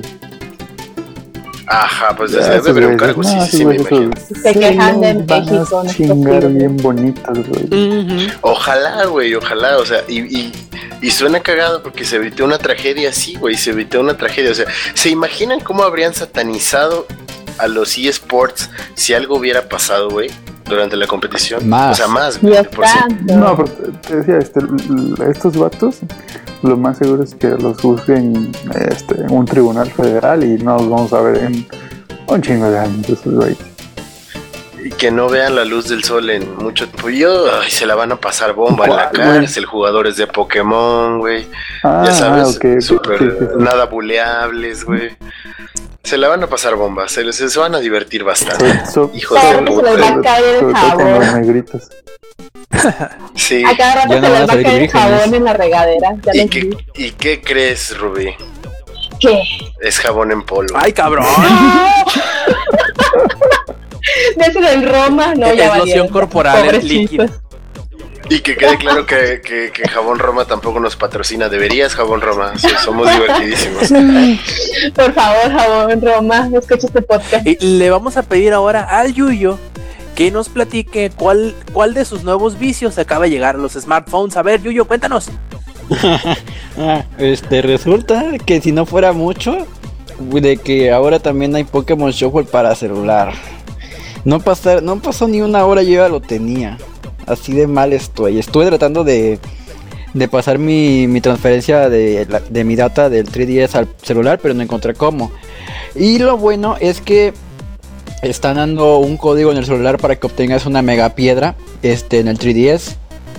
[1.73, 4.11] Ajá, pues Ya, debe haber un cargo, no, sí, sí, me imagino.
[4.43, 8.29] Se quejan de los van a México, chingar bien bonitos, güey.
[8.41, 10.51] Ojalá, güey, ojalá, o sea, y, y,
[11.01, 14.55] y suena cagado porque se evitó una tragedia así, güey, se evitó una tragedia, o
[14.55, 17.07] sea, ¿se imaginan cómo habrían satanizado
[17.57, 20.29] a los eSports si algo hubiera pasado, güey,
[20.65, 21.67] durante la competición?
[21.67, 21.93] Más.
[21.93, 22.97] O sea, más, güey, Dios por sí.
[22.97, 23.35] santo.
[23.37, 23.69] No, pero
[24.01, 24.59] te- decía, este,
[25.29, 25.99] estos vatos,
[26.63, 28.51] lo más seguro es que los juzguen
[28.89, 31.67] este, en un tribunal federal y no los vamos a ver en
[32.27, 33.09] un chingo de años.
[33.09, 33.57] Esos.
[34.83, 37.09] Y que no vean la luz del sol en mucho tiempo.
[37.11, 41.19] Y yo, ay, se la van a pasar bomba en la cárcel, jugadores de Pokémon,
[41.19, 41.45] güey.
[41.83, 43.25] Ah, ya sabes, sí, sí, sí.
[43.59, 45.11] nada buleables, güey.
[46.03, 48.85] Se la van a pasar bomba, se, les- se van a divertir bastante.
[48.85, 49.91] So- so- Hijos de se puta.
[49.93, 51.41] les va a caer el sobre todo con los jabón.
[51.41, 51.89] negritos.
[53.35, 53.63] Sí.
[53.65, 56.09] A cada rato se les va a caer el jabón en la regadera.
[56.23, 56.69] Ya ¿Y qué.
[56.95, 58.33] ¿Y qué crees, Rubí?
[59.19, 59.39] ¿Qué?
[59.81, 60.75] Es jabón en polvo.
[60.75, 61.25] Ay, cabrón.
[64.35, 66.07] De ese del Roma, no, es ya loción valieron.
[66.09, 67.31] corporal, es Pobrecitos.
[68.33, 71.49] Y que quede claro que, que- que Jabón Roma tampoco nos patrocina.
[71.49, 72.57] Deberías, Jabón Roma.
[72.57, 73.89] So- Somos divertidísimos.
[74.95, 77.45] Por favor, jabón Roma, escucha este podcast.
[77.45, 79.57] Y le vamos a pedir ahora al Yuyo
[80.15, 84.35] que nos platique cuál, cuál de sus nuevos vicios acaba de llegar a los smartphones.
[84.37, 85.29] A ver, Yuyo, cuéntanos.
[86.77, 89.67] Ah, este, resulta que si no fuera mucho,
[90.19, 93.33] de que ahora también hay Pokémon Shuffle para celular.
[94.23, 96.77] No, pasar, no pasó ni una hora, yo ya lo tenía.
[97.31, 98.39] Así de mal estoy.
[98.39, 99.39] Estuve tratando de,
[100.13, 104.61] de pasar mi, mi transferencia de, de mi data del 3DS al celular, pero no
[104.61, 105.31] encontré cómo.
[105.95, 107.33] Y lo bueno es que
[108.21, 112.27] están dando un código en el celular para que obtengas una mega piedra este, en
[112.27, 112.95] el 3DS.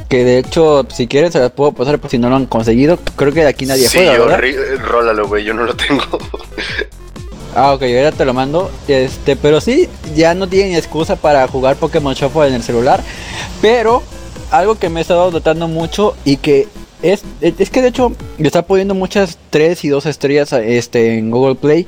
[0.09, 2.99] Que de hecho, si quieres, se las puedo pasar por si no lo han conseguido.
[3.17, 4.41] Creo que de aquí nadie sí, juega, ¿verdad?
[4.85, 5.45] rólalo, güey.
[5.45, 6.05] Yo no lo tengo.
[7.55, 8.71] Ah, ok, ahora te lo mando.
[8.89, 13.01] Este, pero sí, ya no tienen excusa para jugar Pokémon Shuffle en el celular.
[13.61, 14.03] Pero
[14.51, 16.69] algo que me he estado notando mucho y que
[17.03, 21.31] es, es que de hecho le está poniendo muchas 3 y 2 estrellas este, en
[21.31, 21.87] Google Play.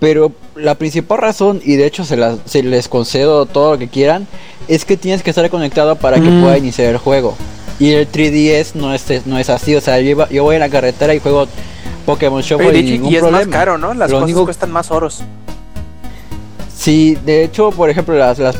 [0.00, 3.88] Pero la principal razón, y de hecho se, las, se les concedo todo lo que
[3.88, 4.28] quieran,
[4.68, 6.40] es que tienes que estar conectado para que Mm.
[6.42, 7.36] pueda iniciar el juego.
[7.80, 10.60] Y el 3DS no es, no es así, o sea, yo, iba- yo voy en
[10.60, 11.46] la carretera y juego
[12.08, 13.44] Pokémon Oye, de hecho, ningún y es problema.
[13.44, 13.92] más caro, ¿no?
[13.92, 15.22] Las Lo cosas único- cuestan más oros.
[16.74, 18.56] Sí, de hecho, por ejemplo, las, las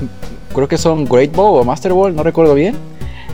[0.54, 2.76] creo que son Great Ball o Master Ball, no recuerdo bien.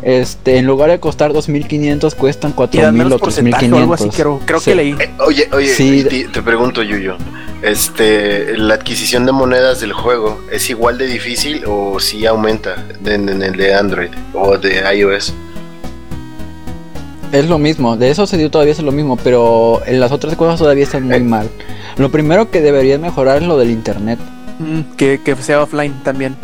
[0.03, 3.95] Este, en lugar de costar 2500 cuestan Y dan 4000 menos o porcentaje o algo
[3.95, 4.15] así, 3500.
[4.17, 4.71] creo, creo Sí.
[4.71, 4.93] que leí.
[4.93, 6.01] Eh, oye, oye, Sí.
[6.01, 7.17] y te, te pregunto, Yuyo.
[7.63, 13.29] Este, ¿la adquisición de monedas del juego es igual de difícil o si aumenta en,
[13.31, 15.33] en el de Android o de iOS?
[17.35, 20.37] Es lo mismo, de eso se dio todavía es lo mismo, pero en las otras
[20.37, 21.21] cosas todavía están muy Eh.
[21.21, 21.51] mal.
[21.97, 24.19] Lo primero que deberían mejorar es lo del internet.
[24.61, 26.37] Mm, que, que sea offline también.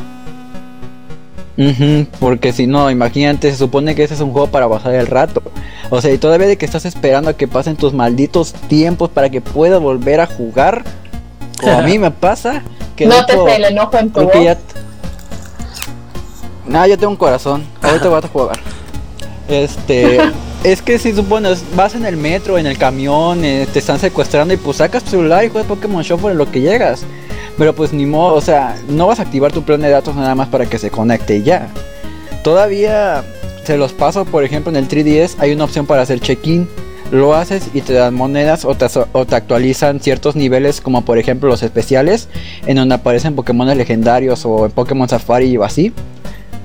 [2.18, 5.42] Porque si no, imagínate, se supone que ese es un juego para pasar el rato.
[5.90, 9.28] O sea, y todavía de que estás esperando a que pasen tus malditos tiempos para
[9.28, 10.84] que puedas volver a jugar.
[11.60, 12.62] Como a mí me pasa.
[12.96, 14.32] Que No te el enojo en tu voz.
[14.42, 14.56] ya...
[16.66, 17.62] Nah, yo tengo un corazón.
[17.82, 18.58] Ahorita vas a jugar.
[19.48, 20.18] Este...
[20.62, 24.52] Es que si supones, vas en el metro, en el camión, eh, te están secuestrando
[24.52, 27.04] y pues sacas tu celular y juegas Pokémon Shuffle en lo que llegas.
[27.56, 30.34] Pero pues ni modo, o sea, no vas a activar tu plan de datos nada
[30.34, 31.68] más para que se conecte y ya.
[32.44, 33.24] Todavía
[33.64, 36.68] se los paso, por ejemplo, en el 3DS hay una opción para hacer check-in.
[37.10, 41.18] Lo haces y te dan monedas o te, o te actualizan ciertos niveles, como por
[41.18, 42.28] ejemplo los especiales,
[42.66, 45.92] en donde aparecen Pokémon legendarios o en Pokémon Safari o así.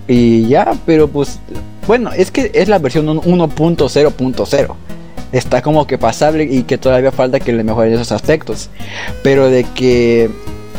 [0.07, 1.39] Y ya, pero pues,
[1.87, 4.75] bueno, es que es la versión un- 1.0.0.
[5.31, 8.69] Está como que pasable y que todavía falta que le mejoren esos aspectos.
[9.23, 10.29] Pero de que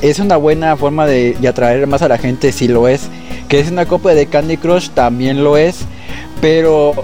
[0.02, 3.02] es una buena forma de, de atraer más a la gente, si lo es.
[3.48, 5.80] Que es una copia de Candy Crush, también lo es.
[6.40, 6.94] Pero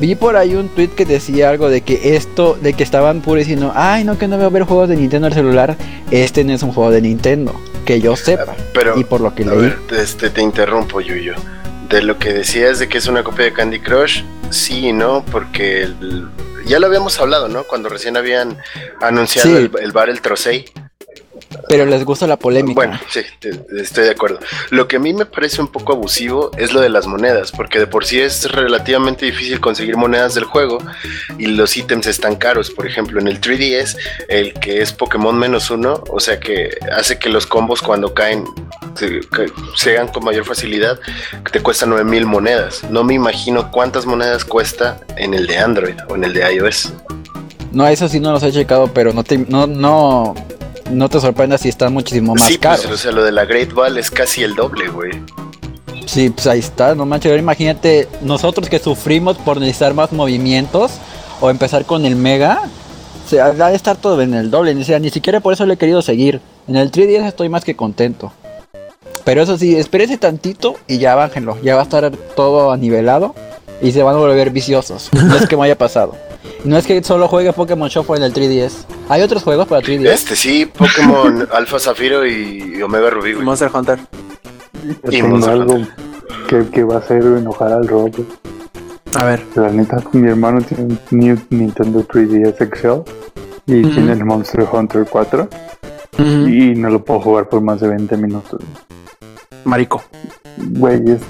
[0.00, 3.38] vi por ahí un tweet que decía algo de que esto, de que estaban puro
[3.40, 5.76] diciendo, ay, no, que no veo ver juegos de Nintendo en el celular.
[6.10, 7.52] Este no es un juego de Nintendo,
[7.84, 8.54] que yo sepa.
[8.74, 9.58] Pero, y por lo que a leí.
[9.58, 11.34] ver, este, te interrumpo, Yuyo.
[11.92, 15.24] De lo que decías de que es una copia de Candy Crush, sí y no,
[15.30, 16.28] porque el-
[16.64, 17.64] ya lo habíamos hablado, ¿no?
[17.64, 18.56] Cuando recién habían
[19.00, 19.56] anunciado Sí.
[19.56, 20.64] el, el bar El Trocey.
[21.68, 22.74] Pero les gusta la polémica.
[22.74, 23.20] Bueno, sí,
[23.76, 24.38] estoy de acuerdo.
[24.70, 27.78] Lo que a mí me parece un poco abusivo es lo de las monedas, porque
[27.78, 30.78] de por sí es relativamente difícil conseguir monedas del juego
[31.38, 32.70] y los ítems están caros.
[32.70, 33.96] Por ejemplo, en el 3DS,
[34.28, 38.44] el que es Pokémon menos uno, o sea que hace que los combos cuando caen
[38.94, 39.46] se, ca-
[39.76, 40.98] se hagan con mayor facilidad,
[41.50, 42.82] te cuesta 9000 monedas.
[42.90, 46.92] No me imagino cuántas monedas cuesta en el de Android o en el de iOS.
[47.72, 50.34] No, eso sí no los he checado, pero no te, no, no,
[50.90, 52.86] no te sorprendas si están muchísimo más sí, pues, caros.
[52.86, 55.12] o sea, lo de la Great Ball es casi el doble, güey.
[56.06, 57.30] Sí, pues ahí está, no manches.
[57.30, 60.92] Ahora imagínate, nosotros que sufrimos por necesitar más movimientos
[61.40, 62.62] o empezar con el Mega,
[63.24, 64.74] o sea, ha de estar todo en el doble.
[64.74, 66.40] O sea, ni siquiera por eso le he querido seguir.
[66.68, 68.32] En el 3DS estoy más que contento.
[69.24, 71.56] Pero eso sí, espérese tantito y ya bájenlo.
[71.62, 73.34] Ya va a estar todo anivelado
[73.82, 75.10] y se van a volver viciosos.
[75.12, 76.16] No es que me haya pasado.
[76.64, 78.84] No es que solo juegue Pokémon Shuffle en el 3DS.
[79.08, 80.06] ¿Hay otros juegos para 3DS?
[80.06, 83.44] Este sí, Pokémon Alfa Zafiro y, Omega Rubí, güey.
[83.44, 83.98] Monster Hunter.
[84.84, 85.86] Yo Y tengo Monster algo
[86.48, 88.12] que, que va a hacer enojar al Rob.
[89.14, 89.42] A ver.
[89.56, 93.10] La neta, mi hermano tiene un New Nintendo 3DS XL
[93.66, 95.48] y tiene el Monster Hunter 4
[96.18, 98.60] y no lo puedo jugar por más de 20 minutos.
[99.64, 100.02] Marico.
[100.58, 101.20] Güey, es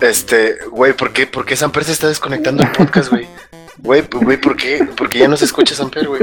[0.00, 3.26] Este, güey, ¿por qué, ¿por qué Samper se está desconectando el podcast, güey?
[3.80, 4.86] Güey, güey, ¿por qué?
[4.96, 6.22] Porque ya no se escucha Samper, güey.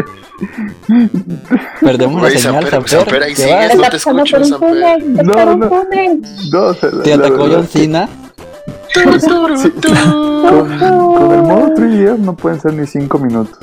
[1.81, 2.89] Perdemos la señal, Samper, Samper.
[2.89, 5.03] Samper, ahí ¿Qué sigues, no te escucho, Samper.
[5.23, 5.85] No, no.
[6.51, 6.73] No,
[7.03, 8.09] Te atacó John Cena.
[8.93, 13.57] con, el modo 3DS no pueden ser ni 5 minutos.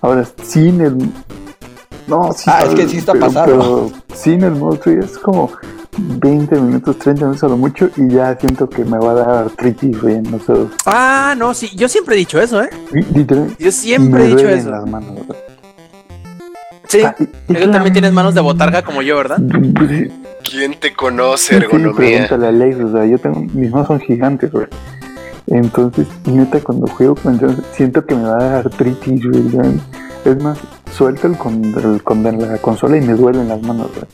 [0.00, 0.96] Ahora, sin el.
[2.06, 3.46] No, sí, Ah, es que sí está pero- pasado.
[3.46, 5.50] pero sin el modo 3DS es como
[5.96, 9.28] 20 minutos, 30 minutos a lo mucho y ya siento que me va a dar
[9.46, 10.52] artritis, güey, no sé.
[10.86, 11.70] Ah, no, sí.
[11.76, 12.70] Yo siempre he dicho eso, ¿eh?
[13.58, 14.70] Yo siempre me he dicho duelen eso.
[14.70, 15.10] las manos.
[16.88, 17.00] Sí.
[17.04, 19.38] Ah, y- y Tú la- también tienes manos de botarga como yo, ¿verdad?
[19.38, 20.08] Sí,
[20.42, 21.94] ¿Quién te conoce, sí, ergonomía?
[21.94, 24.66] pregúntale a Alex, o sea, yo tengo, mis manos son gigantes, güey.
[25.46, 29.42] Entonces, neta, cuando juego con Jones, siento que me va a dar artritis, güey.
[30.24, 30.58] Es más,
[30.92, 34.06] suelto el con, el con de la consola y me duelen las manos, güey.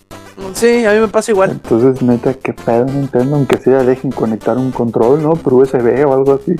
[0.52, 1.50] Sí, a mí me pasa igual.
[1.52, 5.34] Entonces, neta, que pedo Nintendo, aunque sea dejen conectar un control, ¿no?
[5.34, 6.54] Por USB o algo así.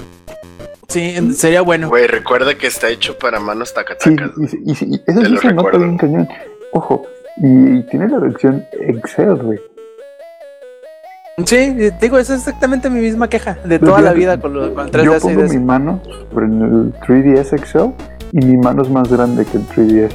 [0.89, 1.89] Sí, sería bueno.
[1.89, 4.31] Güey, recuerda que está hecho para manos Sí, tacatacas.
[4.39, 6.29] y, y- y- y eso sí se nota bien cañón.
[6.73, 7.03] Ojo,
[7.39, 9.59] y, y tiene la versión Excel, güey.
[11.45, 15.05] Sí, digo, es exactamente mi misma queja de toda la vida con, lo, con 3DS
[15.05, 16.01] Yo y pongo mi mano
[16.33, 17.91] sobre el 3DS XL
[18.33, 20.13] y mi mano es más grande que el 3DS.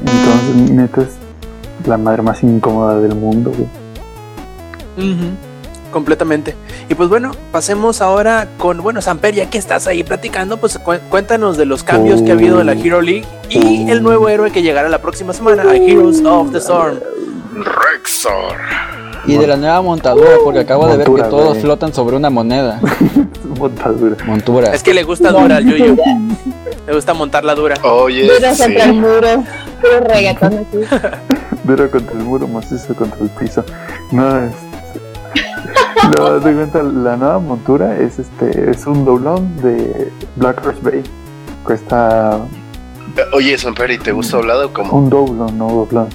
[0.00, 1.18] Entonces, neta, es
[1.86, 3.68] la madre más incómoda del mundo, güey.
[5.90, 6.54] Completamente.
[6.88, 10.94] Y pues bueno, pasemos ahora con, bueno, Samper, ya que estás ahí platicando, pues cu-
[11.10, 14.50] cuéntanos de los cambios que ha habido en la Hero League y el nuevo héroe
[14.50, 16.98] que llegará la próxima semana, a Heroes of the Storm.
[17.54, 18.56] Rexor.
[19.26, 22.80] Y de la nueva montadura, porque acabo de ver que todos flotan sobre una moneda.
[23.58, 24.16] Montadura.
[24.26, 24.74] Montura.
[24.74, 25.96] Es que le gusta dura al Yuyu.
[26.86, 27.76] Le gusta montar la dura.
[27.84, 28.62] Oye, Duras sí.
[28.64, 29.44] contra el muro.
[29.80, 30.78] Puro reggaetón aquí.
[31.64, 33.64] Duro contra el muro, macizo contra el piso.
[34.10, 34.52] No, es.
[36.18, 41.02] No, de cuenta, la nueva montura es este es un doblón de Black Horse Bay.
[41.62, 42.40] Cuesta
[43.32, 44.92] Oye, Samper, ¿y te gusta hablado o cómo?
[44.94, 46.08] un doblón, no doblón.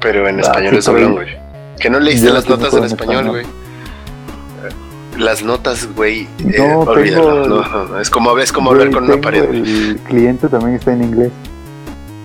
[0.00, 1.26] Pero en Ah, español sí, es doblón, güey.
[1.80, 3.46] Que no leíste las notas en español, güey.
[5.18, 6.22] Las notas, güey.
[6.38, 7.42] eh, No, olvídalo.
[7.42, 9.44] tengo- No, no, es como, es como hablar con una pared.
[9.52, 11.30] El cliente también está en inglés.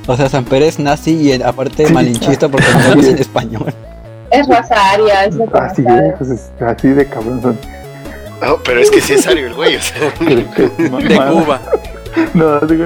[0.08, 1.94] O sea, Samper es nazi y aparte Sí.
[1.94, 3.74] malinchista porque no habla en español.
[4.32, 7.58] Es raza aria, es Así no es, es, así de cabrón son.
[8.42, 9.76] No, pero es que sí es Ario el güey.
[9.78, 11.62] O sea, De Cuba.
[12.34, 12.86] No, digo,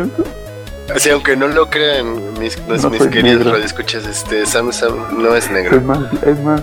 [0.95, 3.51] o sea, aunque no lo crean mis, mis, No mis queridos negro.
[3.53, 5.77] radioescuchas, este, Sam Sam no es negro.
[5.77, 6.61] es más, es más.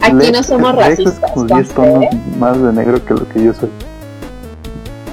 [0.00, 1.30] Aquí Lex- no somos es racistas.
[1.32, 2.08] como 10 conste, tonos ¿eh?
[2.38, 3.70] más de negro que lo que yo soy.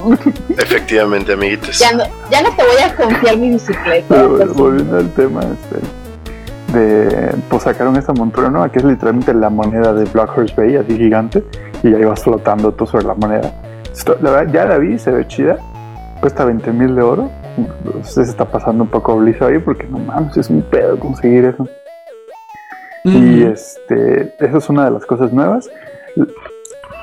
[0.58, 1.78] Efectivamente, amiguitos.
[1.80, 4.06] Ya no, ya no te voy a confiar mi bicicleta.
[4.10, 8.86] Pero bueno, pues, volviendo al tema, este, de, pues sacaron esta montura nueva que es
[8.86, 11.44] literalmente la moneda de Black Horse Bay, así gigante,
[11.84, 13.52] y ahí vas flotando tú sobre la moneda.
[13.92, 15.58] Esto- la verdad, ya la vi, se ve chida,
[16.22, 17.30] cuesta 20 mil de oro.
[18.02, 21.46] Usted se está pasando un poco blizo ahí porque no mames, es un pedo conseguir
[21.46, 21.68] eso.
[23.04, 25.68] Y este, eso es una de las cosas nuevas.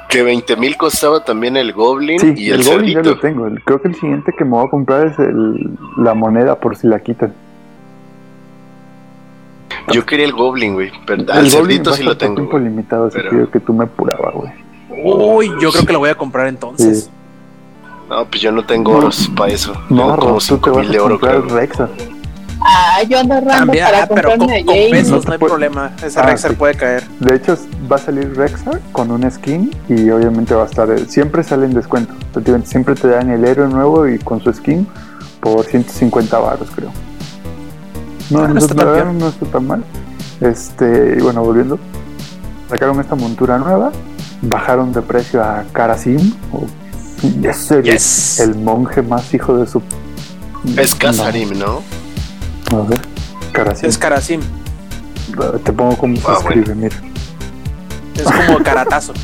[0.09, 3.11] Que 20 mil costaba también el Goblin Sí, y el, el Goblin ya cerdito.
[3.15, 3.47] lo tengo.
[3.47, 6.77] El- creo que el siguiente que me voy a comprar es el, la moneda por
[6.77, 7.33] si la quitan.
[9.93, 10.91] Yo quería el Goblin, güey.
[11.07, 12.35] Pero El al Goblin cerdito sí lo tengo.
[12.37, 12.65] tiempo güey.
[12.65, 14.51] limitado, así Pero- que digo que tú me apuraba, güey.
[15.05, 17.05] Uy, yo creo que lo voy a comprar entonces.
[17.05, 17.11] Sí.
[18.09, 19.75] No, pues yo no tengo oros para eso.
[19.91, 21.45] No, tengo como Ro, tú te 5 vas mil a de oro, comprar creo.
[21.45, 21.89] el Rexa.
[22.61, 24.91] Ah, yo ando También, para ah, pero con, comprarme a con Jane.
[24.91, 25.93] pesos No hay puede- problema.
[26.05, 26.57] Esa Ah, Rexar sí.
[26.57, 27.05] puede caer.
[27.21, 27.57] De hecho,
[27.91, 30.89] va a salir Rexa con un skin y obviamente va a estar.
[31.09, 32.13] Siempre sale en descuento.
[32.65, 34.87] Siempre te dan el héroe nuevo y con su skin
[35.41, 36.91] por 150 baros, creo.
[38.31, 39.19] No, Ah, no está tan verdad bien.
[39.19, 39.85] no está tan mal.
[40.41, 41.79] Este, y bueno, volviendo.
[42.69, 43.93] Sacaron esta montura nueva.
[44.43, 46.35] Bajaron de precio a Karasim.
[46.53, 46.67] o-
[47.23, 48.41] y es el, Yes.
[48.41, 49.83] el monje más hijo de su.
[50.77, 51.83] Es Kazarim, ¿no?
[52.73, 53.01] A ver.
[53.53, 53.89] Karasim.
[53.89, 54.41] Es Karasim.
[55.65, 56.49] Te pongo como se Ah, bueno.
[56.61, 56.97] escribe, mira.
[58.17, 59.13] Es como caratazo.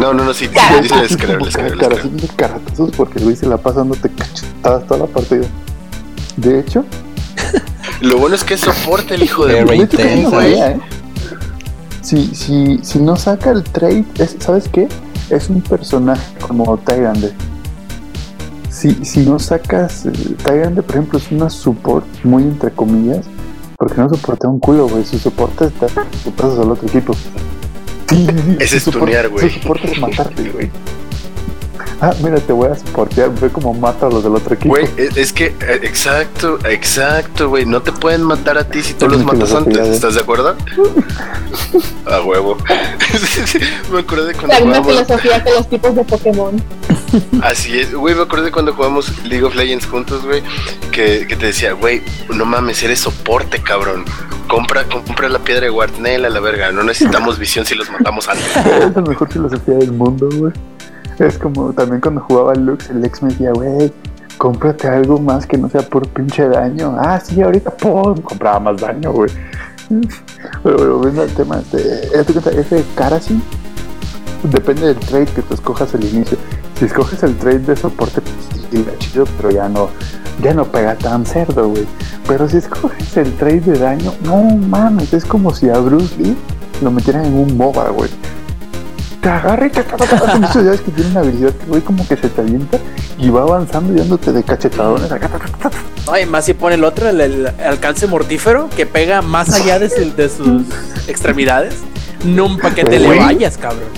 [0.00, 1.78] No, no, no, sí, sí, les creo, les creo, les creo.
[1.78, 5.46] Karasim de caratazos porque güey se la pasa dándote cachetadas toda la partida.
[6.38, 6.84] De hecho,
[8.00, 10.80] Lo bueno es que es soporte el hijo de intensa, sabía, ¿eh?
[12.00, 14.88] Si, si, si no saca el trade, es- ¿sabes qué?
[15.30, 17.32] Es un personaje como Tyrande.
[18.72, 20.12] Si, si no sacas eh,
[20.42, 23.26] Tyrande, por ejemplo, es una support muy entre comillas,
[23.76, 25.04] porque no soporta un culo, güey.
[25.04, 27.14] Su soporte es te pasas al otro equipo.
[28.58, 29.50] Ese es tunear, güey.
[29.50, 30.70] Su soporte es matarte, güey.
[32.04, 33.30] Ah, mira, te voy a soportear.
[33.40, 34.74] Ve como mata a los del otro equipo.
[34.74, 37.64] Güey, es, que, eh, exacto, exacto, güey.
[37.64, 39.78] No te pueden matar a ti si tú Es los matas antes.
[39.78, 39.94] ¿eh?
[39.94, 40.56] ¿Estás de acuerdo?
[42.10, 42.56] a huevo.
[43.92, 45.06] me acuerdo de cuando La misma jugamos.
[45.06, 46.62] filosofía que los tipos de Pokémon.
[47.40, 48.16] Así es, güey.
[48.16, 50.42] Me acuerdo de cuando jugamos League of Legends juntos, güey.
[50.90, 52.02] Que, que te decía, güey,
[52.34, 54.04] no mames, eres soporte, cabrón.
[54.48, 56.72] Compra, compra la piedra de Guarnell a la verga.
[56.72, 58.44] No necesitamos visión si los matamos antes.
[58.56, 60.52] Es la mejor filosofía del mundo, güey.
[61.18, 63.92] Es como también cuando jugaba Lux, el ex me decía, güey,
[64.38, 66.96] cómprate algo más que no sea por pinche daño.
[66.98, 69.30] Ah, sí, ahorita, pum, compraba más daño, güey.
[70.62, 73.40] Pero volviendo al tema, este, hazte cuenta, ese Karasi
[74.50, 76.38] depende del trade que tú escojas al inicio.
[76.78, 78.34] Si escoges el trade de soporte, pues
[78.70, 79.88] sí, está chido, pero ya no,
[80.42, 81.86] ya no pega tan cerdo, güey.
[82.26, 86.36] Pero si escoges el trade de daño, no mames, es como si a Bruce Lee
[86.82, 88.10] lo metieran en un MOBA, güey.
[89.22, 89.96] Te agarra y te ta,
[90.52, 92.78] ya ves que tiene una habilidad que, güey, como que se te avienta
[93.18, 95.12] y va avanzando y dándote de cachetadones.
[95.12, 95.30] acá.
[96.06, 99.78] No, y más si pone el otro, el, el alcance mortífero, que pega más allá
[99.78, 100.62] de, su- de sus
[101.06, 101.76] extremidades.
[102.24, 103.88] No, para que te le vayas, cabrón.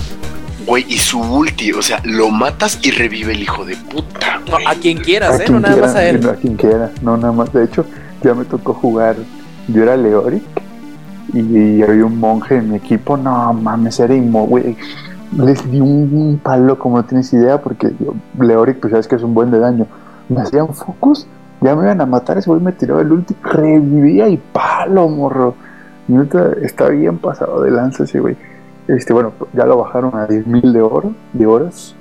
[0.67, 4.41] Güey, y su ulti, o sea, lo matas y revive el hijo de puta.
[4.47, 5.43] No, a quien A quieras, ¿eh?
[5.45, 6.29] quien No nada quiera, más a él.
[6.29, 7.51] A quien quiera, no nada más.
[7.51, 7.85] De hecho,
[8.23, 9.15] ya me tocó jugar.
[9.67, 10.43] Yo era Leoric
[11.33, 13.17] y había un monje en mi equipo.
[13.17, 14.75] No mames, era güey.
[15.37, 19.23] Les di un palo como no tienes idea, porque yo, Leoric, pues sabes que es
[19.23, 19.85] un buen de daño.
[20.29, 21.27] Me hacían focus,
[21.61, 22.37] ya me iban a matar.
[22.37, 25.55] Ese güey me tiraba el ulti, revivía y palo, morro.
[26.61, 28.37] Está bien pasado de lanza ese güey.
[28.87, 31.95] Este, bueno, ya lo bajaron a 10 mil de oro, de horas.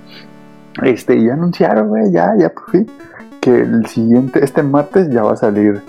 [0.82, 2.86] Este, y anunciaron, güey, ya, ya por fin,
[3.40, 5.82] que el siguiente, este martes ya va a salir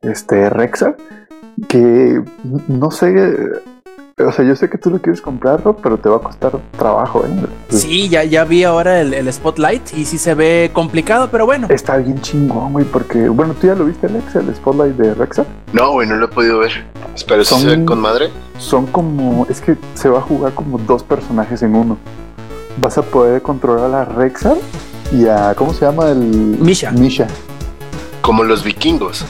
[0.00, 0.94] este Rexa,
[1.68, 2.22] que
[2.68, 3.50] no sé,
[4.24, 6.52] o sea, yo sé que tú lo quieres comprar, Rob, pero te va a costar
[6.76, 7.30] trabajo, ¿eh?
[7.68, 11.66] Sí, ya, ya vi ahora el, el Spotlight y sí se ve complicado, pero bueno.
[11.70, 15.44] Está bien chingón, güey, porque, bueno, tú ya lo viste, Alex, el spotlight de Rexa.
[15.72, 16.84] No, güey, no lo he podido ver.
[17.14, 18.30] Espero si Son- se ve con madre.
[18.58, 21.96] Son como, es que se va a jugar como dos personajes en uno.
[22.80, 24.54] Vas a poder controlar a Rexa
[25.12, 26.18] y a, ¿cómo se llama el?
[26.18, 26.90] Misha.
[26.92, 27.26] Misha.
[28.20, 29.24] Como los vikingos.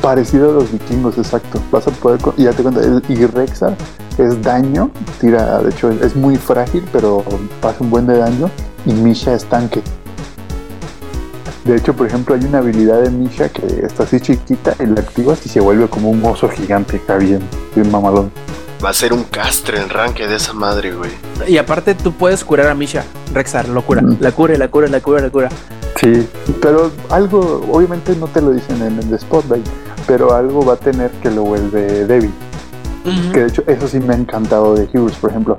[0.00, 1.60] Parecido a los vikingos, exacto.
[1.70, 2.20] Vas a poder.
[2.36, 3.74] Y ya te cuenta, el y Rexa
[4.18, 4.90] es daño,
[5.20, 7.24] tira, de hecho es muy frágil, pero
[7.60, 8.50] pasa un buen de daño.
[8.86, 9.82] Y Misha es tanque.
[11.64, 15.00] De hecho, por ejemplo, hay una habilidad de Misha que está así chiquita y la
[15.00, 17.40] activas y se vuelve como un oso gigante, está bien,
[17.74, 18.32] bien mamalón.
[18.82, 21.10] Va a ser un castre el ranque de esa madre, güey.
[21.46, 23.04] Y aparte tú puedes curar a Misha.
[23.34, 24.00] Rexar, lo cura.
[24.00, 24.16] Mm.
[24.20, 25.48] La cura, la cura, la cura, la cura.
[25.96, 26.28] Sí,
[26.62, 29.66] pero algo, obviamente no te lo dicen en el Spotlight,
[30.06, 32.32] pero algo va a tener que lo vuelve débil.
[33.32, 35.58] Que de hecho, eso sí me ha encantado de Heroes, por ejemplo.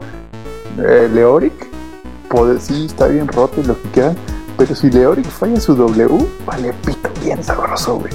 [0.79, 1.53] Eh, Leoric,
[2.29, 4.15] puede, sí, está bien roto y lo que quieran,
[4.57, 8.13] pero si Leoric falla su W, vale pito bien sabroso, güey.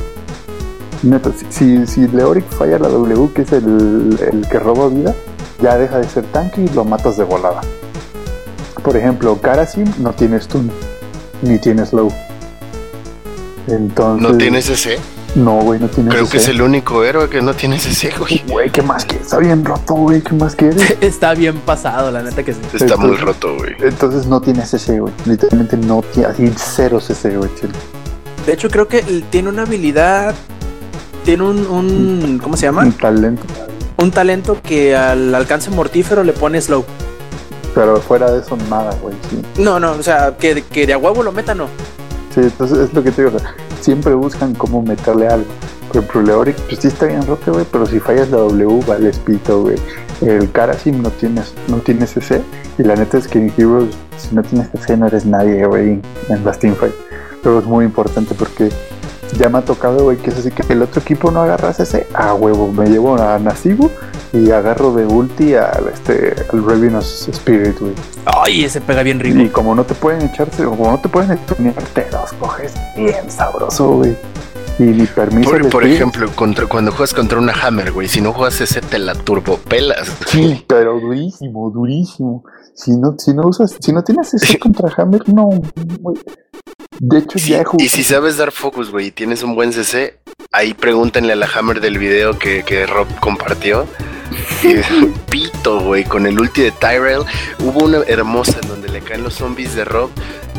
[1.03, 5.15] Neta, si, si, si Leoric falla la W, que es el, el que roba vida,
[5.61, 7.61] ya deja de ser tanque y lo matas de volada.
[8.83, 10.71] Por ejemplo, Karasim no tiene stun,
[11.43, 12.13] ni tiene slow.
[13.69, 14.29] Entonces.
[14.31, 14.99] ¿No tienes ese?
[15.35, 18.43] No, güey, no tiene Creo que es el único héroe que no tiene ese, güey.
[18.49, 19.27] Güey, ¿qué más quieres?
[19.27, 20.97] Está bien roto, güey, ¿qué más quieres?
[21.01, 22.61] Está bien pasado, la neta que sí.
[22.73, 23.75] Está muy Entonces- roto, güey.
[23.81, 25.13] Entonces no tiene CC, güey.
[25.27, 27.51] Literalmente no tiene, así cero CC, güey.
[27.61, 27.73] chile.
[28.47, 30.35] De hecho, creo que tiene una habilidad
[31.25, 32.83] tiene un, un ¿cómo se llama?
[32.83, 33.43] Un talento.
[33.97, 36.85] Un talento que al alcance mortífero le pone slow.
[37.77, 39.15] Pero fuera de eso, nada, güey.
[39.29, 39.43] Sí.
[39.59, 41.67] No, no, o sea, que, que de a huevo lo meta, no.
[42.35, 43.37] Sí, entonces es lo que te digo.
[43.37, 45.45] o sea, siempre buscan cómo meterle algo.
[45.89, 49.11] Por ejemplo, Leoric, pues sí está bien roto, güey, pero si fallas la W, vale
[49.27, 49.77] pito, güey.
[50.23, 52.41] El Karasim no tienes, no tiene CC.
[52.79, 56.01] Y la neta es que en Heroes, si no tienes CC, no eres nadie, güey,
[56.31, 56.97] en las teamfights.
[57.43, 58.71] Pero es muy importante porque
[59.39, 62.07] ya me ha tocado, güey, que es así que el otro equipo no agarra CC.
[62.15, 63.91] A huevo, me llevo a Nasibu
[64.33, 67.93] y agarro de ulti al, este, al Revenus Spirit, güey.
[68.25, 69.53] Ay, ese pega bien Y rico.
[69.53, 73.31] como no te pueden echarse, o como no te pueden estunear, te los coges bien
[73.31, 74.17] sabroso, güey.
[74.79, 78.61] Y ni permiso Por, ejemplo, contra, cuando juegas contra una Hammer, güey, si no juegas
[78.61, 80.13] ese, te la turbopelas.
[80.27, 82.45] Sí, pero durísimo, durísimo.
[82.75, 85.49] Si no, si no usas, si no tienes ese contra Hammer, no,
[86.03, 86.19] güey.
[87.01, 87.85] De hecho, Sí, ya he jugado.
[87.85, 90.19] y si sabes dar focus, güey, y tienes un buen CC,
[90.53, 93.87] ahí pregúntenle a la Hammer del video que, que Rob compartió.
[95.31, 97.23] Pito, güey, con el ulti de Tyrell.
[97.61, 100.11] Hubo una hermosa en donde le caen los zombies de Rob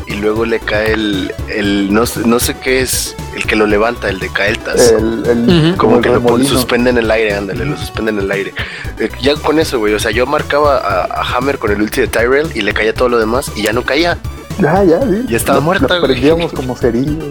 [0.06, 3.66] y luego le cae el, el no, sé- no sé qué es, el que lo
[3.66, 4.92] levanta, el de Kael'thas.
[4.92, 6.48] El, el, como el que lo remolino.
[6.48, 8.54] suspende en el aire, ándale, lo suspende en el aire.
[8.98, 12.00] Eh, ya con eso, güey, o sea, yo marcaba a, a Hammer con el ulti
[12.00, 14.16] de Tyrell y le caía todo lo demás y ya no caía.
[14.58, 15.24] Ya, ya, sí.
[15.28, 16.12] Ya estaba Lo- muerta, lo güey.
[16.12, 17.30] prendíamos como cerillo.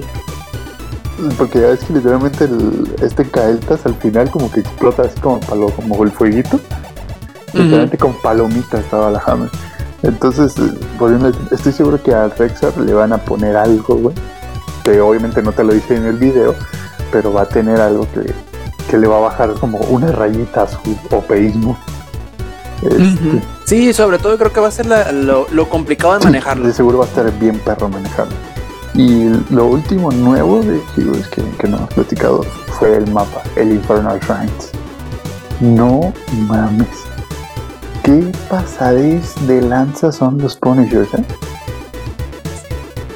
[1.37, 5.39] Porque ya ves que literalmente el, este Kael'thas al final como que explota así como,
[5.39, 6.59] palo, como el fueguito.
[7.53, 9.49] Literalmente con palomita estaba la Hammer.
[10.03, 14.15] Entonces, eh, volviendo a- estoy seguro que a Rexar le van a poner algo, güey.
[14.83, 16.53] Que obviamente no te lo dice en el video,
[17.11, 18.31] pero va a tener algo que,
[18.89, 20.77] que le va a bajar como una rayita a su
[21.11, 21.77] opeísmo.
[22.83, 23.41] Este, Ujú.
[23.65, 26.67] Sí, sobre todo creo que va a ser la- lo, lo complicado de manejarlo.
[26.67, 28.33] De seguro va a estar bien perro manejarlo.
[28.97, 32.43] Y lo último nuevo de Heroes que, que no hemos platicado
[32.79, 34.71] fue el mapa, el Infernal Shrines.
[35.61, 36.13] No
[36.47, 36.87] mames.
[38.03, 41.23] ¿Qué pasadez de lanza son los Punishers, eh?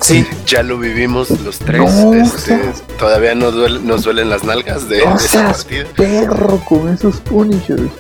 [0.02, 1.80] Sí, Ya lo vivimos los tres.
[1.82, 5.86] No este, seas- todavía nos, duele- nos duelen las nalgas de, No de esa partida.
[5.96, 7.92] perro con esos Punishers.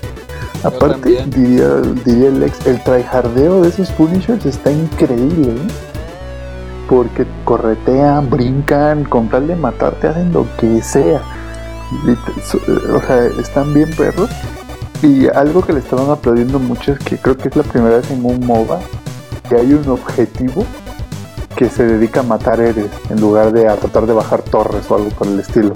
[0.63, 5.90] Aparte, diría el ex, el tryhardeo de esos Punishers está increíble, ¿eh?
[6.91, 11.21] Porque corretean, brincan, con tal de matarte hacen lo que sea.
[12.43, 12.59] So-
[12.93, 14.29] O sea, están bien perros.
[15.01, 18.11] Y algo que le estaban aplaudiendo mucho es que creo que es la primera vez
[18.11, 18.79] en un MOBA
[19.47, 20.65] que hay un objetivo
[21.55, 24.95] que se dedica a matar héroes en lugar de a tratar de bajar torres o
[24.95, 25.71] algo por el estilo.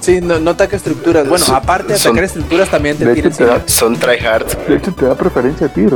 [0.00, 1.28] Sí, no, no ataca estructuras.
[1.28, 3.68] Bueno, Son- aparte de son- atacar estructuras también te De tira hecho, te da- encima.
[3.68, 4.56] Son tryhards.
[4.66, 5.86] De hecho, te da preferencia a ti,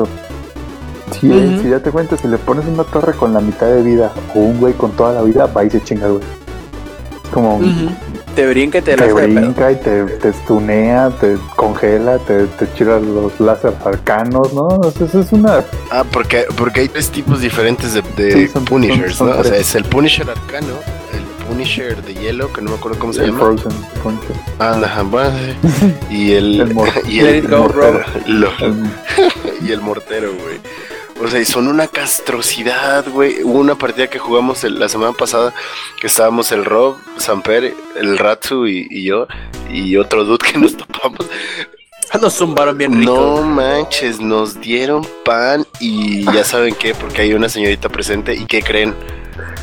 [1.13, 1.63] Si, Ujú.
[1.63, 4.39] si ya te cuentas, si le pones una torre con la mitad de vida o
[4.41, 6.23] un güey con toda la vida, va y se chinga, güey.
[7.33, 7.91] Como Ujú.
[8.35, 12.65] Te brinca y te, te de brinca y te, te stunea, te congela, te, te
[12.67, 14.69] tira los láser arcanos, ¿no?
[14.69, 15.63] O sea, eso es una.
[15.91, 19.43] Ah, porque, porque hay tres tipos diferentes de, de Sí, son- Punishers, son- son ¿no?
[19.43, 20.69] O sea, es el Punisher arcano,
[21.13, 23.39] el Punisher de hielo, que no me acuerdo cómo se el llama.
[23.41, 23.73] Frozen
[24.03, 24.37] Punisher.
[24.59, 25.31] Ah, ajá, bueno,
[26.11, 26.73] y el, El
[27.09, 28.01] y Let el, it go, mortero, Rob.
[28.29, 28.91] lo- El-
[29.69, 30.59] y el mortero, güey.
[31.23, 33.43] O sea, y son una castrosidad, güey.
[33.45, 35.55] Hubo una partida que jugamos el- la semana pasada
[36.01, 39.27] que estábamos el Rob, Samper, el Ratsu y, y yo
[39.71, 41.27] y otro dude que nos topamos.
[42.21, 43.13] Nos zumbaron bien rico.
[43.15, 48.45] No manches, nos dieron pan y ya saben qué, porque hay una señorita presente y
[48.45, 48.95] ¿qué creen?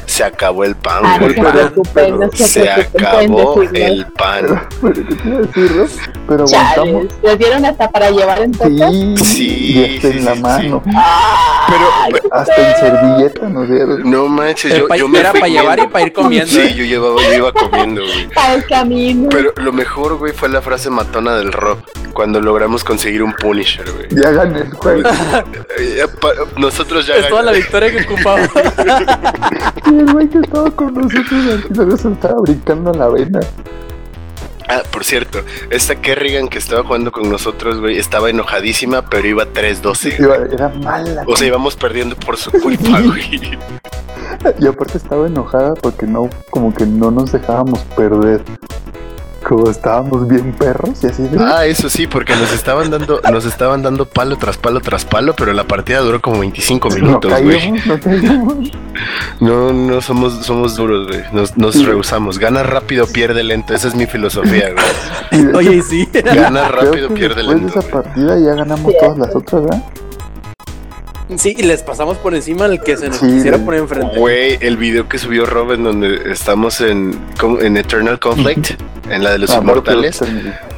[0.05, 1.35] Se acabó el pan, Ah, no güey.
[1.35, 4.67] se preocupen, no se Se acabó el pan.
[4.81, 5.89] Pero, ¿qué te iba a decir, Rob?
[6.27, 7.05] Pero aguantamos.
[7.23, 8.53] ¿les dieron hasta para llevar en?
[8.53, 10.83] Sí, Sí, y hasta sí, en la sí, mano.
[10.85, 14.09] Pero, Hasta en servilleta nos dieron.
[14.09, 16.47] no manches, yo, yo me era para llevar y para ir comiendo.
[16.51, 18.27] Sí, yo, llevaba, yo iba comiendo, güey.
[18.35, 19.29] Para el camino.
[19.29, 21.79] Pero lo mejor, güey, fue la frase matona del Rob
[22.13, 24.07] cuando logramos conseguir un Punisher, güey.
[24.11, 25.09] Ya gané el juego.
[25.79, 26.03] Eh,
[26.57, 27.57] Nosotros ya Es toda la ganamos.
[27.57, 28.41] victoria que ocupaba.
[29.91, 31.45] Y el güey que estaba con nosotros
[31.79, 33.39] al se estaba brincando la vena.
[34.67, 35.39] Ah, por cierto,
[35.71, 40.19] esta Kerrigan que estaba jugando con nosotros, güey, estaba enojadísima, pero iba 3-12.
[40.19, 41.23] Iba- Era mala.
[41.25, 43.57] O sea, íbamos perdiendo por su culpa, güey.
[44.59, 48.43] Y aparte estaba enojada porque no, como que no nos dejábamos perder.
[49.43, 51.39] Como estábamos bien perros y así de.
[51.41, 55.33] Ah, eso sí, porque nos estaban dando, nos estaban dando palo tras palo tras palo,
[55.35, 57.71] pero la partida duró como 25 no minutos, güey.
[58.21, 58.57] no.
[59.39, 61.21] No, no somos, somos duros, güey.
[61.31, 62.37] Nos, nos rehusamos.
[62.37, 63.73] Gana rápido, pierde lento.
[63.73, 64.71] Esa es mi filosofía,
[65.31, 65.53] güey.
[65.55, 66.07] Oye, sí.
[66.13, 67.73] Gana rápido, pierde después lento.
[67.73, 69.83] de esa partida ya ganamos todas las otras, ¿verdad?
[71.37, 74.17] Sí, y les pasamos por encima al que se nos Sí, quisiera poner enfrente.
[74.17, 77.19] Güey, el video que subió Rob en donde estamos en,
[77.77, 80.21] Eternal Conflict, en la de los Ah, inmortales,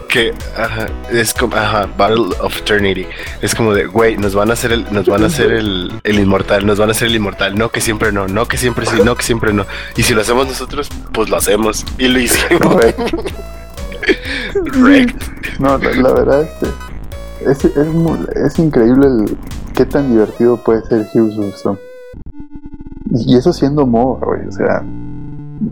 [0.10, 3.08] que ajá, es como ajá, Battle of Eternity.
[3.42, 6.20] Es como de, güey, nos van a hacer el, nos van a hacer el, el
[6.20, 7.58] inmortal, nos van a hacer el inmortal.
[7.58, 9.66] No, que siempre no, no, que siempre sí, no, que siempre no.
[9.96, 11.86] Y si lo hacemos nosotros, pues lo hacemos.
[11.98, 12.76] Y lo hicimos.
[14.74, 15.22] Correct.
[15.60, 16.68] No, la, la verdad es,
[17.46, 17.88] es, es,
[18.36, 19.38] es increíble el,
[19.74, 21.08] qué tan divertido puede ser
[21.54, 21.78] Storm.
[23.14, 24.48] Y, eso siendo modo, güey.
[24.48, 24.84] O sea,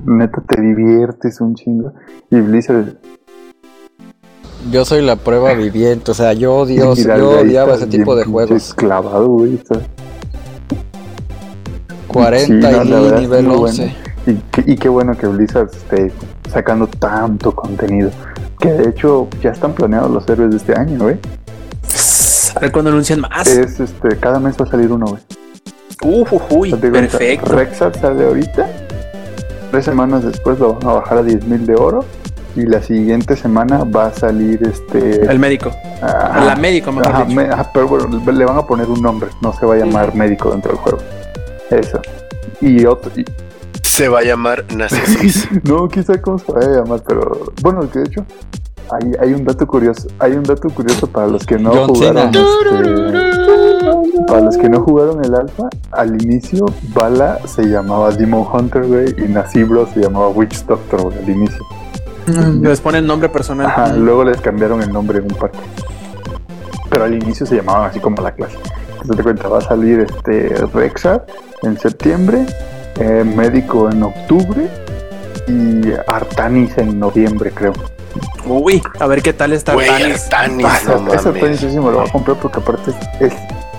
[0.06, 1.94] neta te diviertes un chingo.
[2.30, 2.98] Y Blizzard.
[4.72, 8.74] Yo soy la prueba viviente, o sea, yo odio, yo odiaba ese tipo de juegos.
[8.74, 9.56] Clavado, güey.
[9.56, 9.80] está-
[12.08, 13.96] 40 Sí, no, la y verdad nivel muy 11.
[14.28, 16.12] Y, qué- y qué bueno que Blizzard esté
[16.50, 18.10] sacando tanto contenido.
[18.60, 21.18] Que de hecho ya están planeados los héroes de este año, güey.
[22.60, 23.48] A ver cuándo anuncian más.
[23.48, 25.22] Es este, cada mes va a salir uno, güey.
[26.03, 27.53] Uf, uy, perfecto.
[27.53, 28.68] Rexar sale ahorita.
[29.72, 32.03] Tres semanas después lo van a bajar a 10.000 de oro.
[32.56, 35.22] Y la siguiente semana va a salir este.
[35.30, 35.72] El médico.
[36.02, 37.36] ajá, La médico, mejor ajá, dicho.
[37.40, 39.30] me- ajá, pero bueno, le van a poner un nombre.
[39.41, 40.98] No se va a llamar médico dentro del juego.
[41.69, 42.02] Eso.
[42.60, 43.11] Y otro.
[43.15, 43.23] y-
[43.84, 45.48] Se va a llamar Nacisis.
[45.64, 47.53] no, quizá cómo se vaya a llamar, pero.
[47.61, 48.26] Bueno, que de hecho.
[48.91, 50.07] Hay, hay un dato curioso.
[50.20, 52.32] Hay un dato curioso para los que no John jugaron.
[52.34, 52.40] Este,
[54.28, 59.16] para los que no jugaron el alfa, al inicio Bala se llamaba Demon Hunter, güey,
[59.18, 61.66] y Nasibro se llamaba Witch Doctor, güey, al inicio.
[62.61, 63.68] Les ponen nombre personal.
[63.68, 65.57] Ajá, luego les cambiaron el nombre en un parque.
[66.90, 68.57] Pero al inicio se llamaban así como la clase.
[69.02, 71.26] Entonces te cuenta, va a salir este Rexar
[71.64, 72.45] en septiembre,
[72.99, 74.68] eh, Médico en octubre
[75.48, 77.74] y Artanis en noviembre, creo.
[78.49, 80.23] Uy, a ver qué tal está Güey, Artanis.
[80.26, 81.63] Artanis, Ah, no esa- esa mames.
[81.63, 83.34] Me lo voy a comprar porque aparte es, es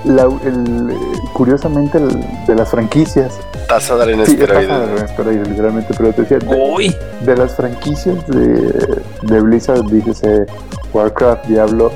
[0.04, 0.96] la- el, eh,
[1.32, 3.34] curiosamente el- de las franquicias.
[3.68, 4.68] Taza de arena Sí, es esteroide.
[4.68, 9.84] pasada de esteroides, literalmente, pero te decía, de, Uy, de las franquicias de, de Blizzard,
[9.90, 10.46] dígese
[10.92, 11.90] Warcraft, Diablo,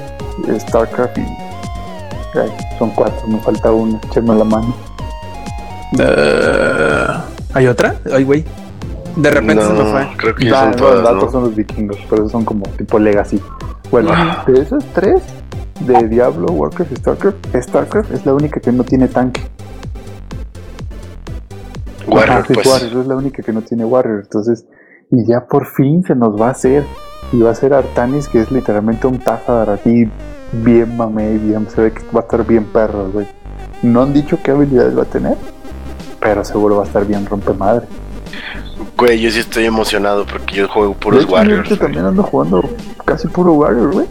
[0.58, 1.20] Starcraft y.
[1.22, 4.74] ay, son cuatro, me falta una, echarme la mano.
[5.98, 7.06] eh,
[7.54, 7.96] ¿hay otra?
[8.12, 8.44] Ay, güey.
[9.16, 10.08] De repente se me No, fue.
[10.16, 11.30] creo que ya Da- son no, todas, los datos ¿no?
[11.30, 13.40] son los vikingos, pero esos son como tipo Legacy.
[13.90, 14.44] Bueno, Ah.
[14.46, 15.22] de esos tres,
[15.80, 19.40] de Diablo, Warcraft y Starcraft, Starcraft es la única que no tiene tanque.
[22.06, 22.66] Warrior, Ajá, pues.
[22.66, 24.20] Warrior, es la única que no tiene Warrior.
[24.24, 24.66] Entonces,
[25.10, 26.84] y ya por fin se nos va a hacer.
[27.32, 30.08] Y va a ser Artanis, que es literalmente un Tazadar así,
[30.52, 33.26] bien mamey, bien, se ve que va a estar bien perro, güey.
[33.82, 35.36] No han dicho qué habilidades va a tener,
[36.20, 37.86] pero seguro va a estar bien rompemadre.
[38.96, 41.68] Güey, yo sí estoy emocionado porque yo juego puros hecho, yo Warriors.
[41.68, 41.80] güey.
[41.80, 42.62] también ando jugando
[43.04, 44.06] casi puro Warrior, güey.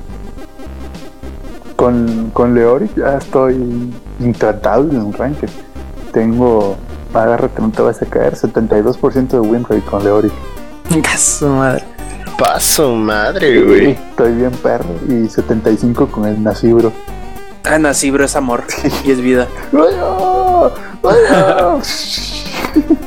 [1.76, 5.50] Con, con Leoric ya estoy intratable en Ranked.
[6.12, 6.76] Tengo,
[7.14, 10.34] agárrate, no te vas a caer, 72% de win rate con Leoric.
[10.90, 11.84] Venga, su madre.
[12.38, 13.92] Paso madre, güey.
[13.92, 14.90] Estoy bien perro.
[15.08, 16.92] Y 75 con el Nasibro.
[17.64, 18.64] Ah, Nasibro es amor
[19.06, 19.48] y es vida.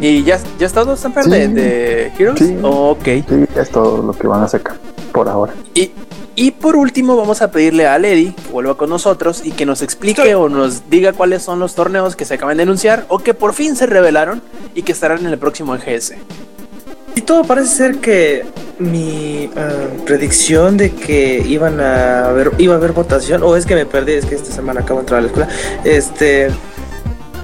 [0.00, 1.30] ¿Y ya, ya está todo Samper Sí.
[1.30, 2.38] de, de Heroes?
[2.38, 2.56] Sí.
[2.62, 3.04] ok.
[3.04, 3.24] sí,
[3.56, 4.76] es todo lo que van a sacar
[5.12, 5.54] por ahora.
[5.74, 5.90] Y,
[6.34, 9.82] y por último, vamos a pedirle a Lady que vuelva con nosotros y que nos
[9.82, 13.32] explique o nos diga cuáles son los torneos que se acaban de anunciar o que
[13.34, 14.42] por fin se revelaron
[14.74, 16.12] y que estarán en el próximo EGS.
[17.14, 18.44] Y todo parece ser que
[18.78, 19.70] mi ah,
[20.04, 24.12] predicción de que iban a haber, iba a haber votación, o es que me perdí,
[24.12, 25.48] es que esta semana acabo de entrar a la escuela,
[25.84, 26.48] este,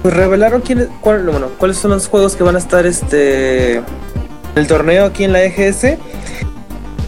[0.03, 3.83] pues revelaron quiénes, cuál- bueno, cuáles son los juegos que van a estar este, en
[4.55, 5.97] el torneo aquí en la EGS.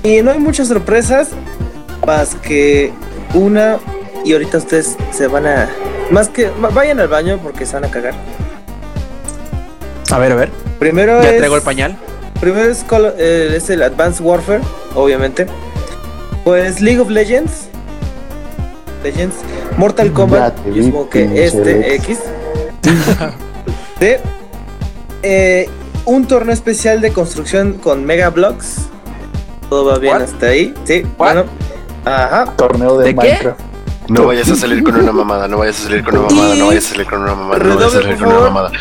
[0.04, 1.30] Y no hay muchas sorpresas,
[2.08, 2.92] más que
[3.34, 3.78] una,
[4.24, 5.70] y ahorita ustedes se van a,
[6.10, 8.14] más que, va- vayan al baño porque se van a cagar.
[10.12, 10.50] A ver, a ver.
[10.80, 11.98] Primero Ya es- traigo el pañal.
[12.40, 12.86] Primero es,
[13.18, 14.62] eh, es el Advanced Warfare,
[14.94, 15.48] obviamente.
[16.44, 17.68] Pues League of Legends.
[19.04, 19.36] Legends.
[19.78, 20.54] Mortal Kombat.
[20.74, 21.96] Yo supongo que este.
[21.96, 22.20] X.
[24.00, 24.20] de
[25.24, 25.70] eh,
[26.06, 28.88] un torneo especial de construcción con Mega Blocks.
[29.70, 30.22] Todo va bien What?
[30.24, 30.74] hasta ahí.
[30.84, 31.34] Sí, What?
[31.36, 31.46] bueno.
[32.06, 32.46] Ajá.
[32.56, 33.16] Torneo de, ¿De qué?
[33.28, 33.60] Minecraft.
[34.08, 36.68] No vayas a salir con una mamada, no vayas a salir con una mamada, no
[36.68, 38.72] vayas a salir con una mamada, no vayas a salir con una mamada.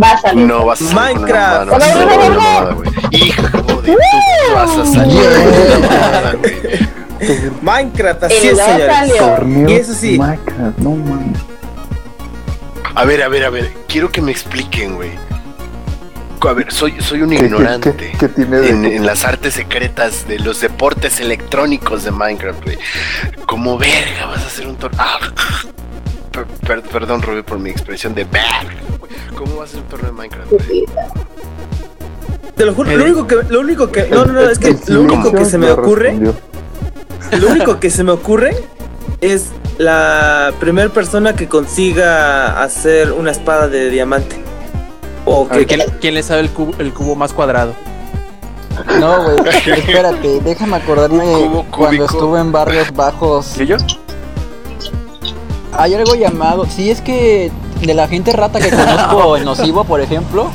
[0.00, 0.46] Va a salir.
[0.46, 1.24] No vas a salir Minecraft.
[1.24, 2.90] con una mamada, no vas a salir con una mamada, güey.
[3.10, 6.54] Hijo de tu, vas a salir con una mamada, güey.
[7.62, 9.70] Minecraft, así es, señores.
[9.70, 10.18] Y eso sí.
[10.18, 11.38] Minecraft, no mames.
[12.94, 15.10] A ver, a ver, a ver, quiero que me expliquen, güey.
[16.46, 17.94] A ver, soy, soy un ¿Qué, qué, ignorante.
[17.96, 22.62] qué- qué tiene de en, en las artes secretas de los deportes electrónicos de Minecraft,
[22.64, 22.78] güey.
[23.46, 25.00] Como verga vas a hacer un torneo.
[26.30, 29.10] per- per- perdón, Rubí, por mi expresión de verga, güey.
[29.34, 30.50] ¿Cómo va a ser un torneo de Minecraft?
[30.50, 30.84] güey?
[32.54, 35.00] Te lo juro, lo único que, lo único que, no, no, no, es que lo
[35.00, 36.14] único que se me ocurre,
[37.40, 38.54] lo único que se me ocurre
[39.22, 39.46] es
[39.78, 44.36] la primera persona que consiga hacer una espada de diamante.
[45.24, 47.74] O que, ¿quién, quién le sabe el cubo, el cubo más cuadrado?
[48.98, 53.58] No, güey, espérate, déjame acordarme cubo cuando estuve en barrios bajos.
[53.58, 53.76] ¿Y yo?
[55.72, 60.00] Hay algo llamado, si es que de la gente rata que conozco en Nocivo, por
[60.00, 60.50] ejemplo,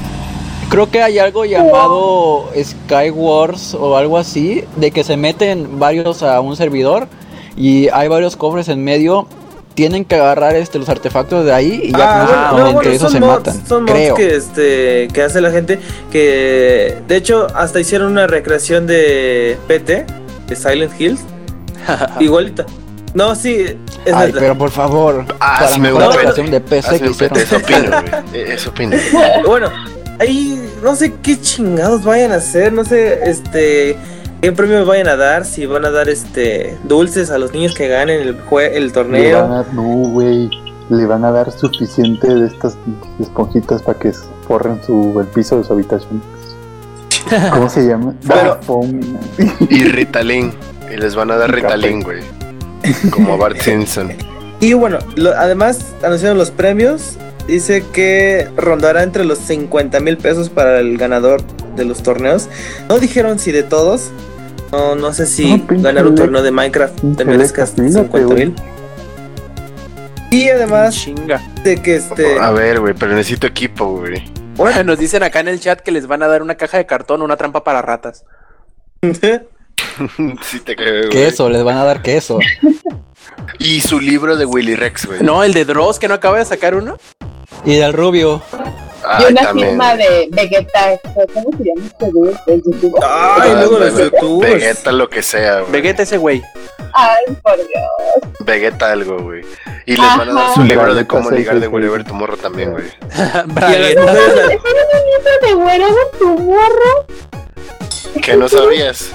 [0.69, 6.39] creo que hay algo llamado Skywars o algo así, de que se meten varios a
[6.41, 7.07] un servidor
[7.59, 9.27] y hay varios cofres en medio,
[9.75, 13.01] tienen que agarrar este los artefactos de ahí y ya Ah, no, entre bueno, esos
[13.01, 13.67] son se mods, matan.
[13.67, 14.15] son mods creo.
[14.15, 15.79] que este que hace la gente
[16.11, 20.05] que de hecho hasta hicieron una recreación de PT
[20.47, 21.21] de Silent Hills
[22.19, 22.65] igualita.
[23.13, 23.65] No, sí,
[24.05, 26.09] es Ay, pero por favor, Ah, para sí me gusta.
[26.09, 27.37] adaptación de PC Hazme que hicieron.
[27.37, 27.97] Eso opino.
[28.33, 28.97] Eh, Eso opino.
[29.47, 29.71] Bueno,
[30.19, 33.95] ahí no sé qué chingados vayan a hacer, no sé, este,
[34.41, 37.87] qué premios vayan a dar, si van a dar este dulces a los niños que
[37.87, 39.39] ganen el jue- el Le van torneo.
[39.39, 40.49] a, no, güey.
[40.89, 42.75] Le van a dar suficiente de estas
[43.19, 44.11] esponjitas para que
[44.47, 46.19] forren su, el piso de su habitación.
[47.53, 48.13] ¿Cómo se llama?
[48.27, 48.99] Pero- foam.
[49.69, 50.51] Y Ritalin.
[50.91, 51.53] Y les van a dar.
[51.53, 52.21] Ritalin, güey.
[53.11, 54.11] Como a Bart Simpson.
[54.61, 57.17] Y bueno, lo- además anunciaron los premios,
[57.49, 61.41] dice que rondará entre los 50 mil pesos para el ganador
[61.75, 62.47] de los torneos.
[62.87, 64.11] No dijeron si de todos.
[64.71, 68.35] No, no sé si No, ganar un torneo de Minecraft te merezcas Lex, fíjate, 50
[68.35, 68.55] mil.
[70.31, 71.41] Y además Chinga.
[71.63, 72.37] de que este...
[72.39, 74.23] A ver, güey, pero necesito equipo, güey.
[74.85, 77.21] Nos dicen acá en el chat que les van a dar una caja de cartón,
[77.21, 78.25] una trampa para ratas.
[80.41, 81.09] Sí te creo.
[81.09, 82.39] Queso, les van a dar queso.
[83.59, 85.21] Y su libro de Willy Rex, güey.
[85.21, 86.97] No, el de Dross que no acaba de sacar uno.
[87.65, 88.41] Y del rubio.
[89.19, 89.69] Y una también.
[89.69, 90.99] firma de Vegeta.
[91.33, 92.33] ¿Cómo se llama este güey?
[92.47, 93.03] ¿El youtuber?
[93.05, 94.53] Ay, luego los youtubers.
[94.53, 95.71] Vegeta lo que sea, güey.
[95.71, 96.43] Vegeta ese güey.
[96.93, 98.35] Ay, por Dios.
[98.41, 99.41] Vegeta algo, güey.
[99.85, 100.53] Y les van a dar Ajá.
[100.55, 102.07] su libro de cómo ligar de Wherever seis.
[102.07, 102.85] Tomorrow también, güey.
[103.15, 104.11] Y a las Bragueta.
[104.13, 104.59] ¿Es
[105.55, 107.05] un libro de tu morro?
[108.21, 109.11] Que no sabías.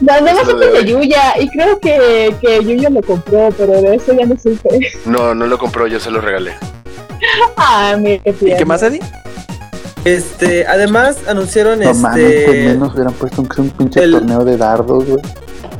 [0.00, 0.84] No, no más de.
[0.84, 1.34] Yuya.
[1.40, 4.68] Y creo que, que Yuya lo compró, pero de eso ya no supe.
[5.04, 6.54] No, no lo compró, yo se lo regalé.
[7.56, 8.56] Ah, mira qué ¿Y tierno.
[8.58, 9.00] qué más, Eddie?
[10.04, 14.44] Este, además anunciaron No mames, pues este menos hubieran puesto un, un pinche el- torneo
[14.44, 15.22] de dardos, güey.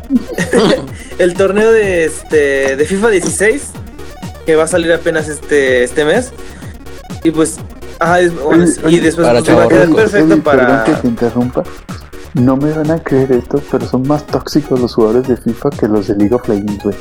[1.18, 3.70] el torneo de este de FIFA 16
[4.46, 6.32] que va a salir apenas este este mes.
[7.22, 7.58] Y pues
[8.00, 11.06] ajá, es- bueno, Oye, y después para pues, va a quedar perfecto para que te
[11.08, 11.62] interrumpa.
[12.34, 15.88] No me van a creer esto, pero son más tóxicos los jugadores de FIFA que
[15.88, 16.96] los de League of Legends, güey.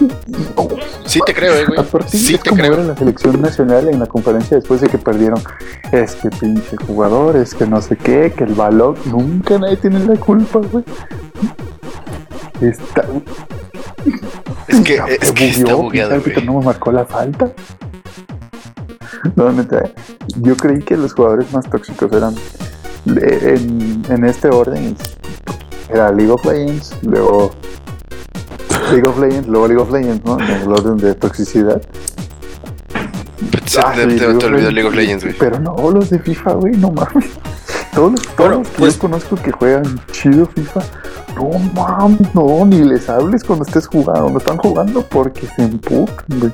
[1.06, 1.78] Sí te creo, eh, güey.
[1.80, 2.74] Aparte, Sí es te como creo.
[2.74, 5.40] era la selección nacional en la conferencia después de que perdieron.
[5.92, 8.96] Es que pinche jugador, es que no sé qué, que el balón.
[9.06, 10.84] Nunca nadie tiene la culpa, güey.
[12.60, 13.04] Está.
[14.68, 17.52] Es que, es que está bugueó, bugueado, el árbitro no me marcó la falta.
[19.34, 19.90] No, neta,
[20.36, 22.34] yo creí que los jugadores más tóxicos eran
[23.06, 24.96] en, en este orden.
[25.88, 27.52] Era League of Legends, luego
[28.92, 30.38] League of Legends, luego League of Legends, ¿no?
[30.40, 31.80] En el orden de toxicidad.
[33.66, 35.36] Se Ah, te, sí, te- te League of olvidó League of Legends, güey.
[35.38, 37.26] Pero no, los de FIFA, güey, no mames.
[37.94, 40.80] Todos los, todos Bueno, los que pues- yo conozco que juegan chido FIFA,
[41.36, 46.24] no mames, no, ni les hables cuando estés jugando, no están jugando porque se empujan,
[46.38, 46.52] güey.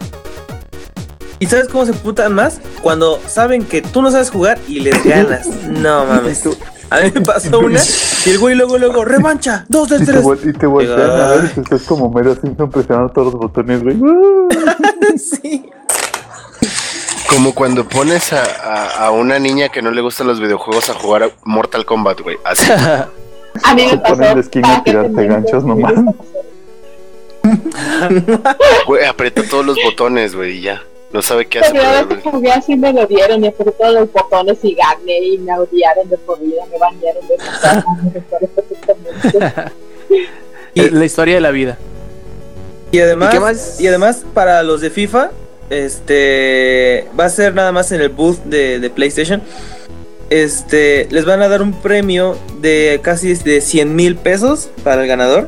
[1.38, 2.60] ¿Y sabes cómo se putan más?
[2.82, 5.48] Cuando saben que tú no sabes jugar y les ganas.
[5.68, 6.44] No mames.
[6.92, 7.80] A mí me pasó una
[8.26, 10.24] y el güey luego luego revancha, dos de Y tres.
[10.44, 13.82] y te voltean a ver y te estás como mero Simpson presionando todos los botones,
[13.82, 13.96] güey.
[15.18, 15.70] Sí.
[17.28, 20.94] Como cuando pones a, a- a una niña que no le gustan los videojuegos a
[20.94, 22.36] jugar a Mortal Kombat, güey.
[22.44, 22.70] Así.
[23.64, 24.14] A mí me pasó.
[24.16, 25.92] ponen de esquina a tirarte te ganchos nomás.
[28.86, 30.82] Güey, aprieta todos los botones, güey, y ya.
[31.12, 32.08] No sabe qué La hacer.
[32.08, 35.52] que jugué así me lo dieron y apreté todos los botones y gané y me
[35.58, 39.72] odiaron de por vida, me bañaron de perfectamente.
[40.74, 41.76] Y- La historia de la vida.
[42.92, 43.80] Y además, ¿Y qué más?
[43.80, 45.30] y además para los de FIFA,
[45.70, 49.42] este va a ser nada más en el booth de, de PlayStation.
[50.30, 55.08] Este, les van a dar un premio de casi de 100 mil pesos para el
[55.08, 55.44] ganador.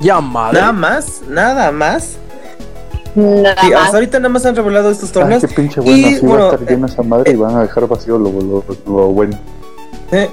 [0.00, 0.58] Ya, madre.
[0.60, 2.16] Nada más, nada más.
[3.14, 3.72] Nada más.
[3.74, 5.42] hasta ahorita nada más han revelado estos Ay, torneos.
[5.42, 7.60] qué pinche bueno, Y, así bueno, va a estar llena esa madre y van a
[7.62, 9.38] dejar vacío lo, lo, lo bueno.
[10.12, 10.30] Eh,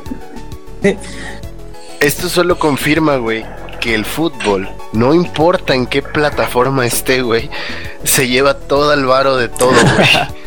[1.99, 3.45] Esto solo confirma, güey,
[3.81, 7.49] que el fútbol, no importa en qué plataforma esté, güey,
[8.03, 10.07] se lleva todo el varo de todo, güey.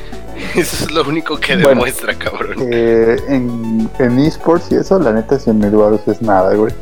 [0.56, 1.68] Eso es lo único que Bueno.
[1.68, 2.56] demuestra, cabrón.
[2.72, 6.72] Eh, en, en esports y eso, la neta, 100 mil baros es nada, güey.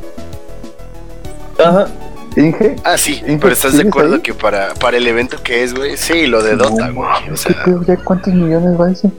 [1.58, 1.88] Ajá.
[2.36, 4.20] Inge, Ah, sí, ¿Inge, pero estás de acuerdo ahí?
[4.20, 7.08] que para, para el evento que es, güey, sí, lo de Dota, No, güey.
[7.08, 9.10] O ¿qué sea, cuántos millones va ese?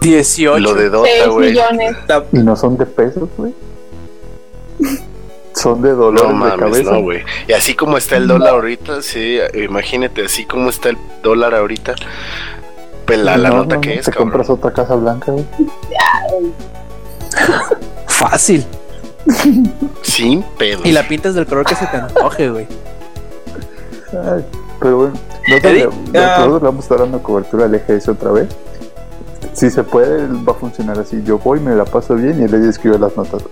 [0.00, 0.58] 18.
[0.60, 1.50] lo de 6 Dota, güey.
[1.50, 1.96] millones.
[2.32, 3.54] Y no son de pesos, güey.
[5.54, 6.92] Son de No dólares de cabeza.
[6.92, 7.24] no, güey.
[7.48, 11.96] Y así como está el dólar ahorita, sí, imagínate, así como está el dólar ahorita,
[13.04, 14.28] pues la, la No, nota no, que no, es, Te cabrón.
[14.30, 15.44] compras otra casa blanca, güey.
[18.06, 18.64] Fácil.
[20.02, 20.82] Sin pedo.
[20.84, 22.66] Y la pintas del color que se te antoje, güey.
[24.12, 24.44] Ay,
[24.80, 25.12] pero bueno,
[25.48, 25.72] nosotros,
[26.12, 26.46] le, ah.
[26.46, 28.48] le vamos a estar dando cobertura al EGS otra vez.
[29.52, 31.22] Si se puede, va a funcionar así.
[31.24, 33.42] Yo voy, me la paso bien y el Eddie escribe las notas.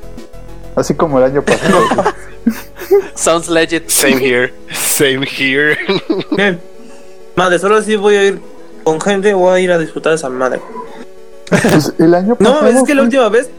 [0.74, 1.80] Así como el año pasado.
[3.14, 3.88] Sounds legit.
[3.88, 5.76] Same here, same here.
[6.36, 6.60] Bien.
[7.34, 8.40] Madre, solo si voy a ir
[8.84, 10.60] con gente, voy a ir a disfrutar esa madre.
[11.48, 12.62] Pues el año pasado.
[12.62, 13.50] No, es que la última vez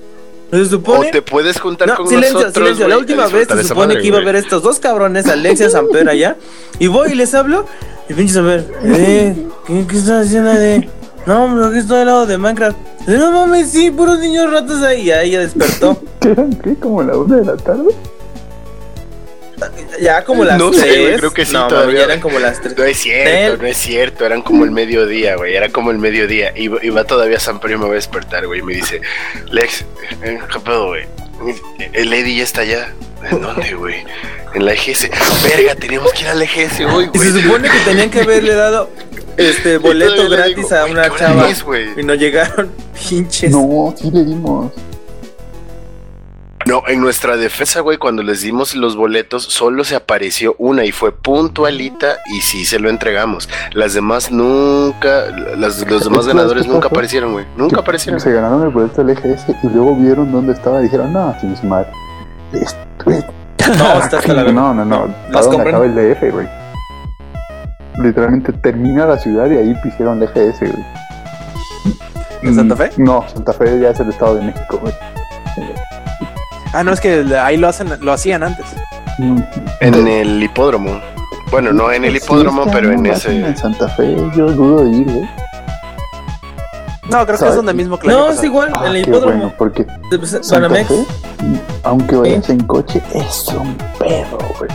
[0.52, 1.12] se o supone.
[1.12, 2.54] te puedes juntar No, con silencio, nosotros.
[2.64, 2.88] silencio.
[2.88, 4.34] La a última vez se supone madre, que iba a güey.
[4.34, 6.36] ver estos dos cabrones, Alexia Samper allá.
[6.80, 7.66] Y voy y les hablo.
[8.10, 10.90] Y pinche Samper, eh, ¿qué, qué estás haciendo de.?
[11.26, 12.78] No, hombre, aquí estoy al lado de Minecraft.
[13.08, 15.02] No mames, sí, puros niños ratos ahí.
[15.08, 15.98] Y ahí ya despertó.
[16.22, 16.54] ¿Qué eran?
[16.54, 16.76] ¿Qué?
[16.76, 17.90] ¿Como la una de la tarde?
[20.00, 21.00] Ya como las No sé, tres.
[21.02, 22.04] güey, creo que sí, No, todavía.
[22.04, 22.78] eran como las tres.
[22.78, 26.54] No es cierto, no es cierto, eran como el mediodía, güey, era como el mediodía.
[26.56, 29.02] Y, y va todavía San Pedro y me va a despertar, güey, y me dice,
[29.52, 29.86] Lex,
[30.24, 31.06] eh, ¿qué pedo, güey?
[31.94, 32.90] El Eddie ya está allá.
[33.30, 34.04] ¿En dónde, güey?
[34.54, 35.10] En la EGS.
[35.44, 37.32] Verga, tenemos que ir a la EGS hoy, Y güey.
[37.32, 38.90] se supone que tenían que haberle dado
[39.38, 41.50] este boleto gratis digo, a "Güey, una ¿qué hora chava.
[41.50, 42.72] es, güey?" Y no llegaron,
[43.10, 43.52] pinches.
[43.52, 44.72] No, sí le dimos.
[46.68, 50.92] No, en nuestra defensa, güey, cuando les dimos los boletos, solo se apareció una y
[50.92, 53.48] fue puntualita y sí se lo entregamos.
[53.72, 57.46] Las demás nunca, las, los demás ¿Sabes ganadores nunca aparecieron, güey.
[57.56, 58.20] Nunca aparecieron.
[58.20, 61.70] Se ganaron el boleto del EGS y luego vieron dónde estaba y dijeron, no, sin
[61.70, 61.90] madre.
[62.52, 64.52] No, está hasta la verga.
[64.52, 65.08] No, no, no.
[65.32, 66.50] ¿Para dónde acaba el DF, güey?
[68.00, 70.86] Literalmente termina la ciudad y ahí hicieron el EGS, güey.
[72.44, 72.92] ¿En Santa Fe?
[72.98, 74.94] Mm, No, Santa Fe ya es el Estado de México, güey.
[76.74, 78.66] Ah, no, es que ahí lo hacen, lo hacían antes.
[79.20, 79.40] Mm,
[79.82, 81.00] En el hipódromo.
[81.50, 83.40] Bueno, no en el sí, hipódromo, pero en ese.
[83.48, 85.30] En Santa Fe, yo dudo de ir, güey.
[87.10, 89.34] No, creo que es donde mismo que No, es igual, Ah, en el qué hipódromo.
[89.38, 90.70] bueno, porque pues, Santa.
[90.84, 91.06] Fe,
[91.84, 94.70] aunque vayas en coche, es un pedo, güey.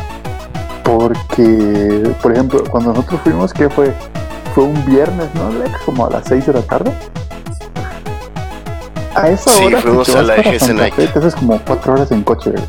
[0.83, 3.93] Porque, por ejemplo, cuando nosotros fuimos, ¿qué fue?
[4.55, 5.79] Fue un viernes, ¿no, Lex?
[5.85, 6.93] Como a las 6 de la tarde.
[9.15, 10.95] A esa Sí, hora, si fuimos te a la para EGS Santa Night.
[10.95, 12.65] Fe, te haces como 4 horas en coche, güey.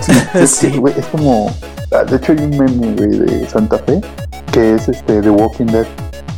[0.00, 0.70] Sí, es, Sí.
[0.72, 1.54] que, güey, es como.
[1.92, 4.00] ah, De hecho, hay un meme, güey, de Santa Fe
[4.52, 5.86] que es este The Walking Dead.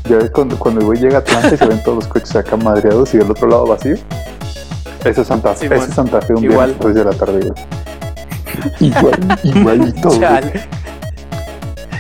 [0.09, 2.36] Ya ves cuando, cuando el güey llega a Atlanta y se ven todos los coches
[2.36, 3.97] acá madreados y del otro lado vacío.
[5.05, 5.89] Ese es Santa Fe, Sí, ese bueno.
[5.91, 6.74] es Santa Fe un Igual.
[6.74, 7.53] viernes 3 de la tarde, güey.
[8.81, 10.09] Igual, igualito.
[10.11, 10.65] güey.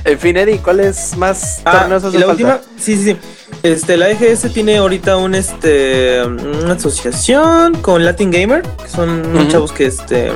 [0.04, 2.26] En fin, Eddie, ¿cuál es más Ah, hace la falta?
[2.30, 3.16] última, sí, sí, sí.
[3.64, 9.44] Este, la EGS tiene ahorita un este una asociación con Latin Gamer, que son unos
[9.44, 9.50] Ujú.
[9.52, 10.30] chavos que este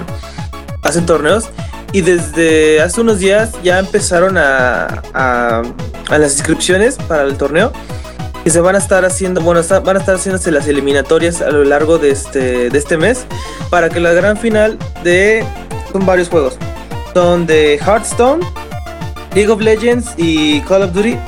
[0.82, 1.50] hacen torneos.
[1.92, 5.62] Y desde hace unos días ya empezaron a, a,
[6.10, 7.70] a las inscripciones para el torneo.
[8.44, 11.50] Que se van a estar haciendo, bueno, está- van a estar haciéndose las eliminatorias a
[11.50, 13.26] lo largo de este, de este mes.
[13.68, 15.44] Para que la gran final de.
[15.92, 16.56] Son varios juegos.
[17.12, 18.40] Son de Hearthstone,
[19.34, 21.18] League of Legends y Call of Duty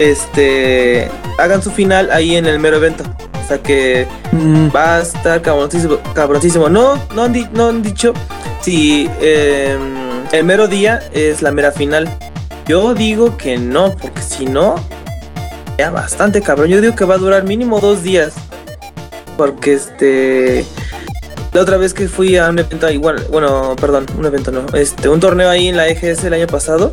[0.00, 1.08] este
[1.38, 3.04] hagan su final ahí en el mero evento.
[3.44, 5.98] O sea que Mm, va a estar cabroncísimo.
[6.14, 6.68] cabroncísimo.
[6.68, 8.14] No, no, han, di- no han dicho
[8.60, 9.76] si eh,
[10.32, 12.08] el mero día es la mera final.
[12.66, 14.76] Yo digo que no, porque si no,
[15.78, 16.68] ya bastante cabrón.
[16.68, 18.34] Yo digo que va a durar mínimo dos días.
[19.36, 20.64] Porque este.
[21.52, 25.08] La otra vez que fui a un evento bueno, bueno, perdón, un evento no, este,
[25.08, 26.92] un torneo ahí en la EGS el año pasado.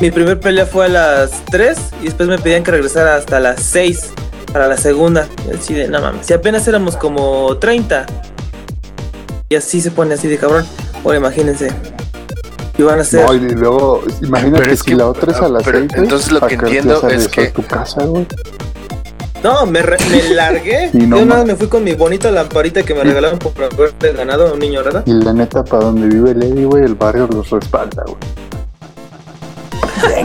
[0.00, 3.60] Mi primer pelea fue a las 3 y después me pedían que regresara hasta las
[3.62, 4.10] 6
[4.52, 5.28] para la segunda.
[5.58, 8.06] Así de, no mames, si apenas éramos como 30.
[9.48, 10.64] Y así se pone así de cabrón.
[11.04, 11.72] Ahora imagínense.
[12.76, 13.24] Y van a ser...
[13.26, 15.90] No, y luego, imagínate Pero es si que- la otra es a las pero 6.
[15.96, 18.24] entonces lo que entiendo es que- tu casa, güey.
[19.42, 20.90] No, me, re- me largué.
[20.94, 24.14] Y no Yo nada me fui con mi bonita lamparita que me regalaron por haber
[24.16, 25.02] ganado a un niño, ¿verdad?
[25.06, 28.16] Y la neta, para donde vive Lady, güey, el barrio los respalda, güey.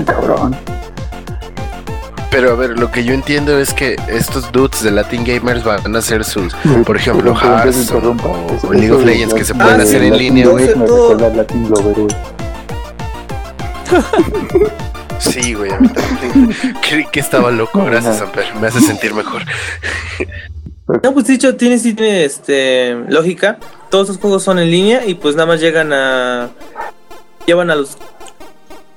[0.04, 0.56] Bien, cabrón.
[2.30, 5.96] Pero a ver, lo que yo entiendo es que estos dudes de Latin Gamers van
[5.96, 6.54] a hacer sus,
[6.86, 7.36] por ejemplo,
[7.66, 8.28] interrumpa.
[8.28, 10.68] o League eso of Legends que se pueden Ah, hacer sí, en Latin línea, güey.
[15.20, 16.56] Sí, güey, a mí también.
[16.82, 18.20] Creí que estaba loco, gracias.
[18.20, 18.56] Amper.
[18.60, 19.44] Me hace sentir mejor.
[21.04, 23.60] No, pues dicho, tiene, sí tiene este, lógica.
[23.92, 26.50] Todos esos juegos son en línea y pues nada más llegan a.
[27.46, 27.96] Llevan a los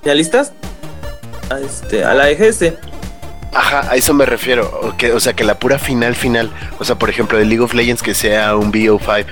[0.02, 0.52] finalistas
[1.50, 2.72] a, este, a la EGS.
[3.52, 4.70] Ajá, a eso me refiero.
[4.82, 6.50] O, que, o sea, que la pura final, final.
[6.78, 9.24] O sea, por ejemplo, de League of Legends que sea un BO5.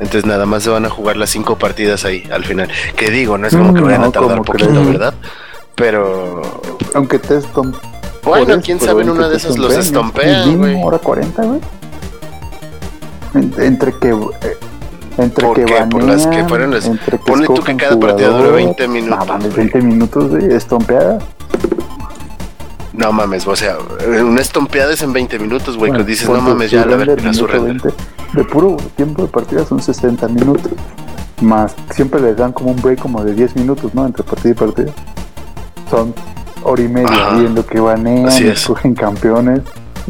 [0.00, 2.68] Entonces nada más se van a jugar las cinco partidas ahí al final.
[2.96, 4.84] Que digo, no es como que Mm, vayan a no, tardar ¿cómo poquito?
[4.84, 5.14] ¿verdad?
[5.74, 6.42] Pero
[6.94, 7.74] Aunque te estom-
[8.22, 10.82] bueno, quién sabe en una de esas los estompean, estompean, güey.
[10.82, 11.60] hora 40, güey.
[13.34, 14.08] En- Entre que.
[14.08, 14.56] eh,
[15.22, 15.74] Entre ¿Por que qué?
[15.90, 18.54] Por las que banean, fueron las- entre que ponle tú que cada partida dure jugador.
[18.56, 19.56] 20 minutos, No mames, güey.
[19.56, 21.18] 20 minutos, güey, estompeada.
[22.92, 23.76] No mames, o sea,
[24.22, 27.44] una estompeada es en 20 minutos, güey, que dices, no mames, ya, la verga, su
[27.44, 27.82] minuto render.
[27.82, 27.92] 20.
[28.34, 30.72] De puro tiempo de partida son 60 minutos.
[31.40, 34.04] Más siempre les dan como un break como de 10 minutos, ¿no?
[34.04, 34.92] Entre partida y partida.
[35.90, 36.12] Son
[36.62, 37.36] hora y media Ajá.
[37.40, 39.60] y en lo que banean, escogen campeones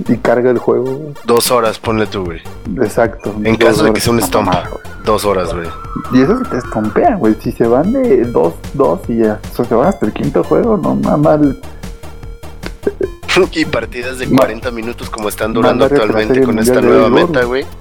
[0.08, 1.12] y carga el juego.
[1.24, 2.40] Dos horas, ponle tú, güey.
[2.82, 3.34] Exacto.
[3.44, 4.82] En Dos caso de que sea un güey.
[5.04, 5.68] Dos horas, güey.
[6.12, 7.34] Y eso se te estompean, güey.
[7.40, 9.40] Si se van de 2, 2 y ya.
[9.52, 11.58] O sea, se van hasta el quinto juego, no mal.
[13.52, 17.44] y partidas de Ma- 40 minutos como están durando que actualmente con esta nueva meta,
[17.44, 17.64] güey.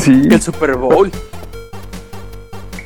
[0.00, 0.26] Sí.
[0.28, 1.10] El Super Bowl.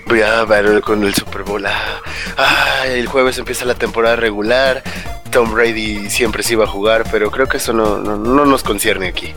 [0.09, 1.64] Voy a ver con el Super Bowl.
[1.66, 2.01] Ah,
[2.36, 4.82] ah, el jueves empieza la temporada regular.
[5.31, 8.62] Tom Brady siempre se iba a jugar, pero creo que eso no, no, no nos
[8.62, 9.35] concierne aquí.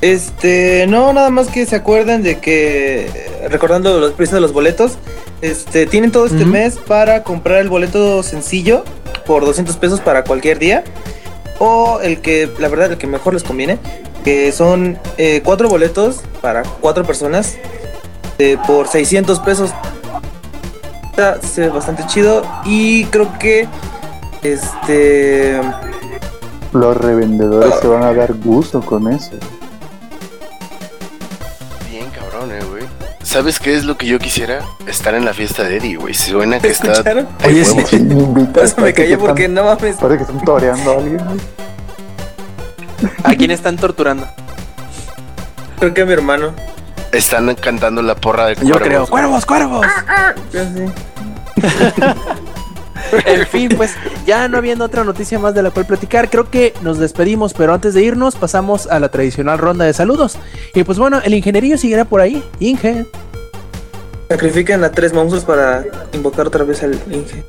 [0.00, 3.10] Este, no, nada más que se acuerden de que,
[3.50, 4.98] recordando los precios de los boletos,
[5.42, 8.84] este, tienen todo este mes para comprar el boleto sencillo
[9.26, 10.84] por 200 pesos para cualquier día.
[11.58, 13.78] O el que, la verdad, el que mejor les conviene,
[14.24, 17.56] que son eh, cuatro boletos para cuatro personas
[18.38, 19.70] eh, por 600 pesos.
[21.10, 23.68] Está se ve bastante chido y creo que,
[24.42, 25.60] este,
[26.72, 29.32] Los revendedores se van a dar gusto con eso.
[31.90, 32.84] Bien cabrón, eh, güey.
[33.22, 34.60] ¿Sabes qué es lo que yo quisiera?
[34.86, 36.14] Estar en la fiesta de Eddie, güey.
[36.14, 36.92] Suena que está...
[37.46, 37.78] Oye, sí.
[38.62, 39.96] eso me callé porque están- no mames.
[39.96, 41.38] Parece que están toreando a alguien, güey.
[43.24, 44.26] ¿A quién están torturando?
[45.78, 46.52] Creo que a mi hermano.
[47.12, 49.00] Están cantando la porra de Yo cuervos, creo.
[49.00, 49.10] güey.
[49.10, 49.86] ¡Cuervos, cuervos!
[53.26, 53.94] En fin, pues
[54.26, 57.74] ya no habiendo otra noticia más de la cual platicar, creo que nos despedimos, pero
[57.74, 60.36] antes de irnos pasamos a la tradicional ronda de saludos.
[60.74, 62.44] Y pues bueno, el ingenierillo seguirá por ahí.
[62.60, 63.06] Inge,
[64.28, 65.82] Sacrifican a tres monstruos para
[66.12, 67.42] invocar otra vez al Inge.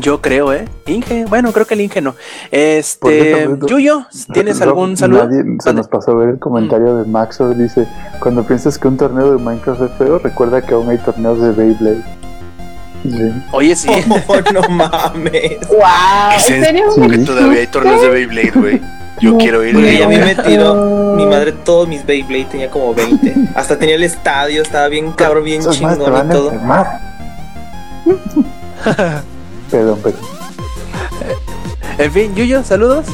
[0.00, 0.66] Yo creo, ¿eh?
[0.86, 2.14] Inge, bueno, creo que el Inge no.
[2.50, 5.24] Este, Yuyo, ¿tienes No, algún saludo?
[5.28, 7.56] Nadie se nos pasó a ver el comentario de Maxor.
[7.56, 7.86] Dice:
[8.20, 11.50] Cuando piensas que un torneo de Minecraft es feo, recuerda que aún hay torneos de
[11.52, 12.02] Beyblade.
[13.02, 13.32] Sí.
[13.52, 13.88] Oye, sí.
[14.26, 15.58] Oh, no mames.
[15.68, 16.36] ¡Wow!
[16.36, 16.84] ¿Es ¿En serio?
[16.94, 17.00] Sí.
[17.02, 18.80] Que todavía hay torneos de Beyblade, güey.
[19.20, 19.38] Yo No.
[19.38, 23.34] quiero ir, Güey, a mí me tiró mi madre todos mis Beyblade, tenía como 20.
[23.54, 26.52] Hasta tenía el estadio, estaba bien cabrón, bien chingón y todo.
[29.70, 30.20] perdón, perdón.
[31.98, 33.06] En fin, Yuyo, saludos.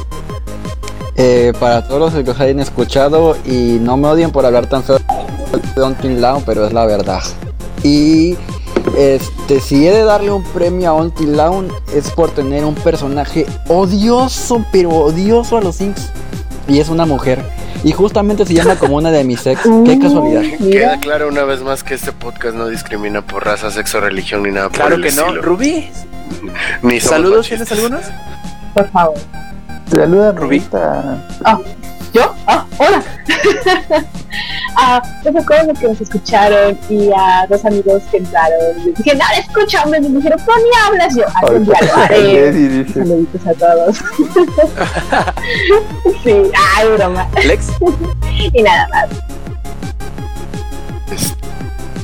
[1.16, 4.82] Eh, para todos los que os hayan escuchado y no me odien por hablar tan
[4.82, 4.98] feo
[5.77, 7.22] de Until Dawn, pero es la verdad.
[7.82, 8.36] Y
[8.97, 13.47] este, si he de darle un premio a Until Dawn es por tener un personaje
[13.68, 16.10] odioso, pero odioso a los Sinks.
[16.71, 17.43] Y es una mujer.
[17.85, 19.61] Y justamente se llama como una de mis ex.
[19.85, 20.43] Qué casualidad.
[20.43, 24.01] Uh, Mira, Queda claro una vez más que este podcast no discrimina por raza, sexo,
[24.01, 25.35] religión ni nada Claro por el que no.
[25.43, 25.91] Rubí,
[26.83, 27.69] Ni somos ¿saludos machistas.
[27.69, 28.07] tienes algunos?
[28.75, 29.15] por favor.
[29.91, 30.59] Saluda, Rubí.
[30.61, 31.27] Rubita.
[32.12, 32.35] ¿Yo?
[32.47, 33.03] Ah, hola.
[34.77, 38.59] ah, les recuerdo que nos escucharon y a dos amigos que entraron.
[38.85, 39.99] Les dije, no, escúchame.
[39.99, 41.15] Y me dijeron, ¿cómo ni hablas?
[41.15, 41.24] Yo,
[41.61, 42.49] día lo haré.
[42.49, 43.97] Eddie dice: Saluditos a todos.
[46.24, 46.43] sí,
[46.77, 47.28] ay, broma.
[47.45, 47.69] Lex,
[48.53, 49.09] Y nada más.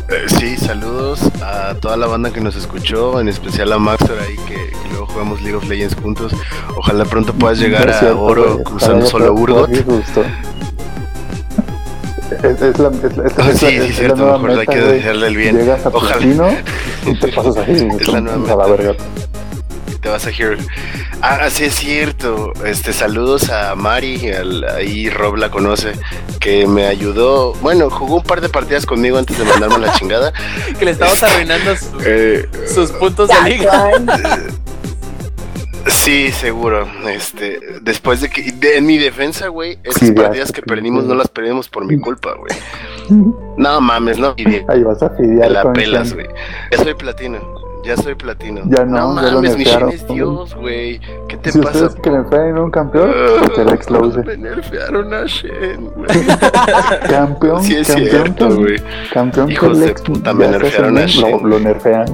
[0.08, 4.36] Eh, sí, saludos a toda la banda que nos escuchó, en especial a Maxor ahí
[4.46, 6.32] que, que luego jugamos League of Legends juntos.
[6.76, 9.68] Ojalá pronto puedas llegar "No es a oro cruzando solo Urgot.
[9.70, 9.84] Es,
[12.62, 14.66] es la, es, la- es, Ah, sí, la- sí, es la cierto, nueva mejor hay
[14.66, 14.92] que güey.
[14.94, 15.56] desearle el bien.
[15.58, 16.52] Llegas a Ojalá.
[17.06, 17.88] y te pasas ahí.
[18.00, 18.94] Es la nueva la verga.
[20.06, 20.56] Te vas a hear.
[21.20, 22.52] Ah, sí es cierto.
[22.64, 25.94] Este, saludos a Mari, al- ahí Rob la conoce,
[26.38, 27.54] que me ayudó.
[27.54, 30.32] Bueno, jugó un par de partidas conmigo antes de mandarme la chingada.
[30.78, 33.90] que le estamos arruinando su- Eh, sus puntos de liga.
[35.88, 36.86] Sí, seguro.
[37.08, 41.14] Este, después de que, de- en mi defensa, güey, esas Sí, partidas que perdimos no
[41.16, 42.52] las perdimos por mi culpa, güey.
[43.56, 44.34] No mames, no.
[44.36, 46.26] Y Ahí vas a te la pelas, güey.
[46.70, 47.65] Ya soy platino.
[47.86, 48.62] Ya soy platino.
[48.66, 49.90] Ya no, ya lo mames, mi Shen nerfearon.
[49.90, 51.00] es Dios, güey.
[51.28, 51.70] ¿Qué te Si pasa?
[51.86, 53.12] ustedes que le enfrenten un campeón,
[53.54, 54.22] que el ex lo use.
[54.24, 56.08] Me nerfearon a Shen, güey.
[57.08, 58.76] Campeón, Sí es campeón, cierto, güey.
[59.12, 61.30] campeón Hijos el de ex puta, me ya nerfearon a Shen.
[61.42, 62.06] Lo, lo nerfean.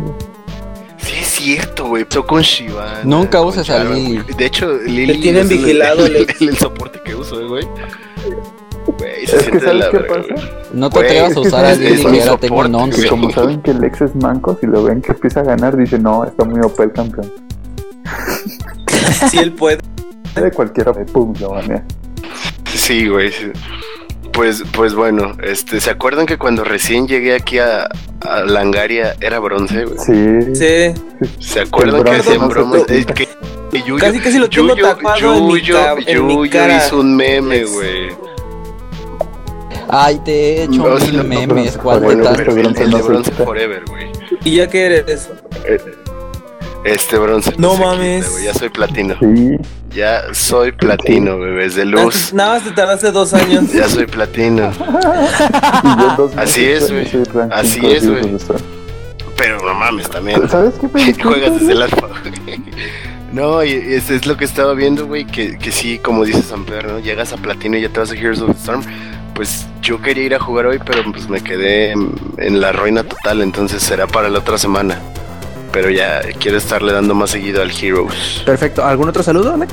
[0.99, 2.03] Sí es cierto, güey.
[2.03, 3.09] Empezó con Shivan.
[3.09, 4.19] Nunca uses a güey.
[4.37, 7.67] De hecho, Lili tienen es el- vigilado, el, el- el soporte que uso, eh, güey.
[9.25, 10.35] Güey, se Es que siente de ¿sabes la qué verga, pasa?
[10.35, 10.47] güey.
[10.75, 13.07] No te atrevas a usar a es que un ya tengo en soporte, 11.
[13.07, 15.77] Y como saben que el ex es manco, si lo ven que empieza a ganar,
[15.77, 17.33] dicen, no, está muy OP el campeón.
[19.31, 19.79] Si él puede.
[20.35, 21.85] De cualquiera, pum, lo banea.
[22.75, 23.31] Sí, güey.
[23.33, 23.51] sí.
[24.33, 27.87] Pues, pues bueno, este, ¿se acuerdan que cuando recién llegué aquí a,
[28.23, 29.99] a Langaria era bronce, güey?
[29.99, 30.55] Sí.
[30.55, 30.95] Sí.
[31.39, 32.85] ¿Se acuerdan que hacían no bromas?
[32.87, 33.29] que, que
[33.83, 35.61] Yuyo, Casi, casi lo tengo Yuyo, tatuado en mi
[36.07, 36.79] en mi cara.
[36.79, 38.09] hizo un meme, güey.
[39.95, 44.11] Ay, te he hecho No, mil memes, ¿cuál de el, bronce de forever, güey.
[44.43, 45.35] ¿Y ya que eres eso?
[46.83, 48.43] Este bronce No quita, mames.
[48.43, 49.15] ya soy platino.
[49.21, 49.59] Sí.
[49.95, 52.33] Ya soy platino, bebés de luz.
[52.33, 53.71] Nada más te tardaste dos años.
[53.71, 54.73] Ya soy platino.
[56.39, 57.07] Así es, güey.
[57.51, 58.37] Así es, de güey.
[59.37, 60.49] Pero no mames también.
[60.49, 61.13] ¿Sabes qué?
[61.23, 62.09] Juegas desde el alfa.
[63.31, 66.87] No, y es, es lo que estaba viendo, güey, que, que sí, como dice Samper,
[66.87, 66.99] ¿no?
[66.99, 68.83] Llegas a Platino y ya te vas a Heroes of the Storm.
[69.35, 73.03] Pues yo quería ir a jugar hoy, pero pues me quedé en, en la ruina
[73.03, 75.01] total, entonces será para la otra semana.
[75.73, 78.43] Pero ya quiero estarle dando más seguido al Heroes.
[78.45, 78.85] Perfecto.
[78.85, 79.73] ¿Algún otro saludo, Alex?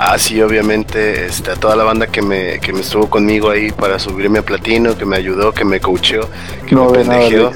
[0.00, 3.72] Ah, sí, obviamente, este, a toda la banda que me, que me estuvo conmigo ahí
[3.72, 6.28] para subirme a Platino, que me ayudó, que me coacheó,
[6.64, 7.50] que No, me pendejeó.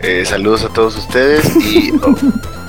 [0.00, 1.92] Eh, saludos a todos ustedes y...
[2.02, 2.14] oh,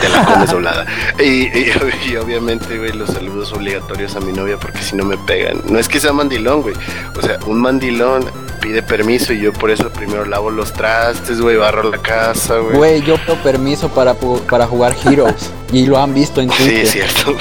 [0.00, 0.86] te la comes doblada.
[1.18, 1.72] Y, y-
[2.10, 5.60] y obviamente, güey, los saludos obligatorios a mi novia porque si no me pegan.
[5.68, 6.74] No es que sea mandilón, güey.
[7.16, 8.24] O sea, un mandilón
[8.60, 12.76] pide permiso y yo por eso primero lavo los trastes, güey, barro la casa, güey.
[12.76, 15.50] Güey, yo pido permiso para, pu- para jugar Heroes.
[15.72, 16.82] y lo han visto en Sí, Twitter.
[16.82, 17.36] es cierto.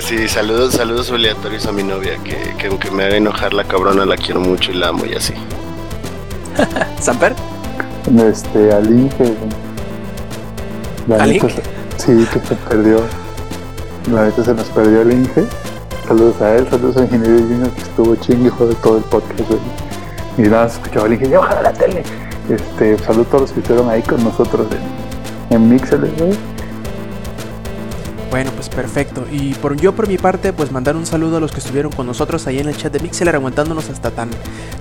[0.00, 4.06] Sí, saludos, saludos obligatorios a mi novia, que, que aunque me haga enojar la cabrona,
[4.06, 5.34] la quiero mucho y la amo y así.
[7.00, 7.34] ¿Samper?
[8.28, 9.34] Este, al Inge.
[11.08, 11.48] La ¿Al neta
[11.96, 13.00] Sí, que se perdió.
[14.12, 15.44] La neta se nos perdió el Inge.
[16.06, 19.60] Saludos a él, saludos a Ingeniero Junior que estuvo chingue de todo el podcast, güey.
[20.38, 22.02] Y nada, se escuchaba el Inge, ya la tele.
[22.48, 24.66] Este, saludos a todos los que estuvieron ahí con nosotros
[25.50, 26.51] en, en Mixel, güey.
[28.32, 29.26] Bueno, pues perfecto.
[29.30, 32.06] Y por yo por mi parte, pues mandar un saludo a los que estuvieron con
[32.06, 34.30] nosotros ahí en el chat de Mixeler, aguantándonos hasta tan,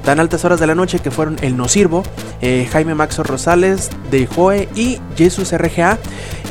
[0.06, 2.04] tan altas horas de la noche, que fueron el No Sirvo,
[2.40, 5.98] eh, Jaime Maxo Rosales, de Joe y Jesus RGA.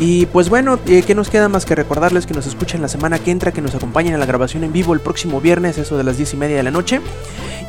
[0.01, 3.19] Y pues bueno, eh, ¿qué nos queda más que recordarles que nos escuchen la semana
[3.19, 6.05] que entra, que nos acompañen a la grabación en vivo el próximo viernes, eso de
[6.05, 7.03] las 10 y media de la noche?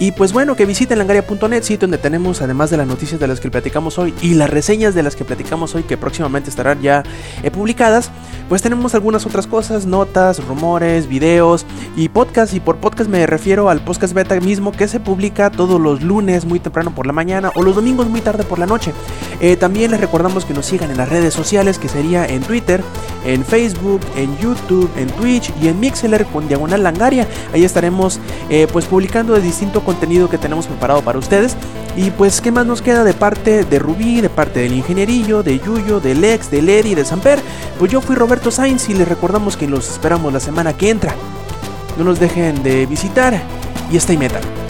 [0.02, 3.40] Y pues bueno, que visiten langaria.net, sitio donde tenemos, además de las noticias de las
[3.40, 7.04] que platicamos hoy y las reseñas de las que platicamos hoy, que próximamente estarán ya
[7.44, 8.10] eh, publicadas,
[8.50, 12.56] pues tenemos algunas otras cosas, notas, rumores, videos y podcast.
[12.56, 16.46] Y por podcast me refiero al podcast beta mismo que se publica todos los lunes
[16.46, 18.94] muy temprano por la mañana o los domingos muy tarde por la noche.
[19.40, 22.84] Eh, también les recordamos que nos sigan en las redes sociales, que sería en Twitter,
[23.26, 27.28] en Facebook, en YouTube, en Twitch y en Mixler con Diagonal Langaria.
[27.54, 28.20] Ahí estaremos
[28.50, 31.56] eh, pues publicando de distinto contenido que tenemos preparado para ustedes.
[31.96, 35.60] Y pues, ¿qué más nos queda de parte de Rubí, de parte del ingenierillo, de
[35.60, 37.40] Yuyo, de Lex, de Lady, de Samper?
[37.78, 41.14] Pues yo fui Roberto Sainz y les recordamos que los esperamos la semana que entra.
[41.98, 43.42] No nos dejen de visitar
[43.92, 44.61] y stay metal.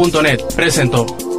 [0.00, 1.29] Langaria.net presentó.